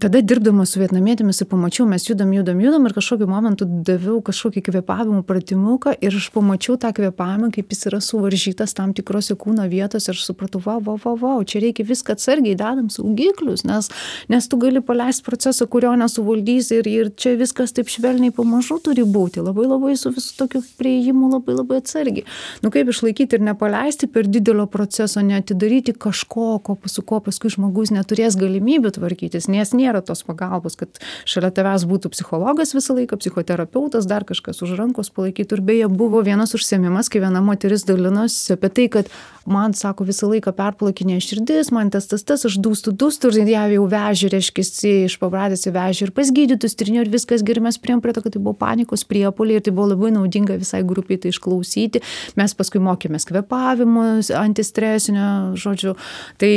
tada 0.00 0.20
dirbdama 0.24 0.64
su 0.68 0.80
vietnamietėmis 0.80 1.42
ir 1.42 1.48
pamačiau, 1.50 1.84
mes 1.88 2.04
judam, 2.06 2.30
judam, 2.32 2.60
judam 2.62 2.86
ir 2.88 2.94
kažkokiu 2.96 3.26
momentu 3.28 3.66
daviau 3.68 4.20
kažkokį 4.24 4.62
kvėpavimo 4.68 5.20
pratimuką 5.28 5.92
ir 6.00 6.14
aš 6.16 6.30
pamačiau 6.34 6.78
tą 6.80 6.92
kvėpavimą, 6.96 7.50
kaip 7.54 7.72
jis 7.74 7.88
yra 7.90 8.00
suvaržytas 8.04 8.72
tam 8.76 8.94
tikrose 8.96 9.36
kūno 9.40 9.66
vietose 9.70 10.10
ir 10.10 10.16
aš 10.16 10.24
supratau, 10.30 10.62
wow, 10.64 10.80
wow, 10.86 10.96
wow, 11.04 11.18
wow, 11.20 11.42
čia 11.44 11.60
reikia 11.64 11.84
viską 11.88 12.16
atsargiai 12.16 12.56
dedam 12.56 12.88
saugiklius, 12.92 13.64
nes, 13.68 13.90
nes 14.32 14.48
tu 14.48 14.58
gali 14.62 14.82
paleisti 14.84 15.26
procesą, 15.26 15.68
kurio 15.70 15.92
nesuvaldysi 16.00 16.80
ir, 16.80 16.90
ir 16.90 17.12
čia 17.20 17.34
viskas 17.40 17.76
taip 17.76 17.92
švelniai 17.92 18.32
pamažu 18.36 18.78
turi 18.84 19.04
būti, 19.04 19.44
labai 19.44 19.68
labai 19.68 19.96
su 20.00 20.14
visų 20.14 20.38
tokiu 20.40 20.64
prieimu 20.80 21.28
labai 21.34 21.58
labai 21.58 21.80
atsargiai. 21.82 22.24
Nu 22.64 22.72
kaip 22.72 22.88
išlaikyti 22.92 23.36
ir 23.36 23.46
nepaleisti 23.50 24.08
per 24.08 24.28
didelio 24.30 24.64
proceso, 24.70 25.20
neatidaryti 25.24 25.92
kažko, 25.92 26.48
ko, 26.64 26.78
su 26.88 27.04
ko 27.04 27.20
paskui 27.24 27.52
žmogus 27.52 27.92
neturės 27.92 28.38
galimybių 28.40 28.94
tvarkytis, 28.96 29.50
nes 29.52 29.74
nėra 29.76 29.89
nėra 29.90 30.02
tos 30.06 30.22
pagalbos, 30.26 30.78
kad 30.78 31.02
šalia 31.28 31.50
tavęs 31.54 31.86
būtų 31.90 32.12
psichologas 32.14 32.74
visą 32.76 32.94
laiką, 32.96 33.18
psichoterapeutas, 33.20 34.06
dar 34.06 34.24
kažkas 34.28 34.62
už 34.62 34.76
rankos 34.78 35.10
palaikytų. 35.10 35.58
Ir 35.58 35.66
beje, 35.66 35.90
buvo 35.90 36.22
vienas 36.22 36.54
užsiemimas, 36.54 37.10
kai 37.10 37.22
viena 37.24 37.42
moteris 37.42 37.84
dalinosi 37.88 38.54
apie 38.54 38.70
tai, 38.70 38.88
kad 38.92 39.10
man, 39.50 39.74
sako, 39.74 40.04
visą 40.08 40.28
laiką 40.30 40.52
perplakinė 40.56 41.18
širdis, 41.24 41.72
man 41.74 41.90
tas, 41.90 42.06
tas, 42.10 42.22
tas, 42.26 42.44
aš 42.46 42.58
dūstu, 42.62 42.92
dūstu 42.94 43.32
ir 43.32 43.50
ją 43.50 43.64
jau 43.74 43.86
vežė, 43.90 44.30
reiškia, 44.34 44.64
iš 45.08 45.16
pabradės 45.20 45.66
į 45.66 45.74
vežį 45.74 46.06
ir 46.06 46.12
pas 46.14 46.30
gydytus 46.34 46.76
trinio 46.78 47.02
ir 47.04 47.10
viskas 47.12 47.42
gerai, 47.46 47.64
mes 47.66 47.80
priem 47.80 48.02
prie 48.04 48.14
to, 48.14 48.22
kad 48.24 48.36
tai 48.36 48.42
buvo 48.42 48.54
panikos 48.60 49.04
priepoliai 49.08 49.58
ir 49.58 49.64
tai 49.66 49.74
buvo 49.74 49.90
labai 49.94 50.12
naudinga 50.14 50.58
visai 50.60 50.82
grupiai 50.86 51.18
tai 51.20 51.32
išklausyti. 51.34 52.02
Mes 52.38 52.54
paskui 52.56 52.82
mokėmės 52.84 53.26
kvepavimus, 53.30 54.30
antistresinio, 54.36 55.56
žodžiu, 55.60 55.96
tai 56.40 56.52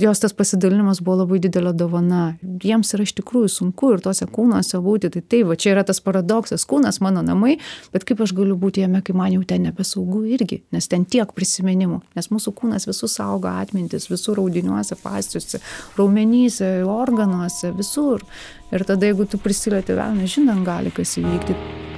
jos 0.00 0.22
tas 0.24 0.36
pasidalinimas 0.36 1.00
buvo 1.04 1.22
labai 1.22 1.40
didelė 1.44 1.74
dovana. 1.76 2.34
Jiems 2.74 2.90
yra 2.96 3.06
iš 3.06 3.14
tikrųjų 3.20 3.50
sunku 3.52 3.92
ir 3.94 4.02
tuose 4.02 4.26
kūnuose 4.30 4.80
būti, 4.82 5.10
tai 5.14 5.22
tai 5.22 5.42
va, 5.46 5.54
čia 5.54 5.74
yra 5.76 5.84
tas 5.86 6.00
paradoksas, 6.02 6.66
kūnas 6.66 6.98
mano 7.04 7.22
namai, 7.22 7.56
bet 7.94 8.06
kaip 8.08 8.24
aš 8.24 8.34
galiu 8.34 8.58
būti 8.58 8.82
jame, 8.82 9.02
kai 9.06 9.14
man 9.16 9.32
jau 9.36 9.44
ten 9.46 9.66
nebesaugu 9.68 10.24
irgi, 10.34 10.62
nes 10.74 10.90
ten 10.90 11.06
tiek 11.06 11.30
prisiminimų, 11.36 12.00
nes 12.18 12.30
mūsų 12.34 12.54
kūnas 12.58 12.88
visus 12.90 13.14
saugo 13.20 13.52
atmintis, 13.52 14.10
visur 14.10 14.42
audiniuose, 14.42 14.98
pastiuose, 15.04 15.62
raumenyse, 15.98 16.76
organuose, 16.88 17.70
visur. 17.78 18.26
Ir 18.74 18.82
tada, 18.82 19.06
jeigu 19.06 19.28
tu 19.30 19.38
prisilieti 19.38 19.94
vėl, 19.94 20.18
nežinom, 20.18 20.64
gali 20.66 20.90
kas 20.94 21.18
įvykti. 21.22 21.93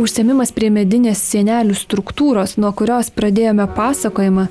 Užsiemimas 0.00 0.48
prie 0.56 0.70
medinės 0.72 1.20
sienelių 1.28 1.74
struktūros, 1.76 2.54
nuo 2.56 2.70
kurios 2.72 3.10
pradėjome 3.12 3.66
pasakojimą, 3.76 4.46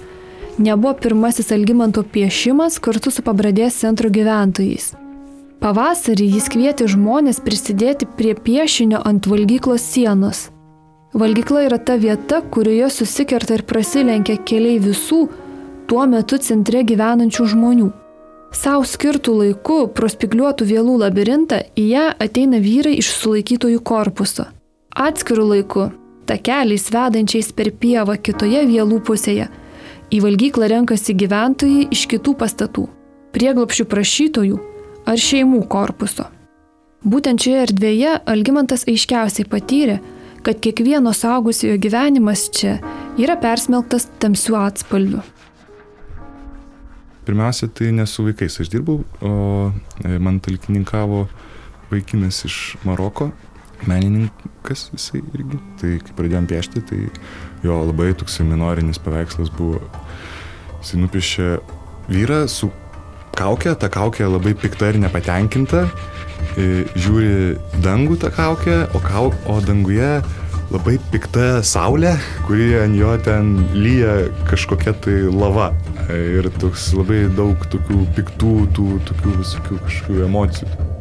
nebuvo 0.62 0.91
pirmasis 1.02 1.50
Algymanto 1.56 2.04
piešimas 2.06 2.78
kartu 2.78 3.10
su 3.10 3.24
pabradės 3.26 3.80
centro 3.82 4.12
gyventojais. 4.14 4.91
Pavasarį 5.60 6.28
jis 6.36 6.52
kvietė 6.54 6.86
žmonės 6.93 7.41
prisidėti 7.41 8.06
prie 8.20 8.36
piešinio 8.38 9.02
ant 9.10 9.26
valgyklos 9.32 9.88
sienos. 9.95 10.43
Valgykla 11.18 11.66
yra 11.66 11.82
ta 11.82 11.97
vieta, 11.97 12.43
kurioje 12.54 12.91
susikerta 13.00 13.58
ir 13.58 13.66
prasilenkia 13.66 14.38
keliai 14.45 14.78
visų 14.86 15.24
tuo 15.89 16.06
metu 16.06 16.38
centre 16.38 16.86
gyvenančių 16.86 17.47
žmonių. 17.56 17.89
Sau 18.54 18.86
skirtų 18.86 19.39
laiku 19.41 19.82
prospigliuotų 19.97 20.70
vėlų 20.76 21.02
labirintą 21.08 21.64
į 21.74 21.89
ją 21.89 22.08
ateina 22.22 22.62
vyrai 22.62 23.00
iš 23.02 23.10
sulaikytojų 23.18 23.82
korpuso. 23.82 24.52
Atskirų 24.90 25.44
laiku, 25.52 25.84
takeliais 26.26 26.88
vedančiais 26.90 27.52
per 27.54 27.70
pievą 27.78 28.16
kitoje 28.18 28.64
vėlų 28.66 28.98
pusėje, 29.06 29.46
į 30.10 30.22
valgyklą 30.24 30.70
renkasi 30.72 31.14
gyventojai 31.14 31.88
iš 31.94 32.08
kitų 32.10 32.34
pastatų, 32.40 32.88
prieglopšių 33.36 33.86
prašytojų 33.86 34.60
ar 35.06 35.22
šeimų 35.22 35.62
korpuso. 35.70 36.26
Būtent 37.06 37.46
šioje 37.46 37.60
erdvėje 37.68 38.16
Algymantas 38.28 38.88
aiškiausiai 38.90 39.46
patyrė, 39.48 40.00
kad 40.44 40.58
kiekvieno 40.60 41.14
saugusiojo 41.14 41.78
gyvenimas 41.78 42.48
čia 42.50 42.80
yra 43.22 43.38
persmelktas 43.40 44.08
tamsių 44.20 44.58
atspalvių. 44.60 45.22
Pirmiausia, 47.30 47.70
tai 47.70 47.92
ne 47.94 48.08
su 48.10 48.26
vaikais 48.26 48.58
aš 48.64 48.72
dirbau, 48.74 49.04
o 49.22 49.70
e, 50.02 50.18
man 50.18 50.42
talkininkavo 50.42 51.28
vaikinas 51.92 52.42
iš 52.50 52.58
Maroko, 52.88 53.30
menininkas 53.88 54.90
jisai 54.94 55.22
irgi. 55.34 55.60
Tai 55.80 55.96
kai 56.04 56.18
pradėjom 56.18 56.50
piešti, 56.50 56.84
tai 56.90 57.02
jo 57.64 57.80
labai 57.86 58.12
toks 58.18 58.40
minorinis 58.44 59.02
paveikslas 59.04 59.52
buvo. 59.56 59.82
Jisai 60.80 61.02
nupiešė 61.04 61.50
vyrą 62.10 62.44
su 62.52 62.72
kaukę, 63.40 63.76
ta 63.80 63.90
kaukė 63.92 64.28
labai 64.28 64.56
pikta 64.58 64.92
ir 64.92 65.00
nepatenkinta, 65.04 65.86
e, 66.60 66.86
žiūri 67.00 67.80
dangų 67.84 68.20
tą 68.24 68.32
kaukę, 68.36 68.82
o, 68.96 69.02
kau, 69.04 69.32
o 69.48 69.60
danguje 69.64 70.20
labai 70.70 70.98
pikta 71.14 71.64
saulė, 71.66 72.14
kuri 72.48 72.74
ant 72.84 72.98
jo 73.00 73.16
ten 73.26 73.56
lyja 73.74 74.30
kažkokia 74.50 74.94
tai 75.06 75.18
lava. 75.34 75.72
E, 76.10 76.20
ir 76.40 76.52
toks 76.62 76.92
labai 76.98 77.26
daug 77.38 77.68
tokių 77.74 78.04
piktų, 78.18 78.54
tų 78.78 78.88
tokių 79.10 79.36
visokių 79.42 79.84
kažkokių 79.88 80.24
emocijų. 80.30 80.99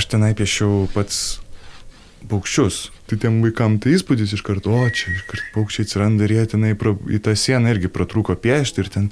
Aš 0.00 0.08
tenai 0.14 0.32
piešiau 0.38 0.88
pats 0.94 1.40
paukščius. 2.30 2.88
Tai 3.08 3.18
tiem 3.20 3.40
vaikam 3.44 3.78
tai 3.82 3.94
įspūdis 3.96 4.34
iš 4.36 4.42
karto, 4.46 4.72
o 4.72 4.88
čia 4.94 5.12
iš 5.14 5.26
karto 5.28 5.52
paukščiai 5.56 5.86
atsiranda 5.86 6.26
ir 6.26 6.34
jie 6.36 6.48
tenai 6.54 6.72
pra, 6.78 6.94
į 7.10 7.20
tą 7.24 7.36
sieną 7.38 7.74
irgi 7.74 7.90
pratrūko 7.92 8.36
piešti 8.40 8.84
ir 8.84 8.90
ten, 8.92 9.08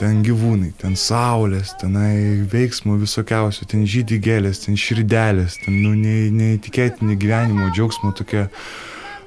ten 0.00 0.22
gyvūnai, 0.26 0.72
ten 0.80 0.96
saulės, 0.98 1.74
tenai 1.80 2.42
veiksmų 2.52 2.98
visokiausių, 3.02 3.68
ten 3.72 3.84
žydį 3.88 4.20
gėlės, 4.26 4.64
ten 4.66 4.78
širdelės, 4.78 5.60
ten 5.64 5.78
nu, 5.84 5.94
ne, 5.98 6.16
neįtikėtini 6.34 7.18
gyvenimo 7.20 7.70
džiaugsmo 7.72 8.12
tokie 8.18 8.48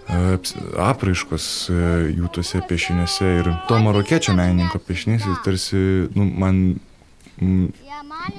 apraiškos 0.06 1.46
jų 2.14 2.28
tuose 2.36 2.60
piešiniuose 2.70 3.30
ir 3.40 3.48
to 3.66 3.80
marokiečio 3.82 4.36
menininko 4.38 4.78
piešinys 4.86 5.26
tarsi 5.42 5.80
nu, 6.14 6.28
man 6.30 6.60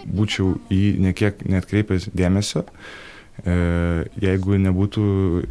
būčiau 0.07 0.57
į 0.73 0.97
nekiek 1.03 1.43
netkreipęs 1.49 2.09
dėmesio, 2.17 2.65
e, 3.45 3.57
jeigu 4.23 4.59
nebūtų 4.63 5.07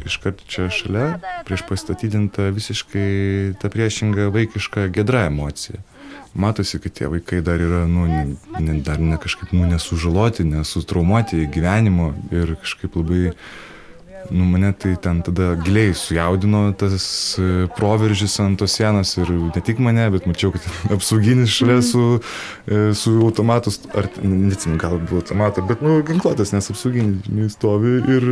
iškart 0.08 0.44
čia 0.50 0.68
šalia 0.72 1.08
prieš 1.48 1.66
pastatydinta 1.68 2.50
visiškai 2.56 3.58
ta 3.62 3.70
priešinga 3.72 4.30
vaikiška 4.34 4.88
gedra 4.94 5.26
emocija. 5.30 5.82
Matosi, 6.36 6.78
kad 6.82 6.92
tie 6.92 7.08
vaikai 7.08 7.40
dar 7.40 7.62
yra, 7.62 7.86
nu, 7.88 8.04
ne, 8.06 8.74
dar 8.84 9.00
ne 9.00 9.16
kažkaip, 9.20 9.54
nu, 9.56 9.64
nesužaloti, 9.70 10.44
nesutraumuoti 10.44 11.46
gyvenimo 11.52 12.10
ir 12.34 12.58
kažkaip 12.60 12.98
labai 13.00 13.32
nu, 14.30 14.44
mane 14.44 14.72
tai 14.72 14.96
ten 15.02 15.22
tada 15.22 15.54
giliai 15.64 15.94
sujaudino 15.94 16.72
tas 16.78 17.06
e, 17.38 17.66
proveržis 17.78 18.38
ant 18.44 18.58
tos 18.60 18.76
sienos 18.78 19.16
ir 19.20 19.30
ne 19.30 19.62
tik 19.64 19.80
mane, 19.82 20.08
bet 20.14 20.28
mačiau, 20.28 20.52
kad 20.54 20.66
apsauginis 20.96 21.54
šalia 21.54 21.80
su, 21.84 22.04
e, 22.66 22.90
su 22.94 23.16
automatus, 23.24 23.80
ar 23.94 24.08
neatsimenu, 24.22 24.78
gal 24.82 24.98
buvo 25.02 25.22
automatą, 25.22 25.64
bet, 25.68 25.82
nu, 25.84 25.98
ginkluotas, 26.06 26.54
nes 26.56 26.70
apsauginis 26.74 27.56
stovi 27.56 27.98
ir 28.16 28.30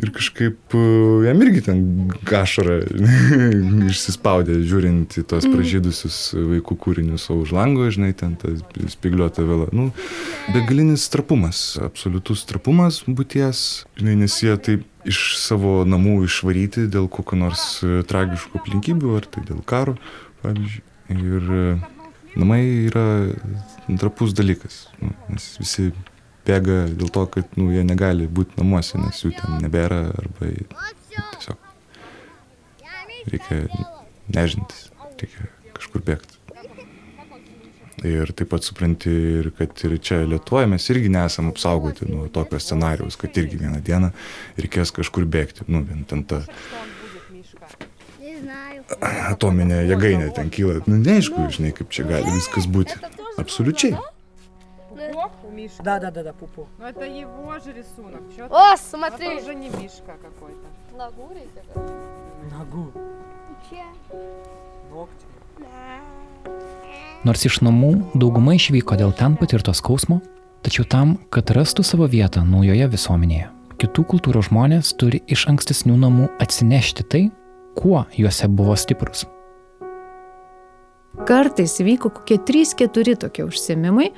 Ir 0.00 0.08
kažkaip 0.14 0.72
e, 0.74 0.82
jam 1.26 1.42
irgi 1.44 1.60
ten 1.66 1.80
gašara 2.24 2.78
išsispaudė, 3.92 4.56
žiūrint 4.64 5.18
į 5.20 5.24
tos 5.28 5.44
mm. 5.44 5.52
pražydusius 5.52 6.20
vaikų 6.36 6.76
kūrinius, 6.80 7.26
o 7.32 7.36
už 7.42 7.52
lango, 7.56 7.90
žinai, 7.92 8.14
ten 8.16 8.38
ta 8.40 8.54
spigliuota 8.94 9.44
vėla. 9.44 9.68
Nu, 9.76 9.90
begalinis 10.54 11.04
trapumas, 11.12 11.60
absoliutus 11.82 12.46
trapumas 12.48 13.02
būties, 13.04 13.84
žinai, 14.00 14.16
nes 14.24 14.38
jie 14.40 14.56
taip 14.64 14.88
iš 15.08 15.20
savo 15.42 15.82
namų 15.88 16.22
išvaryti 16.28 16.86
dėl 16.90 17.10
kokio 17.12 17.36
nors 17.42 17.82
e, 17.84 18.00
tragiškų 18.08 18.62
aplinkybių, 18.62 19.16
ar 19.18 19.28
tai 19.28 19.44
dėl 19.50 19.60
karo, 19.66 19.98
pavyzdžiui. 20.40 20.86
Ir 21.12 21.52
e, 21.52 21.64
namai 22.40 22.62
yra 22.86 23.04
trapus 24.00 24.32
dalykas, 24.32 24.86
nu, 25.02 25.12
nes 25.28 25.50
visi 25.60 25.90
bėga 26.46 26.78
dėl 26.90 27.10
to, 27.14 27.26
kad 27.36 27.58
nu, 27.58 27.70
jie 27.74 27.84
negali 27.86 28.26
būti 28.26 28.58
namuose, 28.60 28.98
nes 29.00 29.22
jų 29.24 29.34
ten 29.38 29.60
nebėra 29.62 30.04
arba 30.10 30.52
tiesiog 31.12 31.58
reikia 33.30 33.66
nežintis, 34.32 34.86
reikia 35.20 35.48
kažkur 35.76 36.04
bėgti. 36.06 36.38
Ir 38.02 38.32
taip 38.34 38.48
pat 38.50 38.64
supranti, 38.66 39.10
ir 39.38 39.52
kad 39.54 39.78
ir 39.86 39.94
čia 40.02 40.24
Lietuvoje 40.26 40.66
mes 40.72 40.88
irgi 40.90 41.10
nesam 41.12 41.52
apsaugoti 41.52 42.08
nuo 42.08 42.26
tokio 42.34 42.58
scenarijaus, 42.58 43.14
kad 43.20 43.36
irgi 43.38 43.60
vieną 43.60 43.78
dieną 43.84 44.10
reikės 44.58 44.90
kažkur 44.96 45.28
bėgti. 45.30 45.68
Nu, 45.70 45.84
vien 45.86 46.02
ten 46.10 46.24
ta 46.26 46.40
atominė 49.30 49.84
jėgainė 49.92 50.32
ten 50.34 50.50
kyla. 50.50 50.80
Nu, 50.88 50.98
neaišku, 50.98 51.46
žinai, 51.54 51.70
kaip 51.76 51.94
čia 51.94 52.08
gali 52.08 52.34
viskas 52.34 52.66
būti. 52.66 52.98
Absoliučiai. 53.38 53.94
Пупок 55.01 55.31
у 55.43 55.51
Мишки. 55.51 55.81
Да, 55.83 55.99
да, 55.99 56.11
да, 56.11 56.23
да, 56.23 56.33
пупу. 56.33 56.67
Ну 56.79 56.85
это 56.85 57.05
его 57.05 57.59
же 57.59 57.73
рисунок. 57.73 58.21
Чё 58.35 58.47
ты? 58.47 58.53
О, 58.53 58.73
Это 58.73 58.81
смотри. 58.81 59.35
уже 59.37 59.55
не 59.55 59.69
Мишка 59.69 60.15
какой-то. 60.21 60.67
Ногу. 60.97 62.91
Че? 63.69 63.83
Ногти. 64.91 65.25
Nors 67.25 67.43
iš 67.49 67.57
namų 67.65 68.13
dauguma 68.15 68.53
išvyko 68.55 68.95
dėl 68.95 69.11
ten 69.17 69.35
patirto 69.35 69.73
skausmo, 69.73 70.21
tačiau 70.63 70.85
tam, 70.87 71.17
kad 71.33 71.49
rastų 71.51 71.83
savo 71.83 72.05
vietą 72.07 72.43
naujoje 72.45 72.87
visuomenėje, 72.93 73.49
kitų 73.81 74.05
kultūrų 74.13 74.43
žmonės 74.47 74.93
turi 75.01 75.19
iš 75.27 75.47
ankstesnių 75.51 75.97
namų 75.97 76.29
atsinešti 76.39 77.03
tai, 77.09 77.23
kuo 77.75 78.05
juose 78.15 78.47
buvo 78.47 78.77
stiprus. 78.79 79.25
Kartais 81.27 81.79
vyko 81.81 82.11
kokie 82.13 82.37
3-4 82.37 83.17
tokie 83.25 83.43
užsiemimai, 83.49 84.11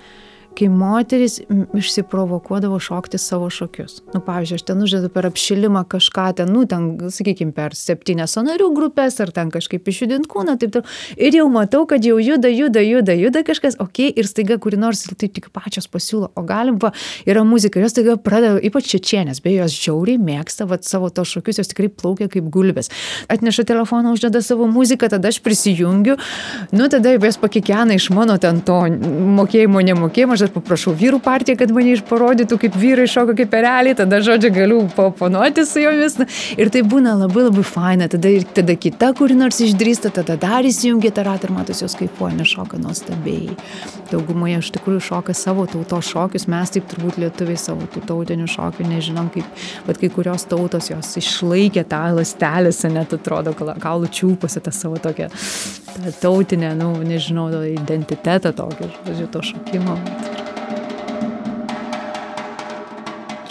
kai 0.59 0.69
moteris 0.71 1.41
m, 1.49 1.65
išsiprovokuodavo 1.77 2.79
šokti 2.83 3.19
savo 3.19 3.51
šokius. 3.53 4.01
Nu, 4.15 4.21
pavyzdžiui, 4.25 4.59
aš 4.61 4.67
ten 4.69 4.83
uždedu 4.85 5.11
per 5.13 5.29
apšilimą 5.29 5.85
kažką 5.91 6.27
ten, 6.41 6.53
nu, 6.55 6.65
ten, 6.71 6.89
sakykime, 7.13 7.55
per 7.57 7.75
septynės 7.79 8.37
sonarių 8.37 8.71
grupės 8.77 9.19
ar 9.25 9.33
ten 9.35 9.51
kažkaip 9.55 9.89
išjudint 9.91 10.29
kūną, 10.31 10.57
taip 10.61 10.75
toliau. 10.75 10.89
Ir 11.19 11.39
jau 11.39 11.47
matau, 11.53 11.85
kad 11.91 12.05
jau 12.07 12.19
juda, 12.23 12.51
juda, 12.53 12.83
juda, 12.85 13.17
juda 13.19 13.45
kažkas, 13.47 13.79
okei, 13.79 14.11
okay, 14.11 14.19
ir 14.21 14.31
staiga 14.31 14.59
kuri 14.63 14.79
nors 14.81 15.05
tai 15.15 15.29
tik 15.29 15.51
pačios 15.55 15.89
pasiūlo, 15.91 16.31
o 16.35 16.45
galim, 16.47 16.79
va, 16.83 16.93
yra 17.29 17.45
muzika, 17.47 17.83
jos 17.83 17.95
staiga 17.95 18.17
pradeda, 18.21 18.63
ypač 18.65 18.89
čečienės, 18.95 19.43
beje, 19.45 19.63
jos 19.65 19.77
žiauriai 19.87 20.21
mėgsta, 20.23 20.69
va, 20.71 20.79
savo 20.83 21.11
tos 21.15 21.35
šokius, 21.35 21.61
jos 21.63 21.73
tikrai 21.73 21.91
plaukia 21.91 22.31
kaip 22.33 22.49
gulbės. 22.55 22.91
Atneša 23.33 23.67
telefoną, 23.69 24.15
uždeda 24.17 24.43
savo 24.45 24.69
muziką, 24.71 25.11
tada 25.13 25.31
aš 25.33 25.41
prisijungiu, 25.45 26.17
nu, 26.75 26.89
tada 26.93 27.17
jos 27.17 27.39
pakikena 27.43 27.99
iš 27.99 28.11
mano 28.15 28.39
ten 28.43 28.61
to 28.65 28.81
mokėjimo, 29.39 29.83
nemokėjimo, 29.91 30.39
aš 30.47 30.55
paprašau 30.55 30.95
vyrų 30.99 31.21
partiją, 31.25 31.59
kad 31.61 31.73
mane 31.75 31.95
išparodytų, 31.97 32.59
kaip 32.65 32.79
vyrai 32.79 33.07
šoka 33.11 33.37
kaip 33.39 33.51
pereliai, 33.53 33.97
tada 33.99 34.21
žodžiu 34.25 34.53
galiu 34.55 34.81
paponuoti 34.97 35.67
su 35.69 35.83
jomis. 35.85 36.19
Ir 36.59 36.71
tai 36.75 36.85
būna 36.87 37.17
labai 37.25 37.49
labai 37.49 37.67
faina, 37.67 38.09
tada, 38.13 38.33
tada 38.57 38.79
kita, 38.79 39.13
kuri 39.19 39.37
nors 39.39 39.61
išdrįsta, 39.65 40.13
tada 40.21 40.39
dar 40.41 40.67
įsijungia 40.67 41.15
tą 41.15 41.27
ratą 41.27 41.51
ir 41.51 41.57
matosi 41.57 41.87
jos 41.87 41.99
kaip 41.99 42.15
ponia 42.19 42.47
šoka 42.49 42.81
nuostabiai. 42.81 43.57
Daugumoje 44.11 44.59
iš 44.61 44.71
tikrųjų 44.75 45.03
šoka 45.09 45.35
savo 45.37 45.65
tautos 45.71 46.11
šokius, 46.13 46.49
mes 46.53 46.75
taip 46.75 46.89
turbūt 46.91 47.17
lietuviai 47.23 47.61
savo 47.61 47.87
tų 47.95 48.03
tautinių 48.09 48.49
šokių 48.51 48.89
nežinom, 48.91 49.31
kaip, 49.35 49.65
bet 49.87 50.01
kai 50.03 50.11
kurios 50.13 50.45
tautos 50.51 50.91
jos 50.93 51.15
išlaikė 51.21 51.87
tą 51.89 52.03
lastelėse, 52.19 52.93
net 52.93 53.17
atrodo, 53.17 53.55
kaulų 53.57 54.13
čiūpose 54.13 54.63
tą 54.65 54.75
savo 54.75 55.01
tokią 55.03 55.31
tą 55.95 56.13
tautinę, 56.21 56.75
nu, 56.77 56.93
nežinau, 57.07 57.49
tą 57.53 57.65
identitetą 57.71 58.53
tokį, 58.57 58.91
žodžiu, 59.07 59.29
to 59.33 59.45
šokimo. 59.51 59.99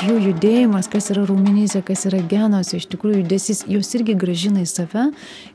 Jų 0.04 0.18
judėjimas, 0.20 0.90
kas 0.92 1.08
yra 1.14 1.24
raumenyse, 1.30 1.80
kas 1.88 2.04
yra 2.10 2.20
genuose, 2.28 2.76
iš 2.76 2.90
tikrųjų 2.92 3.22
judesys, 3.22 3.64
jos 3.72 3.94
irgi 3.96 4.18
gražina 4.20 4.66
į 4.66 4.68
save 4.68 5.06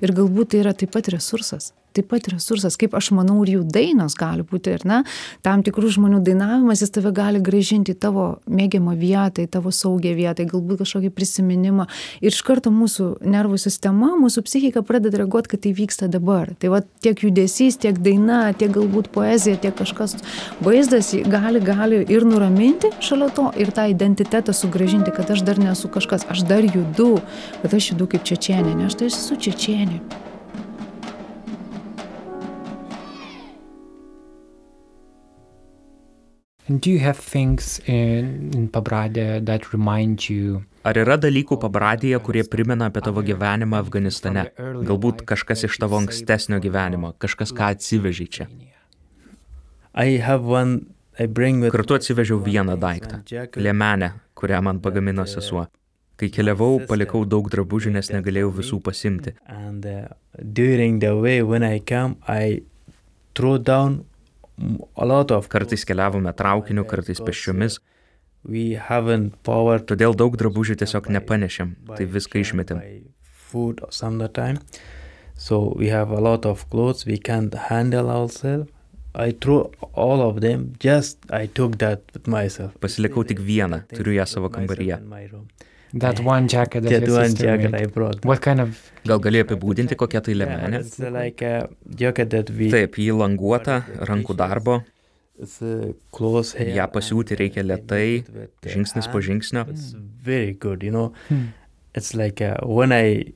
ir 0.01 0.15
galbūt 0.17 0.55
tai 0.55 0.63
yra 0.63 0.73
taip 0.73 0.95
pat 0.95 1.11
resursas. 1.13 1.75
Taip 1.99 2.13
pat 2.13 2.29
resursas, 2.31 2.77
kaip 2.79 2.93
aš 2.95 3.09
manau, 3.11 3.41
ir 3.43 3.57
jų 3.57 3.65
dainos 3.75 4.15
gali 4.15 4.45
būti, 4.47 4.71
ir 4.77 4.85
ne, 4.87 5.01
tam 5.43 5.65
tikrų 5.67 5.89
žmonių 5.97 6.21
dainavimas, 6.23 6.79
jis 6.85 6.93
tave 6.95 7.11
gali 7.11 7.41
gražinti 7.43 7.91
į 7.91 7.99
tavo 7.99 8.27
mėgiamą 8.47 8.95
vietą, 9.01 9.43
į 9.43 9.51
tavo 9.57 9.73
saugią 9.75 10.13
vietą, 10.15 10.45
į 10.45 10.53
galbūt 10.53 10.85
kažkokį 10.85 11.11
prisiminimą. 11.17 11.89
Ir 12.23 12.31
iš 12.31 12.39
karto 12.47 12.71
mūsų 12.71 13.09
nervų 13.27 13.59
sistema, 13.59 14.13
mūsų 14.21 14.45
psichika 14.47 14.85
pradeda 14.87 15.25
reaguoti, 15.25 15.51
kad 15.57 15.65
tai 15.67 15.75
vyksta 15.75 16.07
dabar. 16.13 16.55
Tai 16.63 16.71
va 16.77 16.81
tiek 17.03 17.19
judesys, 17.27 17.81
tiek 17.83 17.99
daina, 17.99 18.45
tiek 18.55 18.71
galbūt 18.79 19.11
poezija, 19.19 19.59
tiek 19.59 19.75
kažkas 19.83 20.21
vaizdas 20.63 21.11
gali, 21.27 21.65
gali 21.67 22.05
ir 22.07 22.29
nuraminti 22.31 22.93
šalia 23.03 23.33
to, 23.35 23.49
ir 23.59 23.75
tą 23.75 23.89
identitetą 23.91 24.55
sugražinti, 24.55 25.17
kad 25.19 25.35
aš 25.35 25.43
dar 25.51 25.59
nesu 25.59 25.91
kažkas, 25.91 26.31
aš 26.31 26.47
dar 26.47 26.63
judu, 26.63 27.17
kad 27.65 27.75
aš 27.75 27.93
judu 27.93 28.13
kaip 28.15 28.31
čečienė, 28.31 28.79
ne 28.79 28.87
aš 28.87 29.01
tai 29.03 29.11
esu 29.11 29.43
čečienė. 29.49 30.28
Do 36.69 36.91
you 36.91 36.99
have 37.01 37.19
things 37.19 37.81
in, 37.87 38.51
in 38.55 38.69
Pabradė 38.69 39.45
that 39.45 39.73
remind 39.73 40.29
you 40.29 40.64
Ar 40.89 40.97
yra 40.97 41.19
dalykų 41.21 41.59
pabradėje, 41.61 42.19
kurie 42.25 42.45
primena 42.49 42.87
apie 42.89 43.03
tavo 43.05 43.21
gyvenimą 43.25 43.81
Afganistane? 43.83 44.47
Galbūt 44.57 45.25
kažkas 45.29 45.66
iš 45.69 45.75
tavo 45.83 45.99
ankstesnio 45.99 46.61
gyvenimo, 46.64 47.11
kažkas, 47.21 47.53
ką 47.53 47.75
atsivežiai 47.75 48.29
čia. 48.33 48.47
I 49.93 50.16
have 50.25 50.47
one, 50.49 50.87
I 51.19 51.27
bring 51.27 51.61
with 51.61 51.75
Kartu 51.75 51.99
atsivežiau 51.99 52.39
vieną 52.41 52.79
daiktą- 52.81 53.21
liemenę, 53.64 54.12
kurią 54.39 54.62
man 54.62 54.81
pagamino 54.81 55.27
sesuo. 55.27 55.66
Kai 56.16 56.31
keliavau, 56.31 56.87
palikau 56.87 57.25
daug 57.27 57.51
drabužių, 57.51 57.93
nes 57.93 58.09
negalėjau 58.11 58.53
visų 58.55 58.81
pasimti. 58.83 59.35
And 59.47 59.85
uh, 59.85 60.09
Kartais 65.49 65.85
keliavome 65.89 66.33
traukiniu, 66.35 66.85
kartais 66.85 67.21
pešiomis, 67.23 67.79
we 68.45 68.79
haven't 68.89 69.35
power 69.43 69.79
to 69.79 69.95
todėl 69.95 70.17
daug 70.17 70.37
drabužių 70.39 70.79
tiesiog 70.83 71.11
nepanešėm, 71.15 71.75
tai 71.95 72.07
viską 72.07 72.43
išmetėm. 72.43 72.83
So 75.39 75.73
we 75.79 75.89
have 75.89 76.11
a 76.11 76.21
lot 76.21 76.45
of 76.45 76.69
clothes 76.69 77.07
we 77.07 77.17
can't 77.17 77.55
handle 77.71 78.11
ourselves. 78.11 78.73
I 79.15 79.33
threw 79.33 79.71
all 79.95 80.21
of 80.21 80.41
them. 80.41 80.75
Just 80.81 81.19
I 81.31 81.47
took 81.47 81.79
that 81.79 82.03
with 82.13 82.27
myself. 82.27 82.75
Pasilikau 82.83 83.25
tik 83.25 83.41
vieną, 83.41 83.83
turiu 83.95 84.19
ją 84.19 84.27
savo 84.27 84.51
kambaryje. 84.51 84.99
That 85.95 86.20
one 86.20 86.49
jacket 86.49 86.82
that 86.84 87.01
That 87.01 87.09
one 87.11 87.34
jacket 87.34 87.70
made? 87.70 87.82
I 87.82 87.86
brought. 87.86 88.24
What 88.24 88.43
kind 88.43 88.61
of 88.61 88.76
Gal 89.07 89.18
gali 89.20 89.41
apibūdinti, 89.43 89.97
kokia 89.97 90.20
tai 90.20 90.34
Yeah, 90.34 90.45
liemenė? 90.45 90.80
it's 90.80 91.01
uh, 91.01 91.11
like 91.11 91.41
a 91.43 91.68
jacket 91.95 92.30
that 92.30 92.51
we. 92.51 92.70
Taip, 92.70 92.97
jį 93.01 93.14
languota, 93.16 93.82
rankų 94.11 94.36
darbo, 94.36 94.82
It's 95.41 95.62
uh, 95.62 95.93
ją 96.74 96.89
pasiūti 96.91 97.36
reikia 97.39 97.62
lietai, 97.62 98.24
žingsnis 98.66 99.07
po 99.12 99.20
žingsnio. 99.22 99.68
It's 99.70 99.95
very 99.95 100.53
good, 100.53 100.82
you 100.82 100.91
know. 100.91 101.12
Hmm. 101.28 101.53
It's 101.95 102.12
like 102.14 102.41
uh, 102.43 102.57
when 102.66 102.93
I 102.93 103.32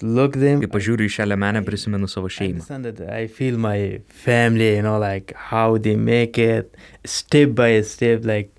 look 0.00 0.34
them, 0.38 0.60
Kai 0.62 0.70
pažiūriu 0.70 1.06
į 1.10 1.12
šią 1.16 1.26
liemenę, 1.30 1.60
prisimenu 1.66 2.08
savo 2.08 2.28
šeimą. 2.30 2.62
understand 2.62 2.84
that 2.86 3.00
I 3.10 3.26
feel 3.26 3.58
my 3.58 4.00
family, 4.08 4.76
you 4.76 4.82
know, 4.82 4.98
like 4.98 5.34
how 5.50 5.76
they 5.76 5.96
make 5.96 6.38
it 6.38 6.74
step 7.04 7.54
by 7.54 7.82
step. 7.82 8.24
Like 8.24 8.50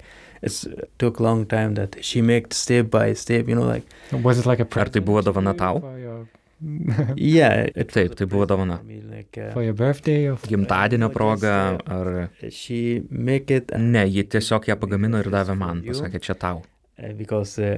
it's 0.42 0.68
took 0.98 1.20
long 1.20 1.46
time 1.46 1.76
that 1.76 2.04
she 2.04 2.22
make 2.22 2.54
step 2.54 2.90
by 2.90 3.14
step, 3.14 3.48
you 3.48 3.56
know, 3.56 3.64
like 3.64 3.86
was 4.12 4.40
it 4.40 4.46
like 4.46 4.60
a 4.60 4.80
Ar 4.80 4.90
tai 4.90 5.00
buvo 5.00 5.22
dovana 5.22 5.58
tau? 5.58 5.80
for 5.80 5.98
your, 6.00 6.28
yeah. 7.16 7.68
It 7.76 7.90
Taip, 7.90 8.16
tai 8.16 8.26
buvo 8.26 8.46
dovana. 8.46 8.80
Like 9.10 9.38
uh, 9.38 9.52
for 9.54 9.64
your 9.64 9.74
birthday 9.74 10.28
or 10.28 10.38
Gimtadienio 10.38 11.12
proga, 11.14 11.80
ar... 11.88 12.30
she 12.50 13.04
make 13.10 13.52
it. 13.52 13.72
Ne, 13.78 14.06
ji 14.10 14.24
tiesiog 14.24 14.66
ją 14.68 14.76
pagamino 14.76 15.20
ir 15.20 15.32
davė 15.32 15.58
man, 15.58 15.82
pasakė, 15.86 16.22
čia 16.22 16.36
tau. 16.36 16.64
Uh, 17.60 17.78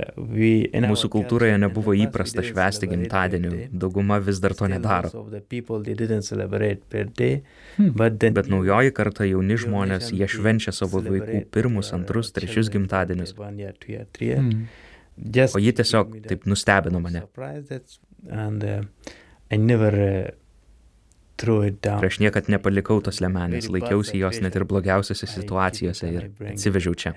uh, 0.73 0.87
Mūsų 0.89 1.09
kultūroje 1.13 1.57
nebuvo 1.61 1.93
įprasta 1.95 2.43
švęsti 2.45 2.89
gimtadienių, 2.91 3.51
dauguma 3.71 4.19
vis 4.23 4.41
dar 4.43 4.55
to 4.57 4.67
nedaro. 4.71 5.11
Hmm. 7.77 7.91
Bet 7.97 8.49
naujoji 8.51 8.95
karta 8.95 9.27
jauni 9.29 9.59
žmonės, 9.59 10.09
jie 10.15 10.27
švenčia 10.29 10.73
savo 10.75 11.03
vaikų 11.05 11.45
pirmus, 11.53 11.93
antrus, 11.95 12.33
trečius 12.35 12.71
gimtadienius. 12.73 13.35
Hmm. 13.37 14.65
O 15.53 15.61
ji 15.61 15.75
tiesiog 15.77 16.15
taip 16.25 16.47
nustebino 16.49 16.99
mane. 17.03 17.27
and 18.29 18.63
uh, 18.63 18.81
I 19.51 19.57
never 19.57 19.91
uh, 19.91 20.31
threw 21.37 21.61
it 21.67 21.81
down. 21.83 22.01
Ir 22.01 22.09
aš 22.09 22.19
niekad 22.23 22.49
nepalikau 22.51 23.01
tos 23.03 23.19
lemenės, 23.23 23.69
laikiausi 23.71 24.19
jos 24.21 24.39
net 24.43 24.55
ir 24.57 24.65
blogiausiose 24.69 25.27
situacijose 25.29 26.11
ir 26.11 26.29
atsivežiau 26.53 26.95
čia. 26.97 27.15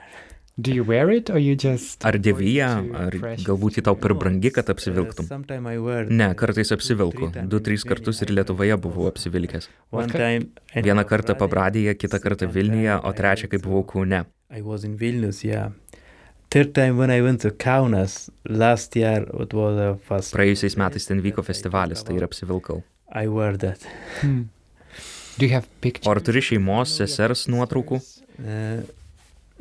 Do 0.57 0.73
you 0.73 0.85
wear 0.89 1.11
it 1.13 1.29
or 1.29 1.37
you 1.37 1.55
just 1.55 2.05
Ar 2.09 2.17
dėvyje, 2.17 2.67
ar 2.97 3.17
galbūt 3.45 3.77
ji 3.77 3.83
tau 3.85 3.97
per 4.01 4.15
brangi, 4.17 4.49
kad 4.57 4.71
apsivilktum? 4.73 5.27
sometime 5.29 5.69
I 5.69 5.77
wear 5.77 6.09
Ne, 6.09 6.31
kartais 6.35 6.73
apsivilku. 6.73 7.29
Du, 7.29 7.59
in 7.59 7.65
tris 7.65 7.85
kartus 7.85 8.23
ir. 8.25 8.33
Lietuvoje 8.33 8.79
buvau 8.81 9.11
apsivilkęs. 9.11 9.69
Vieną 9.93 11.05
kartą 11.05 11.37
Pabradėje, 11.37 11.93
kitą 12.01 12.21
kartą 12.25 12.49
Vilniuje, 12.49 12.97
o 13.05 13.13
trečią, 13.13 13.53
kai 13.53 13.61
buvau 13.61 13.85
Kaune. 13.85 14.25
I 14.49 14.63
was 14.63 14.85
in 14.85 14.97
Vilnius, 14.97 15.45
yeah. 15.45 15.73
third 16.51 16.75
time 16.75 16.97
when 16.97 17.11
I 17.11 17.21
went 17.21 17.41
to 17.43 17.51
Kaunas 17.51 18.31
last 18.49 18.97
year, 18.97 19.27
it 19.41 19.53
was 19.53 19.77
the 19.77 19.99
first. 20.09 20.35
Praėjusiais 20.37 20.77
metais 20.81 21.09
ten 21.09 21.21
vyko 21.25 21.45
festivalis, 21.45 22.05
tai 22.07 22.17
ir 22.17 22.25
apsivilkau. 22.27 22.83
I 23.13 23.29
wear 23.29 23.57
that. 23.59 23.85
Hmm. 24.21 24.49
Do 25.37 25.45
you 25.45 25.53
have 25.53 25.69
pictures? 25.85 26.09
O 26.09 26.15
ar 26.15 26.23
turi 26.25 26.41
šeimos, 26.41 26.97
sesers 26.97 27.45
nuotraukų? 27.53 28.01
Uh, 28.41 28.87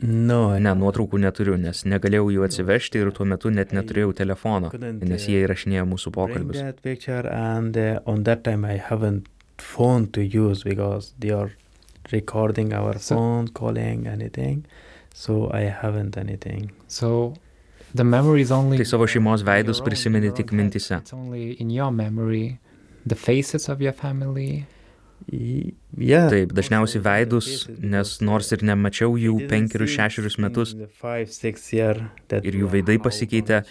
no, 0.01 0.53
I 0.55 0.59
Ne, 0.59 0.73
nuotraukų 0.75 1.19
neturiu, 1.23 1.55
nes 1.57 1.83
negalėjau 1.85 2.27
jų 2.33 2.43
atsivežti 2.47 2.99
ir 2.99 3.11
tuo 3.15 3.25
metu 3.25 3.49
net 3.49 3.71
neturėjau 3.71 4.13
telefono, 4.15 4.71
nes 5.01 5.27
jie 5.27 5.45
įrašinėjo 5.45 5.85
mūsų 5.87 6.11
pokalbius. 6.11 6.57
that 6.59 6.81
picture, 6.81 7.25
and 7.31 7.77
uh, 7.77 7.99
on 8.05 8.23
that 8.23 8.43
time 8.43 8.65
I 8.65 8.77
haven't 8.77 9.27
phone 9.57 10.07
to 10.11 10.21
use 10.21 10.63
because 10.63 11.13
they 11.19 11.31
are 11.31 11.51
recording 12.11 12.73
our 12.73 12.97
So- 12.99 13.15
phone, 13.15 13.47
calling, 13.47 14.07
anything. 14.07 14.65
So 15.13 15.49
I 15.53 15.61
haven't 15.71 16.17
anything. 16.17 16.71
So 16.87 17.33
the 17.93 18.03
memory 18.03 18.41
is 18.41 18.51
only. 18.51 18.75
Tai 18.77 18.83
savo 18.83 19.07
šeimos 19.07 19.43
veidus 19.47 19.79
prisimeni 19.81 20.33
tik 20.35 20.51
mintise. 20.51 20.97
It's 20.99 21.13
only 21.13 21.53
in 21.53 21.69
your 21.69 21.89
memory. 21.91 22.59
The 23.07 23.15
faces 23.15 23.69
of 23.69 23.79
your 23.81 23.93
family. 23.93 24.65
Taip, 25.25 26.51
dažniausiai 26.53 27.01
veidus, 27.01 27.47
nes 27.79 28.11
nors 28.21 28.51
ir 28.53 28.63
nemačiau 28.67 29.15
jų 29.17 29.47
penkerius, 29.49 29.95
šešerius 29.95 30.37
metus, 30.43 30.75
ir 32.41 32.59
jų 32.61 32.71
veidai 32.71 32.99
pasikeitė. 33.01 33.63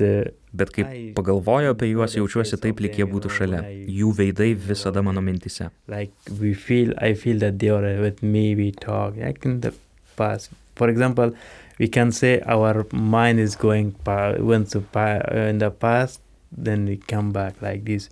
uh, 0.00 0.24
bet 0.54 0.70
kai 0.74 0.84
pagalvoju 1.14 1.72
apie 1.74 1.88
juos, 1.90 2.14
jaučiuosi 2.14 2.58
taip, 2.62 2.78
lyg 2.82 2.98
jie 3.00 3.06
būtų 3.10 3.32
šalia. 3.34 3.62
Jų 3.90 4.12
veidai 4.14 4.52
visada 4.54 5.02
mano 5.02 5.22
mintise. 5.26 5.70
like 5.88 6.12
we 6.40 6.54
feel 6.54 6.94
i 6.98 7.14
feel 7.14 7.38
that 7.38 7.58
they 7.58 7.68
are 7.68 8.00
with 8.00 8.22
me 8.22 8.54
we 8.54 8.70
talk 8.70 9.16
like 9.16 9.44
in 9.44 9.60
the 9.60 9.72
past 10.16 10.50
for 10.76 10.88
example 10.88 11.32
we 11.78 11.88
can 11.88 12.12
say 12.12 12.40
our 12.46 12.86
mind 12.92 13.40
is 13.40 13.56
going 13.56 13.94
went 14.38 14.70
to 14.70 14.84
uh, 14.94 15.50
in 15.50 15.58
the 15.58 15.70
past 15.70 16.20
then 16.52 16.86
we 16.86 16.96
come 16.96 17.32
back 17.32 17.60
like 17.60 17.84
this 17.84 18.08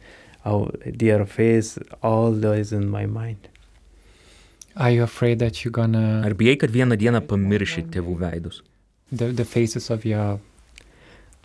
our 0.51 0.73
their 1.03 1.25
face 1.37 1.71
all 2.03 2.33
those 2.47 2.73
in 2.81 2.89
my 2.97 3.07
mind 3.07 3.49
Are 4.79 4.93
you 4.93 5.03
afraid 5.03 5.41
that 5.41 5.65
you're 5.65 5.73
gonna. 5.73 6.23
Ar 6.25 6.35
bijai, 6.39 6.57
kad 6.63 6.71
vieną 6.71 6.95
dieną 6.97 7.21
pamirši 7.27 7.83
tėvų 7.91 8.13
veidus? 8.21 8.61
The, 9.11 9.33
the 9.33 9.45
faces 9.45 9.91
of 9.91 10.05
your. 10.07 10.39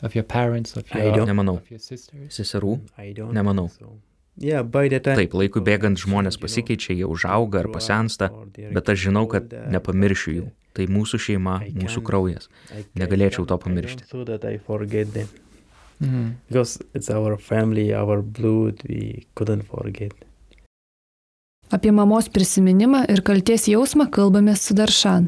Of 0.03 0.13
your 0.13 0.23
parents, 0.23 0.75
of 0.77 0.85
I 0.91 1.05
your, 1.07 1.15
don't- 1.17 1.29
Nemanau. 1.31 1.55
of 1.57 1.71
your 1.71 1.79
sisters? 1.79 2.27
Seserų? 2.29 2.79
i 2.99 3.13
don't 3.13 3.33
Nemanau. 3.33 3.69
so. 3.71 3.97
yeah 4.37 4.61
time 4.61 5.15
Taip, 5.15 5.33
laikui 5.33 5.61
bėgant 5.61 5.97
žmonės 5.97 6.37
pasikeičia, 6.37 6.93
jie 6.93 7.05
užauga 7.05 7.59
ar 7.59 7.67
pasensta, 7.71 8.29
bet 8.73 8.89
aš 8.89 9.07
žinau, 9.07 9.27
kad 9.29 9.49
nepamiršiu 9.49 10.33
jų. 10.33 10.51
Tai 10.73 10.85
mūsų 10.89 11.19
šeima, 11.21 11.59
mūsų 11.73 12.01
kraujas. 12.03 12.49
Negalėčiau 12.97 13.45
to 13.47 13.57
pamiršti. 13.57 14.03
Mhm. 16.03 16.35
because 16.47 16.79
it's 16.93 17.09
our 17.09 17.37
family 17.37 17.93
our 17.93 18.21
blood 18.21 18.83
we 18.89 19.25
couldn't 19.35 19.63
forget 19.63 20.13
Apie 21.73 21.91
mamos 21.91 22.27
prisiminimą 22.29 23.05
ir 23.09 23.21
kalties 23.25 23.63
jausmą 23.67 24.05
kalbamės 24.13 24.61
su 24.61 24.73
Daršan. 24.77 25.27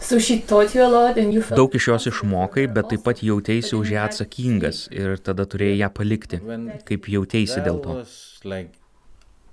So 0.00 0.18
she 0.18 0.40
taught 0.40 0.74
you 0.74 0.82
a 0.82 0.88
lot 0.88 1.18
and 1.18 1.34
you 1.34 1.42
felt 1.42 1.58
Daug 1.58 1.74
iš 1.74 1.88
jos 1.88 2.06
išmokai, 2.06 2.66
bet 2.74 2.88
taip 2.88 3.04
pat 3.04 3.20
jautėsi 3.22 3.76
už 3.76 3.92
ją 3.92 4.06
atsakingas 4.08 4.88
ir 4.90 5.18
tada 5.18 5.44
turėjai 5.44 5.78
ją 5.84 5.90
palikti. 5.94 6.40
Kaip 6.88 7.06
jautėsi 7.06 7.60
dėl 7.62 7.82
to? 7.84 8.04
like, 8.44 8.70
for 8.70 8.70
me, 8.70 8.70
leaving 8.70 8.70
my 8.72 9.51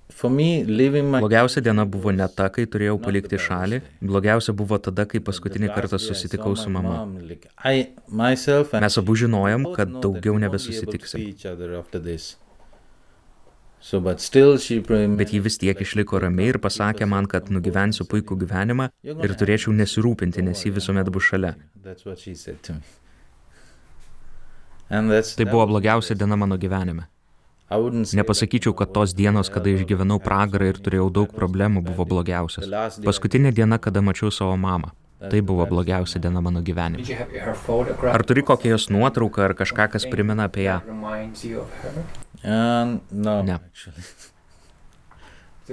Blogiausia 1.20 1.62
diena 1.62 1.84
buvo 1.86 2.12
ne 2.12 2.26
ta, 2.36 2.48
kai 2.52 2.66
turėjau 2.66 2.98
palikti 3.02 3.38
šalį, 3.40 3.80
blogiausia 4.02 4.54
buvo 4.56 4.78
tada, 4.82 5.06
kai 5.10 5.20
paskutinį 5.24 5.70
kartą 5.74 6.00
susitikau 6.02 6.56
su 6.58 6.70
mama. 6.72 7.06
Mes 8.84 8.98
abu 9.02 9.16
žinojom, 9.22 9.72
kad 9.76 9.98
daugiau 10.02 10.38
nebesusitiksim. 10.42 11.34
Bet 15.20 15.32
ji 15.32 15.40
vis 15.40 15.56
tiek 15.60 15.78
išliko 15.80 16.20
ramiai 16.20 16.52
ir 16.52 16.58
pasakė 16.60 17.06
man, 17.08 17.24
kad 17.30 17.48
nugyvensiu 17.48 18.04
puikų 18.10 18.36
gyvenimą 18.42 18.90
ir 19.08 19.36
turėčiau 19.40 19.72
nesirūpinti, 19.72 20.44
nes 20.44 20.66
ji 20.66 20.74
visuomet 20.76 21.08
bus 21.08 21.30
šalia. 21.30 21.54
Tai 24.90 25.46
buvo 25.46 25.66
blogiausia 25.70 26.18
diena 26.18 26.36
mano 26.36 26.58
gyvenime. 26.58 27.06
Nepasakyčiau, 27.70 28.74
kad 28.74 28.90
tos 28.90 29.14
dienos, 29.14 29.50
kada 29.52 29.70
išgyvenau 29.70 30.18
pragarą 30.22 30.72
ir 30.72 30.80
turėjau 30.82 31.06
daug 31.20 31.30
problemų, 31.34 31.84
buvo 31.86 32.06
blogiausios. 32.08 32.66
Paskutinė 33.04 33.54
diena, 33.54 33.78
kada 33.78 34.02
mačiau 34.02 34.32
savo 34.34 34.56
mamą. 34.58 34.90
Tai 35.20 35.40
buvo 35.44 35.66
blogiausia 35.68 36.18
diena 36.18 36.40
mano 36.40 36.62
gyvenime. 36.64 37.04
Ar 38.08 38.24
turi 38.24 38.42
kokią 38.42 38.72
jos 38.72 38.88
nuotrauką 38.88 39.44
ar 39.44 39.54
kažką, 39.54 39.90
kas 39.92 40.08
primena 40.08 40.48
apie 40.48 40.64
ją? 40.64 40.80
Um, 42.40 43.00
no, 43.12 43.42
Ne. 43.44 43.58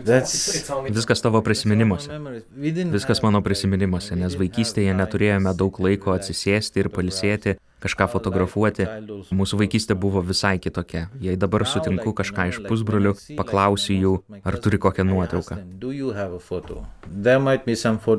That's- 0.05 0.91
Viskas 0.93 1.21
tavo 1.21 1.41
prisiminimuose. 1.41 2.09
Viskas 2.91 3.21
mano 3.23 3.41
prisiminimuose, 3.41 4.15
nes 4.15 4.35
vaikystėje 4.37 4.93
neturėjome 4.93 5.53
daug 5.57 5.79
laiko 5.79 6.13
atsisėsti 6.13 6.83
ir 6.83 6.89
palisėti, 6.93 7.55
kažką 7.81 8.07
fotografuoti. 8.11 8.85
Mūsų 9.33 9.59
vaikystė 9.61 9.95
buvo 9.95 10.21
visai 10.21 10.57
kitokia. 10.59 11.09
Jei 11.21 11.35
dabar 11.35 11.65
sutinku 11.65 12.13
kažką 12.13 12.47
iš 12.51 12.59
pusbrolių, 12.67 13.13
paklausiu 13.37 13.97
jų, 13.97 14.13
ar 14.43 14.57
turi 14.61 14.77
kokią 14.77 15.05
nuotrauką. 15.07 15.59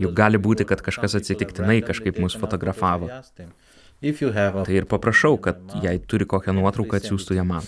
Juk 0.03 0.14
gali 0.14 0.39
būti, 0.39 0.64
kad 0.66 0.83
kažkas 0.83 1.14
atsitiktinai 1.20 1.83
kažkaip 1.83 2.18
mus 2.18 2.35
fotografavo. 2.39 3.11
Tai 4.64 4.74
ir 4.74 4.87
paprašau, 4.87 5.37
kad 5.43 5.59
jei 5.83 5.99
turi 5.99 6.24
kokią 6.24 6.55
nuotrauką, 6.55 7.01
atsiųstų 7.03 7.35
ją 7.39 7.45
man. 7.45 7.62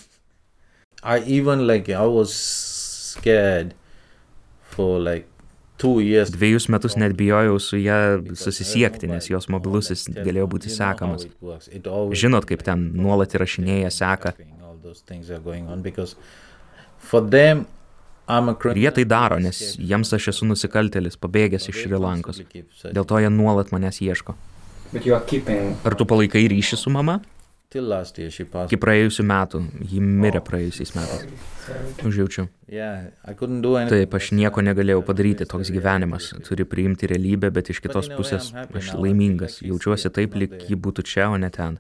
I 1.03 1.17
even 1.39 1.67
like 1.67 1.89
I 1.89 2.05
was 2.07 2.31
scared 3.17 3.75
for 4.75 4.99
like 5.01 5.27
two 5.81 6.01
years. 6.05 6.31
Dviejus 6.35 6.69
metus 6.73 6.97
net 7.01 7.15
bijojau 7.19 7.59
su 7.61 7.79
ją 7.81 7.99
susisiekti, 8.37 9.09
nes 9.11 9.29
jos 9.33 9.49
mobilusis 9.53 10.07
galėjo 10.13 10.47
būti 10.53 10.71
sekamas. 10.73 11.27
Žinot, 12.23 12.47
kaip 12.51 12.63
ten 12.67 12.91
nuolat 12.95 13.33
įrašinėja 13.39 13.91
seka. 13.95 14.35
All 14.63 14.77
those 14.83 15.01
things 15.07 15.31
are 15.31 15.41
going 15.41 15.69
on 15.69 15.83
because 15.83 16.17
for 16.99 17.21
them 17.25 17.67
I'm 18.31 18.47
a 18.49 18.53
Ir 18.53 18.59
criminal. 18.63 18.83
jie 18.85 18.91
tai 18.95 19.05
daro, 19.11 19.39
nes 19.43 19.59
jiems 19.81 20.13
aš 20.15 20.29
esu 20.31 20.47
nusikaltelis, 20.47 21.17
pabėgęs 21.19 21.65
iš 21.73 21.81
Šri 21.83 21.99
Lankos. 21.99 22.39
Dėl 22.95 23.03
to 23.11 23.19
jie 23.19 23.31
nuolat 23.33 23.73
manęs 23.75 23.99
ieško. 24.05 24.37
Ar 25.85 25.95
tu 25.99 26.07
palaikai 26.07 26.45
ryšį 26.53 26.77
su 26.79 26.91
mama? 26.95 27.19
Iki 27.71 28.79
praėjusių 28.83 29.25
metų. 29.31 29.61
Ji 29.93 30.01
mirė 30.03 30.41
praėjusiais 30.43 30.91
metais. 30.97 31.45
Užjaučiu. 32.03 32.49
Yeah, 32.67 33.13
I 33.23 33.35
couldn't 33.39 33.63
do 33.63 33.77
anything. 33.79 34.09
Taip, 34.09 34.17
aš 34.19 34.33
nieko 34.35 34.65
negalėjau 34.67 35.05
padaryti, 35.07 35.47
toks 35.47 35.71
gyvenimas. 35.71 36.33
Turi 36.47 36.67
priimti 36.67 37.07
realybę, 37.11 37.53
bet 37.55 37.71
iš 37.71 37.79
kitos 37.85 38.11
pusės 38.11 38.51
aš 38.51 38.91
laimingas. 38.99 39.61
Jaučiuosi 39.63 40.11
taip, 40.11 40.35
lyg 40.35 40.59
ji 40.67 40.75
būtų 40.75 41.07
čia, 41.07 41.29
o 41.31 41.39
ne 41.39 41.51
ten. 41.55 41.79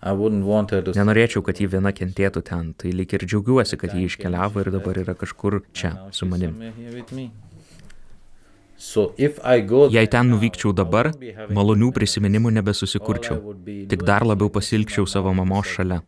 I 0.00 0.14
wouldn't 0.14 0.46
want 0.46 0.70
her 0.70 0.82
to 0.82 0.92
Nenorėčiau, 0.94 1.42
kad 1.42 1.58
ji 1.58 1.66
viena 1.66 1.90
kentėtų 1.90 2.44
ten. 2.46 2.70
Tai 2.78 2.94
lyg 2.94 3.18
ir 3.18 3.26
džiaugiuosi, 3.26 3.74
kad 3.82 3.98
ji 3.98 4.06
iškeliavo 4.06 4.62
ir 4.62 4.70
dabar 4.70 4.94
yra 5.02 5.18
kažkur 5.18 5.64
čia, 5.74 5.96
su 6.14 6.26
manim. 6.26 6.54
somewhere 6.54 6.72
here 6.78 6.94
with 6.94 7.10
me. 7.10 7.24
So 7.24 7.34
if 7.34 8.54
I 8.54 8.66
go 8.66 8.67
Jei 8.78 10.06
ten 10.06 10.30
nuvykčiau 10.30 10.70
dabar, 10.76 11.10
malonių 11.50 11.90
prisiminimų 11.96 12.52
nebesusikurčiau. 12.60 13.56
Tik 13.90 14.04
dar 14.06 14.26
labiau 14.26 14.52
pasilgčiau 14.54 15.06
savo 15.06 15.34
mamos 15.34 15.66
šalia. 15.74 16.02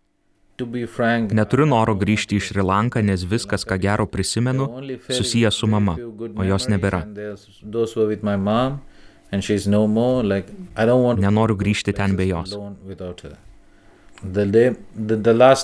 Neturiu 0.61 1.67
noro 1.67 1.95
grįžti 1.97 2.37
į 2.37 2.45
Šri 2.45 2.63
Lanką, 2.63 3.03
nes 3.03 3.25
viskas, 3.25 3.65
ką 3.65 3.79
gero 3.81 4.07
prisimenu, 4.07 4.69
susijęs 5.09 5.57
su 5.57 5.67
mama, 5.67 5.97
o 5.97 6.45
jos 6.45 6.69
nebėra. 6.69 7.07
Nenoriu 11.25 11.57
grįžti 11.57 11.95
ten 11.97 12.17
be 12.19 12.27
jos. 12.29 12.57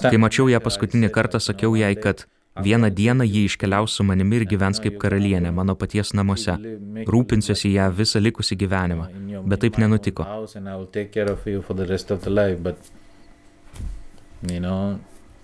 Kai 0.07 0.20
mačiau 0.22 0.48
ją 0.48 0.62
paskutinį 0.64 1.12
kartą, 1.12 1.42
sakiau 1.44 1.76
jai, 1.76 1.92
kad 2.00 2.24
vieną 2.62 2.90
dieną 2.90 3.24
ji 3.24 3.44
iškeliaus 3.44 3.96
su 3.96 4.04
manimi 4.04 4.36
ir 4.40 4.46
gyvens 4.52 4.80
kaip 4.82 4.98
karalienė 5.02 5.52
mano 5.52 5.74
paties 5.74 6.12
namuose. 6.14 6.57
Rūpinsiuosi 7.12 7.72
ją 7.76 7.90
visą 8.00 8.22
likusį 8.22 8.59
gyvenimą. 8.62 9.09
Bet 9.46 9.61
taip 9.61 9.78
nenutiko. 9.78 10.26
you 14.42 14.61
know 14.61 14.98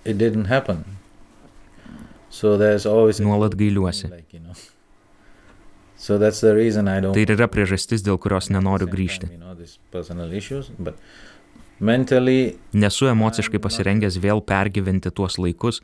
it 0.04 0.18
didn't 0.18 0.46
happen. 0.46 0.84
So 2.30 2.56
there's 2.56 2.86
always 2.86 3.20
Nuolat 3.20 3.54
gailiuosi. 3.54 4.08
Tai 7.12 7.22
ir 7.22 7.32
yra 7.34 7.46
priežastis, 7.52 8.02
dėl 8.02 8.16
kurios 8.18 8.48
nenoriu 8.50 8.88
grįžti. 8.90 9.28
Nesu 11.82 13.08
emociškai 13.10 13.58
pasirengęs 13.62 14.18
vėl 14.22 14.42
pergyventi 14.46 15.10
tuos 15.10 15.34
laikus, 15.42 15.80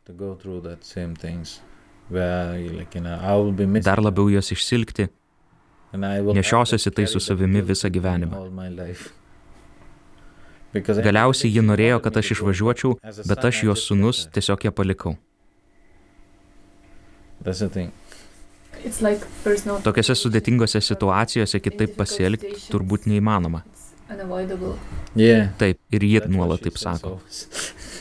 dar 3.88 4.02
labiau 4.04 4.28
juos 4.30 4.52
išsilgti. 4.54 5.08
Nešiosiuosi 6.38 6.92
tai 6.94 7.06
su 7.10 7.20
savimi 7.20 7.62
visą 7.64 7.90
gyvenimą. 7.90 8.44
Galiausiai 11.08 11.50
ji 11.50 11.64
norėjo, 11.64 11.98
kad 12.04 12.20
aš 12.20 12.34
išvažiuočiau, 12.36 12.98
bet 13.26 13.48
aš 13.50 13.62
jos 13.66 13.86
sunus 13.88 14.26
tiesiog 14.34 14.68
ją 14.68 14.72
palikau. 14.76 15.16
Tokiose 19.82 20.14
sudėtingose 20.22 20.84
situacijose 20.84 21.58
kitaip 21.64 21.96
pasielgti 21.98 22.54
turbūt 22.70 23.08
neįmanoma. 23.10 23.64
Unavoidable. 24.10 24.76
Yeah. 25.14 25.52
Taip, 25.58 25.80
ir 25.90 26.04
ji 26.04 26.22
nuolat 26.28 26.64
taip 26.64 26.78
sako. 26.80 27.18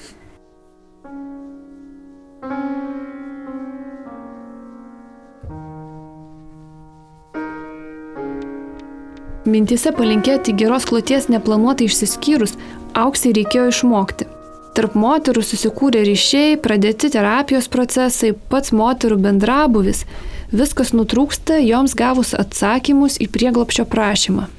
Mintise 9.47 9.93
palinkėti 9.95 10.51
geros 10.59 10.83
kloties 10.89 11.29
neplanuotai 11.31 11.85
išsiskyrus, 11.87 12.57
auksiai 12.99 13.31
reikėjo 13.37 13.69
išmokti. 13.71 14.27
Tarp 14.75 14.97
moterų 14.99 15.41
susikūrė 15.47 16.01
ryšiai, 16.03 16.57
pradėti 16.59 17.07
terapijos 17.13 17.69
procesai, 17.71 18.33
pats 18.51 18.73
moterų 18.75 19.15
bendrabuvis. 19.23 20.03
Viskas 20.51 20.91
nutrūksta 20.91 21.61
joms 21.63 21.95
gavus 21.97 22.35
atsakymus 22.35 23.17
į 23.23 23.29
prieglopščio 23.31 23.87
prašymą. 23.87 24.49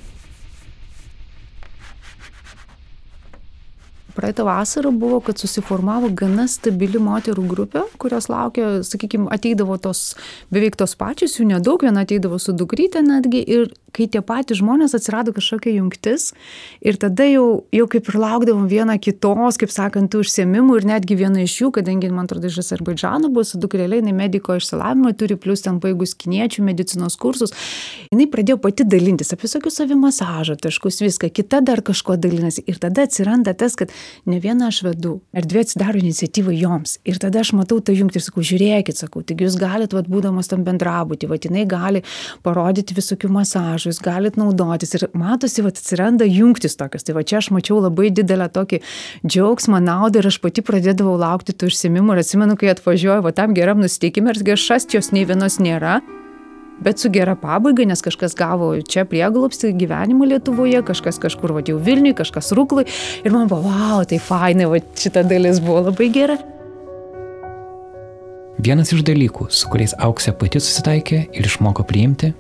Praeitą 4.19 4.45
vasarą 4.45 4.91
buvo, 4.99 5.21
kad 5.23 5.39
susiformavo 5.39 6.09
gana 6.11 6.49
stabili 6.51 6.99
moterų 6.99 7.45
grupė, 7.47 7.85
kurios 8.03 8.27
laukia, 8.27 8.81
sakykime, 8.83 9.29
ateidavo 9.31 9.77
tos 9.79 10.17
beveik 10.51 10.75
tos 10.81 10.97
pačios, 10.99 11.37
jų 11.39 11.47
nedaug, 11.53 11.85
viena 11.87 12.03
ateidavo 12.03 12.41
su 12.43 12.51
dukrytė 12.57 13.05
netgi 13.07 13.45
ir 13.47 13.69
kai 13.95 14.07
tie 14.11 14.21
patys 14.25 14.61
žmonės 14.61 14.95
atsirado 14.97 15.33
kažkokia 15.37 15.73
jungtis 15.79 16.33
ir 16.85 16.99
tada 17.01 17.27
jau, 17.29 17.65
jau 17.75 17.87
kaip 17.91 18.11
ir 18.11 18.19
laukdavom 18.21 18.67
viena 18.71 18.99
kitos, 19.01 19.59
kaip 19.61 19.73
sakant, 19.73 20.15
užsiemimų 20.19 20.81
ir 20.81 20.89
netgi 20.91 21.17
viena 21.19 21.43
iš 21.45 21.55
jų, 21.63 21.71
kadangi 21.79 22.11
man 22.13 22.29
atrodo 22.29 22.51
iš 22.51 22.61
Azerbaidžano 22.63 23.31
buvo 23.33 23.47
su 23.49 23.61
dukrelė, 23.61 24.01
jinai 24.03 24.15
mediko 24.19 24.59
išsilavinimą 24.59 25.15
turi, 25.19 25.39
plus 25.41 25.65
ten 25.65 25.81
baigus 25.83 26.15
kiniečių 26.19 26.67
medicinos 26.67 27.17
kursus, 27.21 27.55
jinai 28.13 28.29
pradėjo 28.31 28.59
pati 28.67 28.87
dalintis 28.89 29.33
apie 29.35 29.47
visokius 29.49 29.81
savimasažo 29.81 30.59
taškus, 30.61 31.01
viską, 31.07 31.33
kita 31.41 31.63
dar 31.65 31.83
kažko 31.87 32.19
dalinasi 32.21 32.67
ir 32.69 32.83
tada 32.83 33.07
atsiranda 33.09 33.55
tas, 33.59 33.79
kad 33.79 33.95
ne 34.29 34.39
vieną 34.43 34.69
aš 34.73 34.83
vedu, 34.87 35.15
erdvė 35.37 35.65
atsidaro 35.65 36.01
iniciatyvą 36.01 36.55
joms 36.57 36.99
ir 37.09 37.21
tada 37.23 37.43
aš 37.45 37.53
matau 37.59 37.81
tą 37.81 37.95
jungtį 37.97 38.21
ir 38.21 38.25
sakau, 38.25 38.45
žiūrėkit, 38.51 38.99
sakau, 39.01 39.23
taigi 39.27 39.47
jūs 39.47 39.59
galite, 39.61 39.97
vad 39.97 40.11
būdamas 40.11 40.51
tam 40.51 40.65
bendrabutį, 40.67 41.31
vad 41.31 41.49
jinai 41.49 41.65
gali 41.69 42.05
parodyti 42.47 42.97
visokių 42.99 43.31
masažų, 43.39 43.93
jūs 43.93 44.03
galite 44.05 44.41
naudotis 44.41 44.95
ir 44.99 45.09
matosi, 45.19 45.65
vad 45.67 45.79
atsiranda 45.79 46.29
jungtis 46.29 46.79
tokios. 46.79 47.07
Tai 47.07 47.17
va 47.19 47.25
čia 47.25 47.41
aš 47.43 47.51
mačiau 47.55 47.81
labai 47.85 48.13
didelę 48.15 48.51
tokį 48.53 48.83
džiaugsmą, 49.27 49.83
naudą 49.85 50.23
ir 50.23 50.31
aš 50.33 50.41
pati 50.45 50.65
pradėdavau 50.67 51.17
laukti 51.21 51.57
tų 51.57 51.73
užsimimų 51.73 52.17
ir 52.17 52.25
atsimenu, 52.25 52.59
kai 52.61 52.73
atvažiuoju, 52.75 53.25
va 53.27 53.35
tam 53.37 53.57
geram 53.57 53.83
nusiteikimui 53.85 54.37
ir 54.39 54.65
šastijos 54.69 55.13
nei 55.15 55.29
vienos 55.29 55.61
nėra. 55.63 56.01
Bet 56.85 57.01
su 57.03 57.11
gera 57.11 57.35
pabaiga, 57.35 57.83
nes 57.89 58.03
kažkas 58.05 58.37
gavo 58.39 58.71
čia 58.87 59.03
prieglopsti 59.09 59.73
gyvenimą 59.79 60.29
Lietuvoje, 60.31 60.83
kažkas 60.87 61.19
kažkur 61.19 61.57
va 61.57 61.63
jau 61.67 61.79
Vilniui, 61.83 62.15
kažkas 62.19 62.53
Rūklai. 62.55 62.87
Ir 63.25 63.35
man 63.35 63.51
buvo, 63.51 63.67
wow, 63.67 64.05
tai 64.07 64.21
fainai, 64.23 64.69
va 64.71 64.79
šita 64.79 65.25
dalis 65.27 65.59
buvo 65.65 65.89
labai 65.89 66.11
gera. 66.15 66.39
Vienas 68.63 68.91
iš 68.95 69.05
dalykų, 69.07 69.49
su 69.55 69.69
kuriais 69.71 69.95
auksė 70.03 70.35
pati 70.39 70.63
susitaikė 70.63 71.21
ir 71.31 71.47
išmoko 71.47 71.85
priimti, 71.87 72.33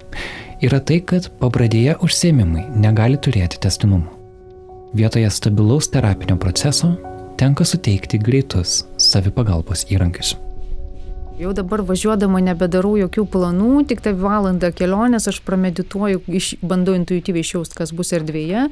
yra 0.62 0.80
tai, 0.82 0.98
kad 1.06 1.30
pabradėje 1.38 1.94
užsiemimai 2.02 2.66
negali 2.74 3.18
turėti 3.22 3.60
testinumo. 3.62 4.10
Vietoje 4.98 5.30
stabilaus 5.30 5.90
terapinio 5.94 6.38
proceso 6.40 6.94
tenka 7.38 7.66
suteikti 7.66 8.18
greitus 8.18 8.82
savipagalbos 8.98 9.86
įrankius. 9.92 10.34
Jau 11.38 11.52
dabar 11.54 11.84
važiuodama 11.86 12.40
nebedarau 12.42 12.96
jokių 12.98 13.22
planų, 13.30 13.84
tik 13.86 14.00
tą 14.02 14.10
valandą 14.18 14.72
kelionės 14.74 15.28
aš 15.30 15.36
pramedituoju, 15.46 16.24
iš, 16.34 16.48
bandau 16.66 16.96
intuityviai 16.98 17.44
išjausti, 17.46 17.76
kas 17.78 17.92
bus 17.94 18.10
erdvėje, 18.16 18.64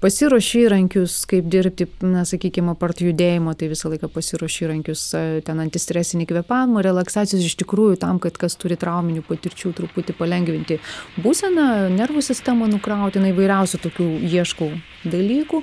pasiruošiu 0.00 0.62
įrankius, 0.62 1.18
kaip 1.28 1.50
dirbti, 1.52 1.84
na, 2.00 2.22
sakykime, 2.24 2.72
apart 2.72 3.02
judėjimo, 3.04 3.52
tai 3.60 3.68
visą 3.68 3.92
laiką 3.92 4.08
pasiruošiu 4.14 4.64
įrankius, 4.70 5.02
ten 5.44 5.60
antistresinį 5.66 6.24
kvepavimą, 6.30 6.80
relaksacijos 6.86 7.44
iš 7.44 7.58
tikrųjų 7.60 8.00
tam, 8.06 8.22
kad 8.24 8.40
kas 8.40 8.56
turi 8.56 8.80
trauminių 8.80 9.26
patirčių, 9.28 9.74
truputį 9.82 10.16
palengvinti 10.16 10.80
būseną, 11.20 11.90
nervų 11.92 12.24
sistemą 12.24 12.72
nukrauti, 12.72 13.20
na, 13.20 13.34
įvairiausių 13.36 13.84
tokių 13.84 14.08
ieškau 14.32 14.72
dalykų 15.04 15.60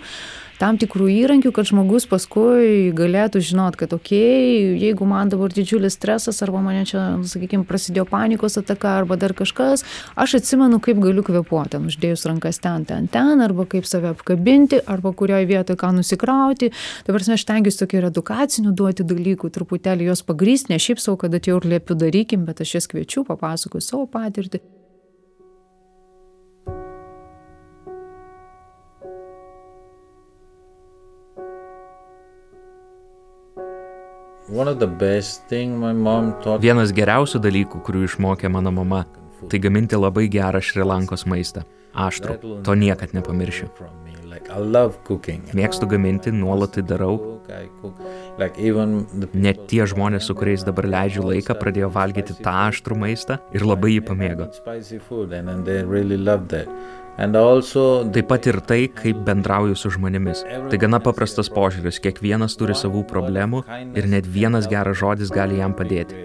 tam 0.61 0.77
tikrų 0.81 1.07
įrankių, 1.09 1.51
kad 1.55 1.69
žmogus 1.69 2.05
paskui 2.09 2.91
galėtų 2.93 3.41
žinot, 3.43 3.77
kad 3.79 3.93
okei, 3.95 4.21
okay, 4.21 4.81
jeigu 4.81 5.07
man 5.09 5.31
dabar 5.31 5.53
didžiulis 5.53 5.95
stresas 5.97 6.41
arba 6.45 6.61
mane 6.61 6.83
čia, 6.89 7.01
sakykime, 7.27 7.65
prasidėjo 7.69 8.05
panikos 8.09 8.59
ataka 8.61 8.93
arba 8.99 9.17
dar 9.21 9.33
kažkas, 9.37 9.85
aš 10.13 10.37
atsimenu, 10.41 10.77
kaip 10.83 11.01
galiu 11.01 11.25
kvepuoti, 11.25 11.81
uždėjus 11.89 12.27
rankas 12.29 12.61
ten, 12.61 12.85
ten, 12.89 13.09
ten, 13.11 13.41
arba 13.41 13.65
kaip 13.69 13.89
save 13.89 14.11
apkabinti, 14.13 14.83
arba 14.85 15.13
kurioje 15.17 15.49
vietoje 15.49 15.79
ką 15.81 15.93
nusikrauti. 15.97 16.69
Dabar 17.07 17.25
aš 17.37 17.47
tengiuosi 17.49 17.81
tokių 17.81 18.01
ir 18.01 18.09
edukacinių 18.11 18.75
duoti 18.77 19.07
dalykų, 19.07 19.49
truputėlį 19.55 20.11
jos 20.11 20.21
pagrysti, 20.27 20.75
ne 20.75 20.81
šiaip 20.81 21.01
savo, 21.01 21.17
kad 21.23 21.33
atėjau 21.37 21.63
ir 21.63 21.71
liepiu 21.75 21.97
darykim, 21.97 22.45
bet 22.45 22.61
aš 22.61 22.77
jas 22.77 22.91
kviečiu, 22.91 23.25
papasakoju 23.27 23.81
savo 23.85 24.05
patirtį. 24.11 24.61
Vienas 36.61 36.93
geriausių 36.95 37.41
dalykų, 37.43 37.81
kurių 37.85 38.05
išmokė 38.07 38.51
mano 38.51 38.73
mama, 38.75 39.05
tai 39.49 39.59
gaminti 39.63 39.99
labai 39.99 40.27
gerą 40.31 40.61
Šrilankos 40.63 41.25
maistą. 41.29 41.65
Aštrų. 41.91 42.61
To 42.63 42.75
niekad 42.77 43.11
nepamiršiu. 43.11 43.67
Mėgstu 45.57 45.87
gaminti, 45.91 46.31
nuolat 46.31 46.77
tai 46.77 46.83
darau. 46.87 47.17
Net 49.33 49.65
tie 49.67 49.83
žmonės, 49.91 50.29
su 50.29 50.35
kuriais 50.39 50.63
dabar 50.67 50.87
leidžiu 50.87 51.25
laiką, 51.27 51.57
pradėjo 51.59 51.91
valgyti 51.91 52.37
tą 52.39 52.55
aštrų 52.69 52.97
maistą 53.03 53.41
ir 53.51 53.67
labai 53.67 53.97
jį 53.97 54.05
pamėgo. 54.07 54.47
Taip 57.17 58.27
pat 58.29 58.47
ir 58.47 58.59
tai, 58.65 58.81
kaip 58.87 59.23
bendrauju 59.27 59.75
su 59.77 59.91
žmonėmis. 59.93 60.45
Tai 60.71 60.81
gana 60.81 61.01
paprastas 61.03 61.51
požiūris, 61.53 61.99
kiekvienas 62.03 62.57
turi 62.59 62.77
savų 62.77 63.03
problemų 63.09 63.65
ir 63.97 64.07
net 64.09 64.29
vienas 64.29 64.69
geras 64.71 65.01
žodis 65.01 65.33
gali 65.33 65.59
jam 65.59 65.75
padėti. 65.77 66.15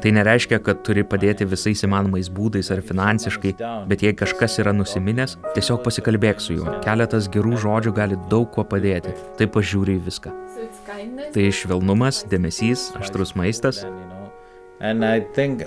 Tai 0.00 0.12
nereiškia, 0.16 0.60
kad 0.64 0.80
turi 0.86 1.02
padėti 1.04 1.44
visais 1.48 1.82
įmanomais 1.84 2.30
būdais 2.32 2.70
ar 2.72 2.80
finansiškai, 2.86 3.52
bet 3.90 4.04
jei 4.06 4.14
kažkas 4.16 4.56
yra 4.62 4.72
nusiminęs, 4.76 5.36
tiesiog 5.56 5.82
pasikalbėk 5.84 6.40
su 6.40 6.56
juo. 6.56 6.78
Keletas 6.86 7.28
gerų 7.34 7.58
žodžių 7.66 7.92
gali 7.98 8.18
daug 8.30 8.48
kuo 8.54 8.64
padėti. 8.64 9.12
Taip 9.40 9.52
pažiūri 9.58 9.98
į 9.98 10.04
viską. 10.06 10.32
Tai 11.34 11.46
švelnumas, 11.58 12.22
dėmesys, 12.30 12.92
aštrus 13.00 13.34
maistas. 13.36 13.82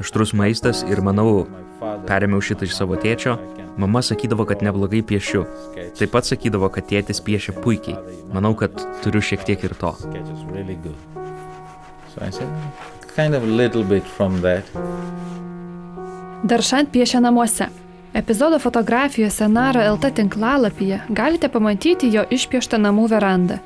Aštrus 0.01 0.33
maistas 0.37 0.83
ir 0.87 1.03
manau, 1.05 1.45
perėmiau 1.79 2.41
šitą 2.43 2.67
iš 2.67 2.75
savo 2.77 2.97
tėčio. 2.99 3.37
Mama 3.77 4.01
sakydavo, 4.01 4.45
kad 4.49 4.63
neblogai 4.65 5.03
piešiu. 5.05 5.45
Taip 5.99 6.13
pat 6.13 6.25
sakydavo, 6.25 6.69
kad 6.73 6.87
tėtis 6.89 7.21
piešia 7.21 7.53
puikiai. 7.61 7.97
Manau, 8.33 8.55
kad 8.57 8.73
turiu 9.03 9.21
šiek 9.21 9.45
tiek 9.45 9.63
ir 9.63 9.75
to. 9.77 9.93
So 12.13 12.25
I 12.25 12.31
said, 12.31 12.49
kind 13.15 13.35
of 13.35 13.43
a 13.43 13.51
little 13.61 13.83
bit 13.83 14.03
from 14.03 14.41
that. 14.41 14.65
Daršant 16.43 16.89
piešia 16.93 17.21
namuose. 17.21 17.69
Epizodo 18.17 18.59
fotografijose 18.59 19.47
Nara 19.47 19.91
LT 19.93 20.13
tinklalapyje 20.15 21.01
galite 21.09 21.49
pamatyti 21.49 22.09
jo 22.09 22.23
išpieštą 22.29 22.79
namų 22.81 23.09
verandą. 23.13 23.59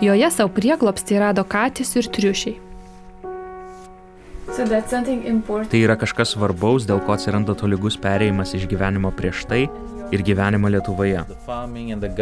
Joje 0.00 0.30
savo 0.32 0.52
prieglopstį 0.56 1.18
rado 1.20 1.44
katės 1.44 1.92
ir 2.00 2.08
triušiai. 2.08 2.56
So 4.54 4.64
that's 4.64 4.90
something 4.90 5.26
important. 5.26 5.70
Tai 5.72 5.80
yra 5.82 5.96
kažkas 5.98 6.36
svarbaus, 6.36 6.84
dėl 6.86 7.00
ko 7.02 7.16
atsiranda 7.16 7.56
tolygus 7.58 7.96
perėjimas 7.98 8.52
iš 8.54 8.68
gyvenimo 8.70 9.10
prieš 9.10 9.40
tai 9.50 9.64
ir 10.14 10.22
gyvenimo 10.22 10.70
Lietuvoje. 10.70 11.24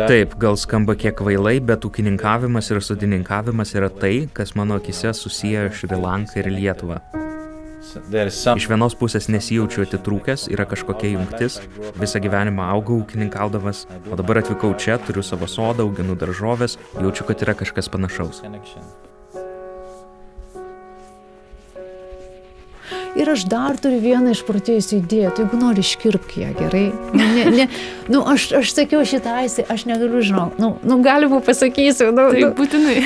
Taip, 0.09 0.39
gal 0.41 0.57
skamba 0.57 0.97
kiek 0.97 1.19
kvailai, 1.19 1.59
bet 1.61 1.85
ūkininkavimas 1.85 2.73
ir 2.73 2.81
sodininkavimas 2.81 3.75
yra 3.77 3.93
tai, 3.93 4.15
kas 4.33 4.55
mano 4.57 4.81
akise 4.81 5.13
susiję 5.13 5.67
Šri 5.77 6.01
Lanką 6.01 6.41
ir 6.41 6.49
Lietuvą. 6.57 7.03
Iš 8.57 8.71
vienos 8.71 8.97
pusės 8.97 9.29
nesijaučiu 9.29 9.85
atitrūkęs, 9.85 10.49
yra 10.57 10.65
kažkokia 10.73 11.13
jungtis, 11.19 11.61
visą 12.01 12.23
gyvenimą 12.25 12.73
augau 12.79 13.03
ūkininkaudamas, 13.03 13.85
o 14.09 14.17
dabar 14.17 14.41
atvykau 14.41 14.73
čia, 14.81 14.97
turiu 15.05 15.21
savo 15.21 15.51
sodą, 15.51 15.85
auginu 15.85 16.17
daržovės, 16.17 16.81
jaučiu, 16.97 17.29
kad 17.29 17.45
yra 17.45 17.61
kažkas 17.61 17.93
panašaus. 17.93 18.47
Ir 23.13 23.29
aš 23.29 23.43
dar 23.45 23.77
turiu 23.77 23.99
vieną 24.01 24.33
išprotėjusią 24.33 25.03
idėją, 25.03 25.33
tai 25.37 25.45
jeigu 25.45 25.59
nori 25.61 25.83
iškirpk 25.85 26.37
ją 26.41 26.53
gerai. 26.57 26.85
Ne, 27.13 27.27
ne, 27.37 27.45
ne, 27.53 27.67
nu, 28.09 28.23
aš, 28.25 28.47
aš 28.57 28.73
sakiau 28.73 29.03
šitą 29.05 29.35
aisį, 29.43 29.67
aš 29.73 29.85
negaliu 29.91 30.23
žinoti, 30.25 30.57
nu, 30.63 30.71
nu 30.81 30.97
galima 31.05 31.43
pasakysiu. 31.45 32.09
Nu, 32.17 32.31
Tai 32.33 32.41
nu, 32.41 32.49
būtinai. 32.57 32.97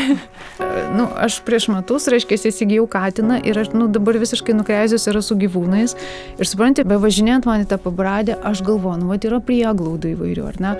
nu, 0.98 1.08
aš 1.26 1.40
prieš 1.46 1.66
metus, 1.74 2.06
reiškia, 2.12 2.38
įsigijau 2.52 2.86
katiną 2.90 3.40
ir 3.42 3.58
aš 3.58 3.72
nu, 3.74 3.88
dabar 3.90 4.20
visiškai 4.22 4.54
nukreizęs 4.60 5.08
yra 5.10 5.24
su 5.26 5.34
gyvūnais. 5.42 5.96
Ir 6.38 6.52
suprantate, 6.52 6.86
be 6.86 7.00
važinėjant 7.02 7.50
man 7.50 7.66
į 7.66 7.68
tą 7.74 7.80
pabradę, 7.82 8.38
aš 8.46 8.62
galvoju, 8.66 9.02
nu, 9.02 9.10
va, 9.10 9.18
yra 9.18 9.42
prieglaudų 9.42 10.14
įvairių, 10.14 10.48
ar 10.52 10.62
ne? 10.62 10.74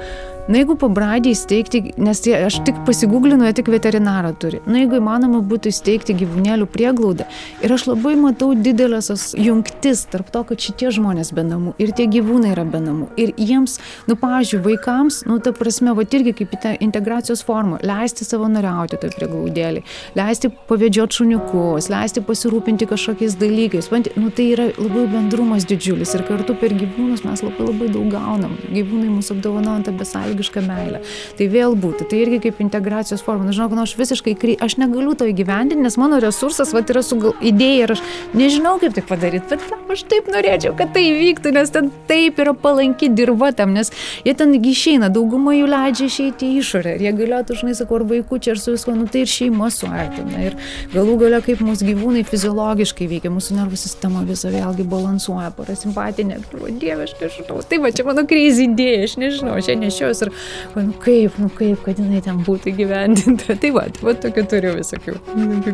Na, 0.47 0.61
jeigu 0.61 0.77
pabradį 0.79 1.33
įsteigti, 1.35 1.81
nes 1.99 2.21
tie, 2.23 2.37
aš 2.47 2.61
tik 2.67 2.77
pasigūglinu, 2.87 3.49
jie 3.49 3.57
tik 3.59 3.71
veterinarą 3.73 4.31
turi. 4.39 4.61
Na, 4.71 4.79
jeigu 4.85 5.01
įmanoma 5.01 5.41
būtų 5.43 5.73
įsteigti 5.73 6.15
gyvūnėlių 6.21 6.69
prieglaudą. 6.71 7.27
Ir 7.67 7.75
aš 7.75 7.89
labai 7.91 8.15
matau 8.21 8.53
didelės 8.55 9.11
tas 9.17 9.33
jungtis 9.39 10.05
tarp 10.13 10.29
to, 10.33 10.43
kad 10.51 10.61
šitie 10.61 10.91
žmonės 10.93 11.33
be 11.37 11.45
namų 11.47 11.73
ir 11.81 11.93
tie 11.97 12.05
gyvūnai 12.11 12.53
yra 12.53 12.67
be 12.69 12.81
namų. 12.85 13.09
Ir 13.21 13.33
jiems, 13.41 13.79
nu, 14.11 14.17
pavyzdžiui, 14.21 14.61
vaikams, 14.65 15.23
nu, 15.29 15.39
ta 15.41 15.55
prasme, 15.57 15.95
va 15.97 16.05
irgi 16.05 16.35
kaip 16.37 16.53
į 16.53 16.59
tą 16.63 16.73
integracijos 16.85 17.43
formą, 17.47 17.79
leisti 17.87 18.27
savanoriauti 18.29 18.99
toj 19.01 19.15
prieglaudėlį, 19.17 19.83
leisti 20.19 20.51
pavėdžioti 20.69 21.21
šuniukus, 21.21 21.89
leisti 21.93 22.23
pasirūpinti 22.27 22.89
kažkokiais 22.91 23.39
dalykais. 23.41 23.89
Nu, 24.17 24.31
tai 24.35 24.51
yra 24.53 24.69
labai 24.77 25.07
bendrumas 25.13 25.67
didžiulis 25.69 26.13
ir 26.17 26.25
kartu 26.29 26.57
per 26.61 26.75
gyvūnus 26.77 27.25
mes 27.27 27.45
labai 27.45 27.71
labai 27.71 27.91
daug 27.95 28.11
gaunam. 28.13 28.57
Gyvūnai 28.69 29.09
mūsų 29.15 29.39
apdovanoja 29.39 29.87
tą 29.89 29.97
besąlygišką 29.97 30.65
meilę. 30.67 31.03
Tai 31.39 31.49
vėl 31.53 31.77
būtų, 31.79 32.09
tai 32.11 32.23
irgi 32.25 32.43
kaip 32.49 32.61
integracijos 32.65 33.25
forma. 33.25 33.49
Na, 33.49 33.57
žinok, 33.57 33.77
nu, 33.77 33.85
aš 33.87 33.97
visiškai, 33.99 34.37
kry- 34.41 34.59
aš 34.63 34.79
negaliu 34.83 35.17
to 35.17 35.29
įgyvendinti, 35.31 35.85
nes 35.85 35.99
mano 36.01 36.21
resursas, 36.23 36.75
va, 36.77 36.85
yra 36.85 37.05
su 37.07 37.19
idėja 37.45 37.87
ir 37.87 37.95
aš 37.97 38.05
nežinau, 38.37 38.77
kaip 38.83 38.97
tai 38.97 39.06
padaryti, 39.09 39.57
bet 39.57 39.93
aš 39.93 40.05
taip 40.11 40.31
norėčiau, 40.33 40.75
kad 40.79 40.93
tai 40.95 41.05
įvyktų, 41.11 41.53
nes 41.57 41.73
ten 41.73 41.91
taip 42.11 42.41
yra 42.43 42.55
palanki 42.57 43.09
dirba 43.13 43.53
tam, 43.57 43.75
nes 43.77 43.93
jie 44.27 44.35
ten 44.37 44.55
išeina, 44.57 45.11
dauguma 45.13 45.55
jų 45.57 45.69
leidžia 45.71 46.09
išeiti 46.11 46.51
į 46.51 46.61
išorę 46.63 46.97
ir 46.97 47.05
jie 47.07 47.13
galėtų, 47.21 47.59
žinai, 47.61 47.77
sakau, 47.79 48.01
ar 48.01 48.07
vaikų 48.11 48.41
čia 48.43 48.55
ir 48.55 48.63
su 48.63 48.75
viskuo, 48.75 48.97
nu 48.99 49.07
tai 49.11 49.25
ir 49.25 49.31
šeima 49.31 49.71
suartina. 49.73 50.43
Ir 50.49 50.57
galų 50.95 51.17
galia, 51.23 51.41
kaip 51.45 51.63
mūsų 51.65 51.91
gyvūnai 51.91 52.25
fiziologiškai 52.29 53.09
veikia, 53.11 53.33
mūsų 53.35 53.59
nervų 53.61 53.81
sistema 53.81 54.25
visą 54.27 54.53
vėlgi 54.55 54.87
balansuoja, 54.91 55.53
parasimpatinė, 55.57 56.41
o 56.57 56.71
dieve, 56.71 57.07
aš 57.07 57.17
nežinau. 57.21 57.61
Tai 57.67 57.81
va, 57.85 57.93
čia 57.95 58.07
mano 58.09 58.27
kreizį 58.29 58.71
idėja, 58.71 59.07
aš 59.07 59.17
nežinau, 59.23 59.57
ją 59.63 59.79
nešios 59.81 60.25
ir, 60.27 60.33
nu 60.77 60.93
kaip, 61.03 61.39
nu 61.43 61.51
kaip, 61.53 61.81
kad 61.87 62.03
jinai 62.03 62.23
ten 62.25 62.43
būtų 62.47 62.77
gyvendinta. 62.81 63.57
Tai 63.67 63.71
va, 63.73 63.87
tai 63.91 64.05
va 64.05 64.13
tokių 64.21 64.43
turiu 64.51 64.75
visokių, 64.77 65.17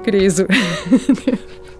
kreizų. 0.06 0.46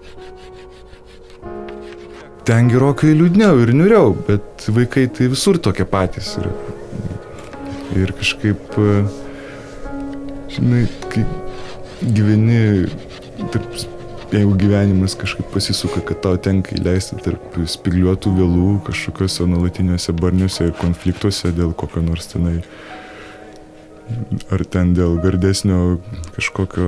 Ten 2.43 2.67
gerokai 2.67 3.13
liūdniau 3.15 3.61
ir 3.63 3.71
niuriau, 3.71 4.11
bet 4.27 4.65
vaikai 4.75 5.05
tai 5.15 5.29
visur 5.31 5.59
tokie 5.63 5.85
patys 5.87 6.33
yra. 6.41 6.51
Ir 7.95 8.11
kažkaip, 8.17 8.75
e, 8.81 8.95
žinai, 10.51 10.81
kai 11.13 11.23
gyveni, 12.03 12.89
tarp, 13.53 13.77
jeigu 14.33 14.57
gyvenimas 14.59 15.15
kažkaip 15.19 15.53
pasisuka, 15.53 16.01
kad 16.09 16.19
tau 16.25 16.39
tenka 16.41 16.75
įleisti 16.75 17.21
tarp 17.23 17.55
spigliuotų 17.69 18.33
vėlų 18.41 18.73
kažkokiuose 18.89 19.47
nuolatiniuose 19.47 20.15
barniuose 20.19 20.67
ir 20.67 20.75
konfliktuose 20.81 21.53
dėl 21.55 21.71
kokio 21.77 22.03
nors 22.03 22.27
tenai 22.33 22.57
ar 24.53 24.63
ten 24.67 24.93
dėl 24.97 25.15
gardesnio 25.23 25.99
kažkokio 26.35 26.87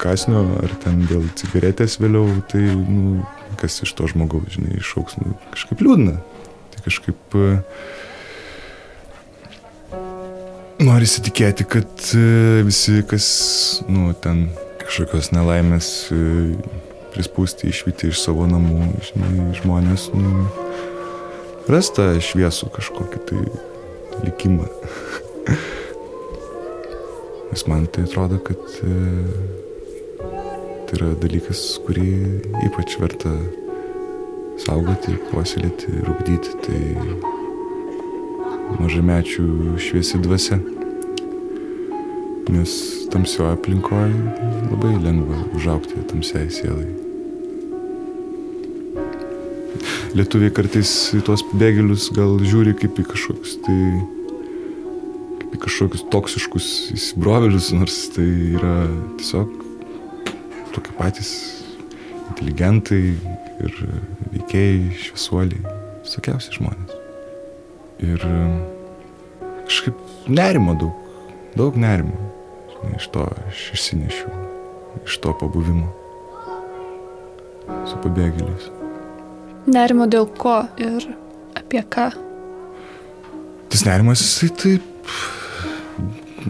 kasnio, 0.00 0.42
ar 0.62 0.72
ten 0.82 1.02
dėl 1.10 1.26
cigaretės 1.38 1.98
vėliau, 2.00 2.40
tai, 2.50 2.62
nu, 2.88 3.20
kas 3.60 3.78
iš 3.84 3.92
to 3.96 4.08
žmogaus, 4.10 4.48
žinai, 4.56 4.78
išauks, 4.80 5.12
nu, 5.20 5.36
kažkaip 5.54 5.78
liūdna. 5.84 6.14
Tai 6.72 6.78
kažkaip 6.84 7.36
e, 7.36 7.38
nori 10.84 11.04
įsitikėti, 11.08 11.62
kad 11.76 11.90
e, 12.16 12.18
visi, 12.66 12.94
kas, 13.08 13.26
nu, 13.88 14.12
ten 14.22 14.36
kažkokios 14.84 15.32
nelaimės 15.34 15.86
e, 16.14 16.16
prispūsti, 17.16 17.62
išvykti 17.72 18.04
iš 18.12 18.18
savo 18.22 18.44
namų, 18.50 18.80
žinai, 19.10 19.32
žmonės, 19.60 20.02
nu, 20.14 20.28
ras 21.72 21.86
tą 21.96 22.04
šviesų 22.22 22.66
kažkokį 22.76 23.18
tai 23.30 23.40
likimą. 24.26 24.66
Nes 27.50 27.62
man 27.70 27.82
tai 27.88 28.02
atrodo, 28.04 28.36
kad 28.42 28.58
tai 30.86 31.00
yra 31.00 31.14
dalykas, 31.18 31.60
kurį 31.82 32.10
ypač 32.68 32.94
verta 33.00 33.32
saugoti, 34.62 35.16
puoselėti 35.32 35.90
ir 35.90 36.10
ugdyti. 36.12 36.52
Tai 36.62 36.80
mažamečių 38.80 39.46
šviesi 39.82 40.20
dvasia. 40.22 40.60
Nes 42.52 42.76
tamsioje 43.10 43.56
aplinkoje 43.56 44.14
labai 44.70 44.94
lengva 45.02 45.42
užaukti 45.58 46.06
tamsiai 46.10 46.46
sielai. 46.54 46.86
Lietuviai 50.16 50.54
kartais 50.54 50.90
į 51.18 51.24
tuos 51.26 51.42
pabėgėlius 51.50 52.08
gal 52.16 52.38
žiūri 52.46 52.76
kaip 52.78 53.02
į 53.02 53.08
kažkokius 53.10 53.58
tai 53.66 53.80
kaip 55.42 55.58
į 55.58 55.62
kažkokius 55.66 56.06
toksiškus 56.14 56.72
įsibrovėlius, 56.96 57.74
nors 57.76 57.98
tai 58.14 58.30
yra 58.56 58.76
tiesiog 59.18 59.65
tokie 60.76 60.92
patys 60.98 61.32
inteligentai 62.30 63.16
ir 63.64 63.76
veikėjai, 64.34 64.92
šviesuoliai, 65.00 65.74
visokiausi 66.04 66.56
žmonės. 66.58 66.96
Ir 68.04 68.24
kažkaip 69.66 70.28
nerimo 70.28 70.76
daug, 70.76 70.96
daug 71.56 71.78
nerimo. 71.80 72.16
Žinai, 72.74 72.96
iš 72.98 73.08
to 73.14 73.24
aš 73.46 73.62
išsinešiu, 73.78 74.34
iš 75.06 75.16
to 75.24 75.32
pabuvimo 75.40 75.88
su 77.86 77.96
pabėgėliais. 78.04 78.68
Nerimo 79.72 80.06
dėl 80.10 80.28
ko 80.38 80.60
ir 80.78 81.08
apie 81.58 81.82
ką. 81.82 82.10
Tas 83.72 83.82
nerimas, 83.88 84.22
jisai 84.22 84.52
taip, 84.60 85.16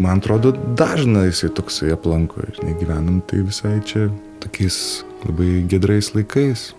man 0.01 0.19
atrodo, 0.21 0.53
dažnai 0.79 1.29
jisai 1.31 1.51
toksai 1.57 1.93
aplanko. 1.95 2.45
Žinai, 2.59 2.75
gyvenam 2.81 3.21
tai 3.27 3.43
visai 3.47 3.79
čia 3.87 4.09
tokiais 4.45 5.05
labai 5.25 5.63
gedrais 5.71 6.13
laikais. 6.15 6.71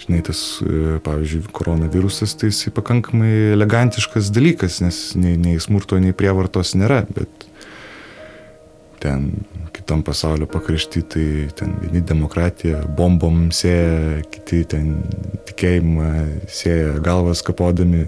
Žinai, 0.00 0.22
tas, 0.24 0.40
e, 0.64 0.96
pavyzdžiui, 1.04 1.50
koronavirusas, 1.52 2.32
tai 2.40 2.48
jisai 2.48 2.72
pakankamai 2.72 3.52
elegantiškas 3.56 4.30
dalykas, 4.32 4.80
nes 4.80 5.00
nei, 5.20 5.36
nei 5.36 5.60
smurto, 5.60 5.98
nei 6.00 6.16
prievartos 6.16 6.72
nėra, 6.78 7.02
bet 7.12 7.44
ten 9.00 9.26
kitam 9.76 10.00
pasaulio 10.06 10.48
pakrašty, 10.48 11.02
tai 11.04 11.26
ten 11.56 11.74
vieni 11.82 12.00
demokratiją 12.06 12.80
bombom 12.96 13.50
sėja, 13.52 14.22
kiti 14.32 14.62
ten 14.72 15.02
tikėjimą 15.48 16.08
sėja 16.48 16.96
galvas 17.04 17.44
kapodami. 17.44 18.06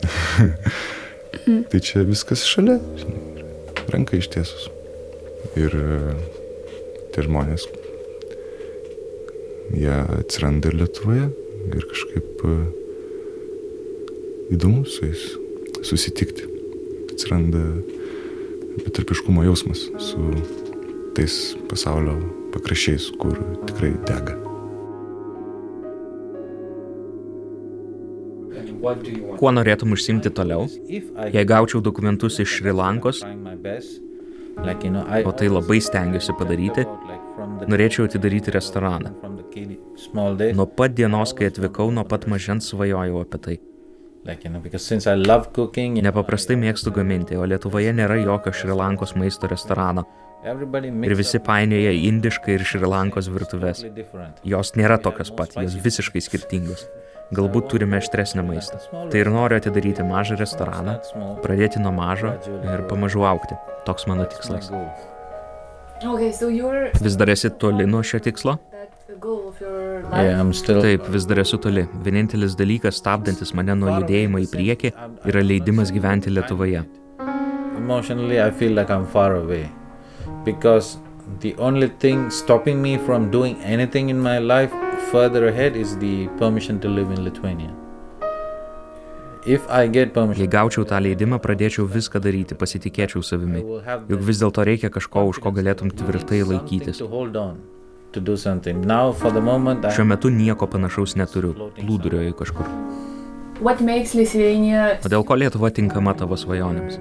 tai 1.70 1.80
čia 1.84 2.07
viskas 2.09 2.47
šalia, 2.49 2.78
žinai, 3.01 3.32
ranka 3.91 4.16
ištiesus. 4.18 4.68
Ir 5.59 5.74
e, 5.74 6.14
tie 7.14 7.24
žmonės, 7.26 7.66
jie 9.74 9.97
atsiranda 10.20 10.70
ir 10.70 10.78
Lietuvoje 10.83 11.30
ir 11.72 11.89
kažkaip 11.91 12.45
e, 12.47 12.55
įdomu 14.57 14.85
su 14.87 15.09
jais 15.09 15.26
susitikti. 15.83 16.47
Atsiranda 17.12 17.64
betarpiškumo 18.85 19.45
jausmas 19.49 19.89
su 20.01 20.30
tais 21.16 21.43
pasaulio 21.68 22.16
pakraščiais, 22.55 23.11
kur 23.20 23.37
tikrai 23.68 23.93
dega. 24.09 24.51
Kuo 29.39 29.53
norėtum 29.55 29.95
užsimti 29.97 30.33
toliau? 30.35 30.69
Jei 30.89 31.45
gaučiau 31.49 31.83
dokumentus 31.85 32.39
iš 32.43 32.59
Šri 32.59 32.75
Lankos, 32.77 33.23
o 35.25 35.33
tai 35.33 35.49
labai 35.51 35.81
stengiuosi 35.83 36.37
padaryti, 36.39 36.87
norėčiau 37.73 38.07
atidaryti 38.09 38.55
restoraną. 38.55 39.13
Nuo 40.57 40.67
pat 40.67 40.95
dienos, 40.97 41.35
kai 41.37 41.51
atvykau, 41.51 41.91
nuo 41.95 42.05
pat 42.09 42.27
mažens 42.31 42.71
svajojau 42.73 43.23
apie 43.25 43.43
tai. 43.47 43.61
Nepaprastai 46.03 46.57
mėgstu 46.61 46.93
gaminti, 46.95 47.35
o 47.37 47.47
Lietuvoje 47.49 47.95
nėra 47.97 48.21
jokio 48.23 48.53
Šri 48.55 48.77
Lankos 48.79 49.17
maisto 49.19 49.51
restorano. 49.51 50.07
Ir 50.43 51.15
visi 51.19 51.39
painioja 51.43 51.93
indišką 51.95 52.55
ir 52.55 52.65
Šri 52.67 52.87
Lankos 52.87 53.31
virtuves. 53.31 53.83
Jos 54.47 54.75
nėra 54.79 54.99
tokios 55.03 55.31
pat, 55.35 55.57
jos 55.59 55.75
visiškai 55.85 56.23
skirtingos. 56.23 56.87
Galbūt 57.33 57.70
turime 57.73 57.97
aštresnį 58.03 58.43
maistą. 58.45 58.81
Tai 58.93 59.20
ir 59.23 59.31
noriu 59.33 59.57
atidaryti 59.61 60.05
mažą 60.05 60.37
restoraną, 60.41 60.99
pradėti 61.45 61.81
nuo 61.81 61.95
mažo 61.97 62.35
ir 62.61 62.85
pamažu 62.91 63.25
aukti. 63.29 63.57
Toks 63.87 64.07
mano 64.11 64.27
tikslas. 64.29 64.68
Okay, 66.03 66.33
so 66.33 66.49
you're 66.49 66.91
Vis 67.01 67.14
dar 67.16 67.31
esi 67.31 67.49
toli 67.62 67.87
nuo 67.87 68.03
šio 68.03 68.18
tikslo? 68.18 68.57
Taip, 70.83 71.07
vis 71.14 71.27
dar 71.31 71.39
esu 71.45 71.59
toli. 71.62 71.85
Vienintelis 72.05 72.57
dalykas 72.59 72.99
stabdantis 72.99 73.55
mane 73.55 73.77
nuo 73.79 73.93
judėjimo 74.01 74.41
į 74.43 74.49
priekį 74.51 74.93
yra 75.31 75.45
leidimas 75.47 75.93
gyventi 75.95 76.33
Lietuvoje. 76.35 76.83
Emotionally, 77.79 78.41
I 78.41 78.51
feel 78.51 78.75
like 78.75 78.91
I'm 78.91 79.07
far 79.07 79.37
away 79.37 79.68
because 80.45 80.99
the 81.41 81.55
only 81.59 81.89
thing 81.89 82.31
stopping 82.31 82.83
me 82.83 82.99
from 82.99 83.31
doing 83.31 83.57
anything 83.62 84.09
in 84.09 84.20
my 84.20 84.39
life 84.39 84.73
further 85.11 85.49
ahead 85.49 85.77
is 85.77 85.97
the 85.99 86.29
permission 86.39 86.81
to 86.81 86.89
live 86.89 87.11
in 87.11 87.25
Lithuania. 87.25 87.70
If 89.45 89.66
I 89.68 89.89
get 89.89 90.12
permission, 90.14 90.45
Jei 90.45 90.49
gaučiau 90.49 90.85
tą 90.87 91.01
leidimą, 91.03 91.41
pradėčiau 91.43 91.87
viską 91.91 92.20
daryti, 92.23 92.55
pasitikėčiau 92.55 93.23
savimi. 93.27 93.62
Juk 94.09 94.20
vis 94.23 94.39
dėlto 94.39 94.62
reikia 94.62 94.91
kažko, 94.95 95.27
už 95.33 95.41
ko 95.43 95.51
galėtum 95.51 95.91
tvirtai 95.91 96.45
laikytis. 96.47 96.99
to 96.99 97.09
hold 97.09 97.37
on 97.37 97.59
to 98.12 98.20
do 98.20 98.37
something. 98.37 98.81
Now, 98.87 99.12
for 99.12 99.33
the 99.33 99.41
moment, 99.41 99.83
Šiuo 99.83 100.05
I, 100.05 100.09
metu 100.14 100.31
nieko 100.31 100.66
panašaus 100.66 101.16
neturiu. 101.16 101.55
Plūduriuoju 101.79 102.37
kažkur. 102.39 102.68
What 103.61 103.81
makes 103.81 104.14
Lithuania 104.14 104.99
O 105.05 105.09
dėl 105.09 105.25
ko 105.27 105.35
Lietuva 105.39 105.70
tinkama 105.70 106.14
tavo 106.18 106.37
svajonėms? 106.39 106.99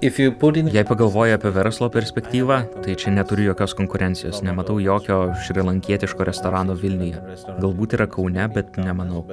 In 0.00 0.68
Jei 0.72 0.84
pagalvoji 0.84 1.32
apie 1.32 1.50
verslo 1.50 1.88
perspektyvą, 1.88 2.58
tai 2.84 2.94
čia 3.00 3.10
neturiu 3.10 3.46
jokios 3.50 3.74
konkurencijos, 3.74 4.42
nematau 4.44 4.78
jokio 4.78 5.32
šrilankietiško 5.46 6.24
restorano 6.28 6.74
Vilniuje. 6.76 7.22
Galbūt 7.62 7.96
yra 7.96 8.06
Kaune, 8.06 8.48
bet 8.52 8.76
nemanau. 8.76 9.24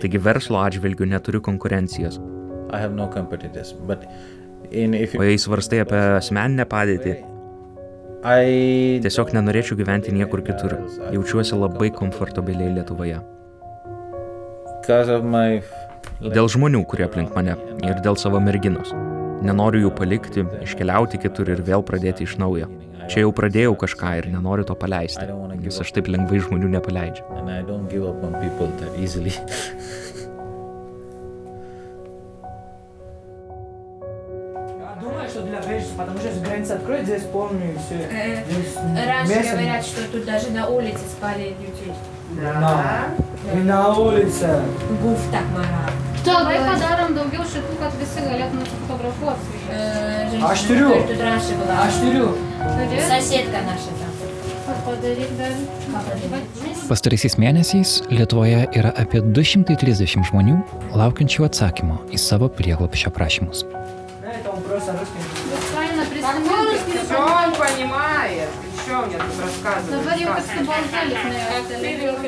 Taigi 0.00 0.22
verslo 0.22 0.60
atžvilgių 0.62 1.10
neturiu 1.10 1.42
konkurencijos. 1.42 2.20
I 2.70 2.78
have 2.78 2.94
no 2.94 3.08
competitors, 3.08 3.72
but 3.72 4.06
in 4.70 4.94
if 4.94 5.18
O 5.18 5.26
jei 5.26 5.38
svarstai 5.38 5.82
apie 5.82 5.98
asmeninę 6.20 6.68
padėtį, 6.70 7.16
tiesiog 9.02 9.34
nenorėčiau 9.34 9.74
gyventi 9.80 10.14
niekur 10.14 10.46
kitur. 10.46 10.78
Jaučiuosi 11.10 11.58
labai 11.58 11.90
komfortabiliai 11.90 12.76
Lietuvoje. 12.78 13.18
because 14.90 15.08
of 15.08 15.22
my 15.22 15.62
Dėl 16.21 16.47
žmonių, 16.49 16.85
kurie 16.87 17.05
aplink 17.05 17.35
mane 17.35 17.57
ir 17.83 17.99
dėl 18.05 18.15
savo 18.17 18.39
merginos. 18.39 18.93
Nenoriu 19.45 19.87
jų 19.87 19.91
palikti, 19.97 20.45
iškeliauti 20.63 21.19
kitur 21.21 21.51
ir 21.51 21.61
vėl 21.67 21.83
pradėti 21.85 22.23
iš 22.23 22.37
naujo. 22.41 22.69
Čia 23.11 23.25
jau 23.25 23.33
pradėjau 23.35 23.75
kažką 23.77 24.15
ir 24.17 24.29
nenoriu 24.33 24.63
to 24.65 24.73
paleisti, 24.79 25.27
nes 25.61 25.81
aš 25.83 25.91
taip 25.93 26.07
lengvai 26.09 26.39
žmonių 26.41 26.71
nepaleidžiu. 26.79 27.25
and 27.37 27.49
I 27.51 27.61
don't 27.61 27.87
give 27.89 28.03
up 28.07 28.23
on 28.23 28.33
people 28.41 28.67
that 28.79 28.97
easily. 28.97 29.33
Я 34.79 34.97
думаю, 35.01 35.29
что 35.29 35.41
для 35.41 35.59
Бежица, 35.61 35.93
потому 35.97 36.17
что 36.17 36.27
если 36.27 36.43
граница 36.43 36.75
откроет, 36.75 37.05
здесь 37.05 37.23
полный 37.23 37.73
и 37.73 37.77
все. 37.77 37.95
Раньше 39.05 39.51
говорят, 39.51 39.85
что 39.85 40.11
тут 40.11 40.25
даже 40.25 40.51
на 40.51 40.67
улице 40.67 41.03
спали 41.17 41.55
людей. 41.59 41.93
Да. 42.41 43.09
И 43.53 43.57
на 43.57 43.93
улице. 43.95 44.59
Гуф 45.01 45.19
так 45.31 45.43
Tuo 46.24 46.36
laiką 46.44 46.76
darom 46.82 47.16
daugiau 47.16 47.46
šitų, 47.48 47.78
kad 47.80 47.96
visi 48.00 48.26
galėtume 48.26 48.68
fotografuoti 48.74 49.48
su 49.48 49.64
jais. 49.70 50.38
Aš 50.50 50.66
turiu. 50.68 50.92
Aš 51.80 52.00
turiu. 52.04 52.30
Sasėtka 53.08 53.64
naša 53.66 53.98
ten. 53.98 54.10
Pastaraisiais 56.90 57.34
mėnesiais 57.40 57.96
Lietuvoje 58.12 58.60
yra 58.76 58.92
apie 59.02 59.22
230 59.24 60.28
žmonių 60.30 60.58
laukiančių 61.00 61.46
atsakymo 61.48 61.98
į 62.14 62.20
savo 62.20 62.50
prieglopščio 62.54 63.10
prašymus. 63.16 63.64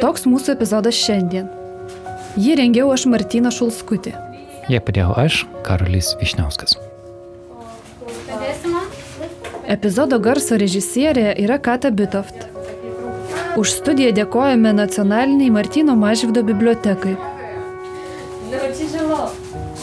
Toks 0.03 0.31
mūsų 0.31 0.57
epizodas 0.57 0.99
šiandien. 0.99 1.62
Jį 2.33 2.55
rengiau 2.57 2.89
aš 2.95 3.05
Martyną 3.13 3.51
Šulskutį. 3.53 4.15
Jie 4.71 4.79
padėjau 4.81 5.13
aš, 5.21 5.43
Karolis 5.67 6.15
Višniauskas. 6.21 6.79
Epizodo 9.69 10.19
garso 10.23 10.57
režisierė 10.61 11.35
yra 11.43 11.59
Kata 11.61 11.91
Bitoft. 11.93 12.49
Už 13.61 13.75
studiją 13.77 14.15
dėkojame 14.17 14.73
nacionaliniai 14.73 15.53
Martino 15.53 15.97
Mažvido 15.99 16.41
bibliotekai. 16.47 17.19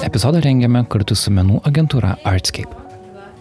Epizodą 0.05 0.41
rengiame 0.41 0.81
kartu 0.89 1.13
su 1.13 1.29
menų 1.35 1.61
agentūra 1.69 2.17
Artscape. 2.25 2.73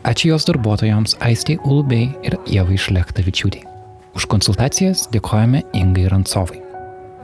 Ačiū 0.05 0.35
jos 0.35 0.45
darbuotojams 0.49 1.17
Aistei 1.25 1.57
Ulbei 1.65 2.11
ir 2.29 2.37
Jevai 2.49 2.77
Šlektavičiūtei. 2.77 3.65
Už 4.17 4.29
konsultacijas 4.29 5.09
dėkojame 5.13 5.65
Ingai 5.77 6.09
Rantsovai. 6.13 6.68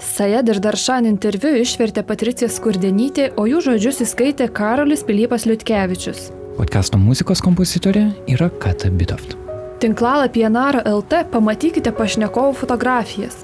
Sajed 0.02 0.48
ir 0.50 0.58
Daršan 0.58 1.06
interviu 1.06 1.52
išvertė 1.60 2.02
Patricija 2.06 2.48
Skurdenytė, 2.50 3.28
o 3.38 3.46
jų 3.46 3.60
žodžius 3.62 4.00
įskaitė 4.02 4.48
Karolis 4.50 5.04
Pilypas 5.06 5.46
Liutkevičius. 5.46 6.32
Podcasto 6.58 6.98
muzikos 6.98 7.42
kompozitorė 7.42 8.08
yra 8.30 8.48
Kata 8.62 8.90
Bitoft. 8.90 9.36
Tinklalapyje 9.82 10.50
Naro 10.50 10.82
LT 10.98 11.24
pamatykite 11.30 11.92
pašnekovų 11.94 12.56
fotografijas. 12.58 13.38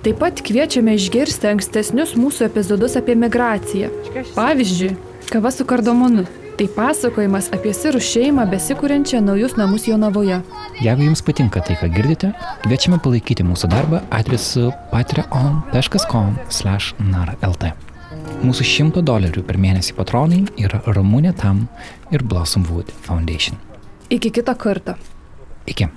Taip 0.00 0.16
pat 0.22 0.40
kviečiame 0.40 0.96
išgirsti 0.96 1.50
ankstesnius 1.52 2.16
mūsų 2.16 2.48
epizodus 2.48 2.96
apie 2.96 3.18
migraciją. 3.20 3.92
Pavyzdžiui, 4.32 4.94
kava 5.28 5.52
su 5.52 5.68
kardamonu. 5.68 6.24
Tai 6.59 6.67
pasakojimas 6.71 7.51
apie 7.55 7.73
sirų 7.75 7.99
šeimą 7.99 8.45
besikūrenčią 8.47 9.19
naujus 9.25 9.57
namus 9.59 9.83
Jonavoje. 9.89 10.37
Jeigu 10.79 11.03
jums 11.09 11.21
patinka 11.27 11.59
tai, 11.59 11.75
ką 11.81 11.87
girdite, 11.91 12.31
kviečiame 12.63 12.97
palaikyti 13.03 13.43
mūsų 13.43 13.67
darbą 13.73 13.97
adresu 14.07 14.71
patreon.com/narlt. 14.93 17.63
Mūsų 18.45 18.63
100 18.71 19.01
dolerių 19.03 19.41
per 19.43 19.57
mėnesį 19.59 19.91
patronai 19.97 20.45
yra 20.61 20.79
Ramūnė 20.87 21.33
Tam 21.35 21.67
ir 22.11 22.23
Blossom 22.23 22.63
Wood 22.71 22.87
Foundation. 23.03 23.57
Iki 24.09 24.31
kito 24.39 24.55
karto. 24.55 24.95
Iki. 25.67 25.89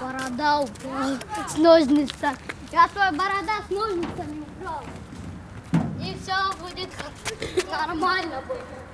Борода 0.00 0.60
упала 0.60 1.18
с 1.48 1.58
ножница. 1.58 2.32
Я 2.72 2.88
твоя 2.88 3.12
борода 3.12 3.52
с 3.66 3.70
ножницами 3.70 4.44
украл. 4.60 4.82
И 6.07 6.17
все 6.23 6.33
будет 6.61 6.89
нормально 7.69 8.41
будет. 8.47 8.86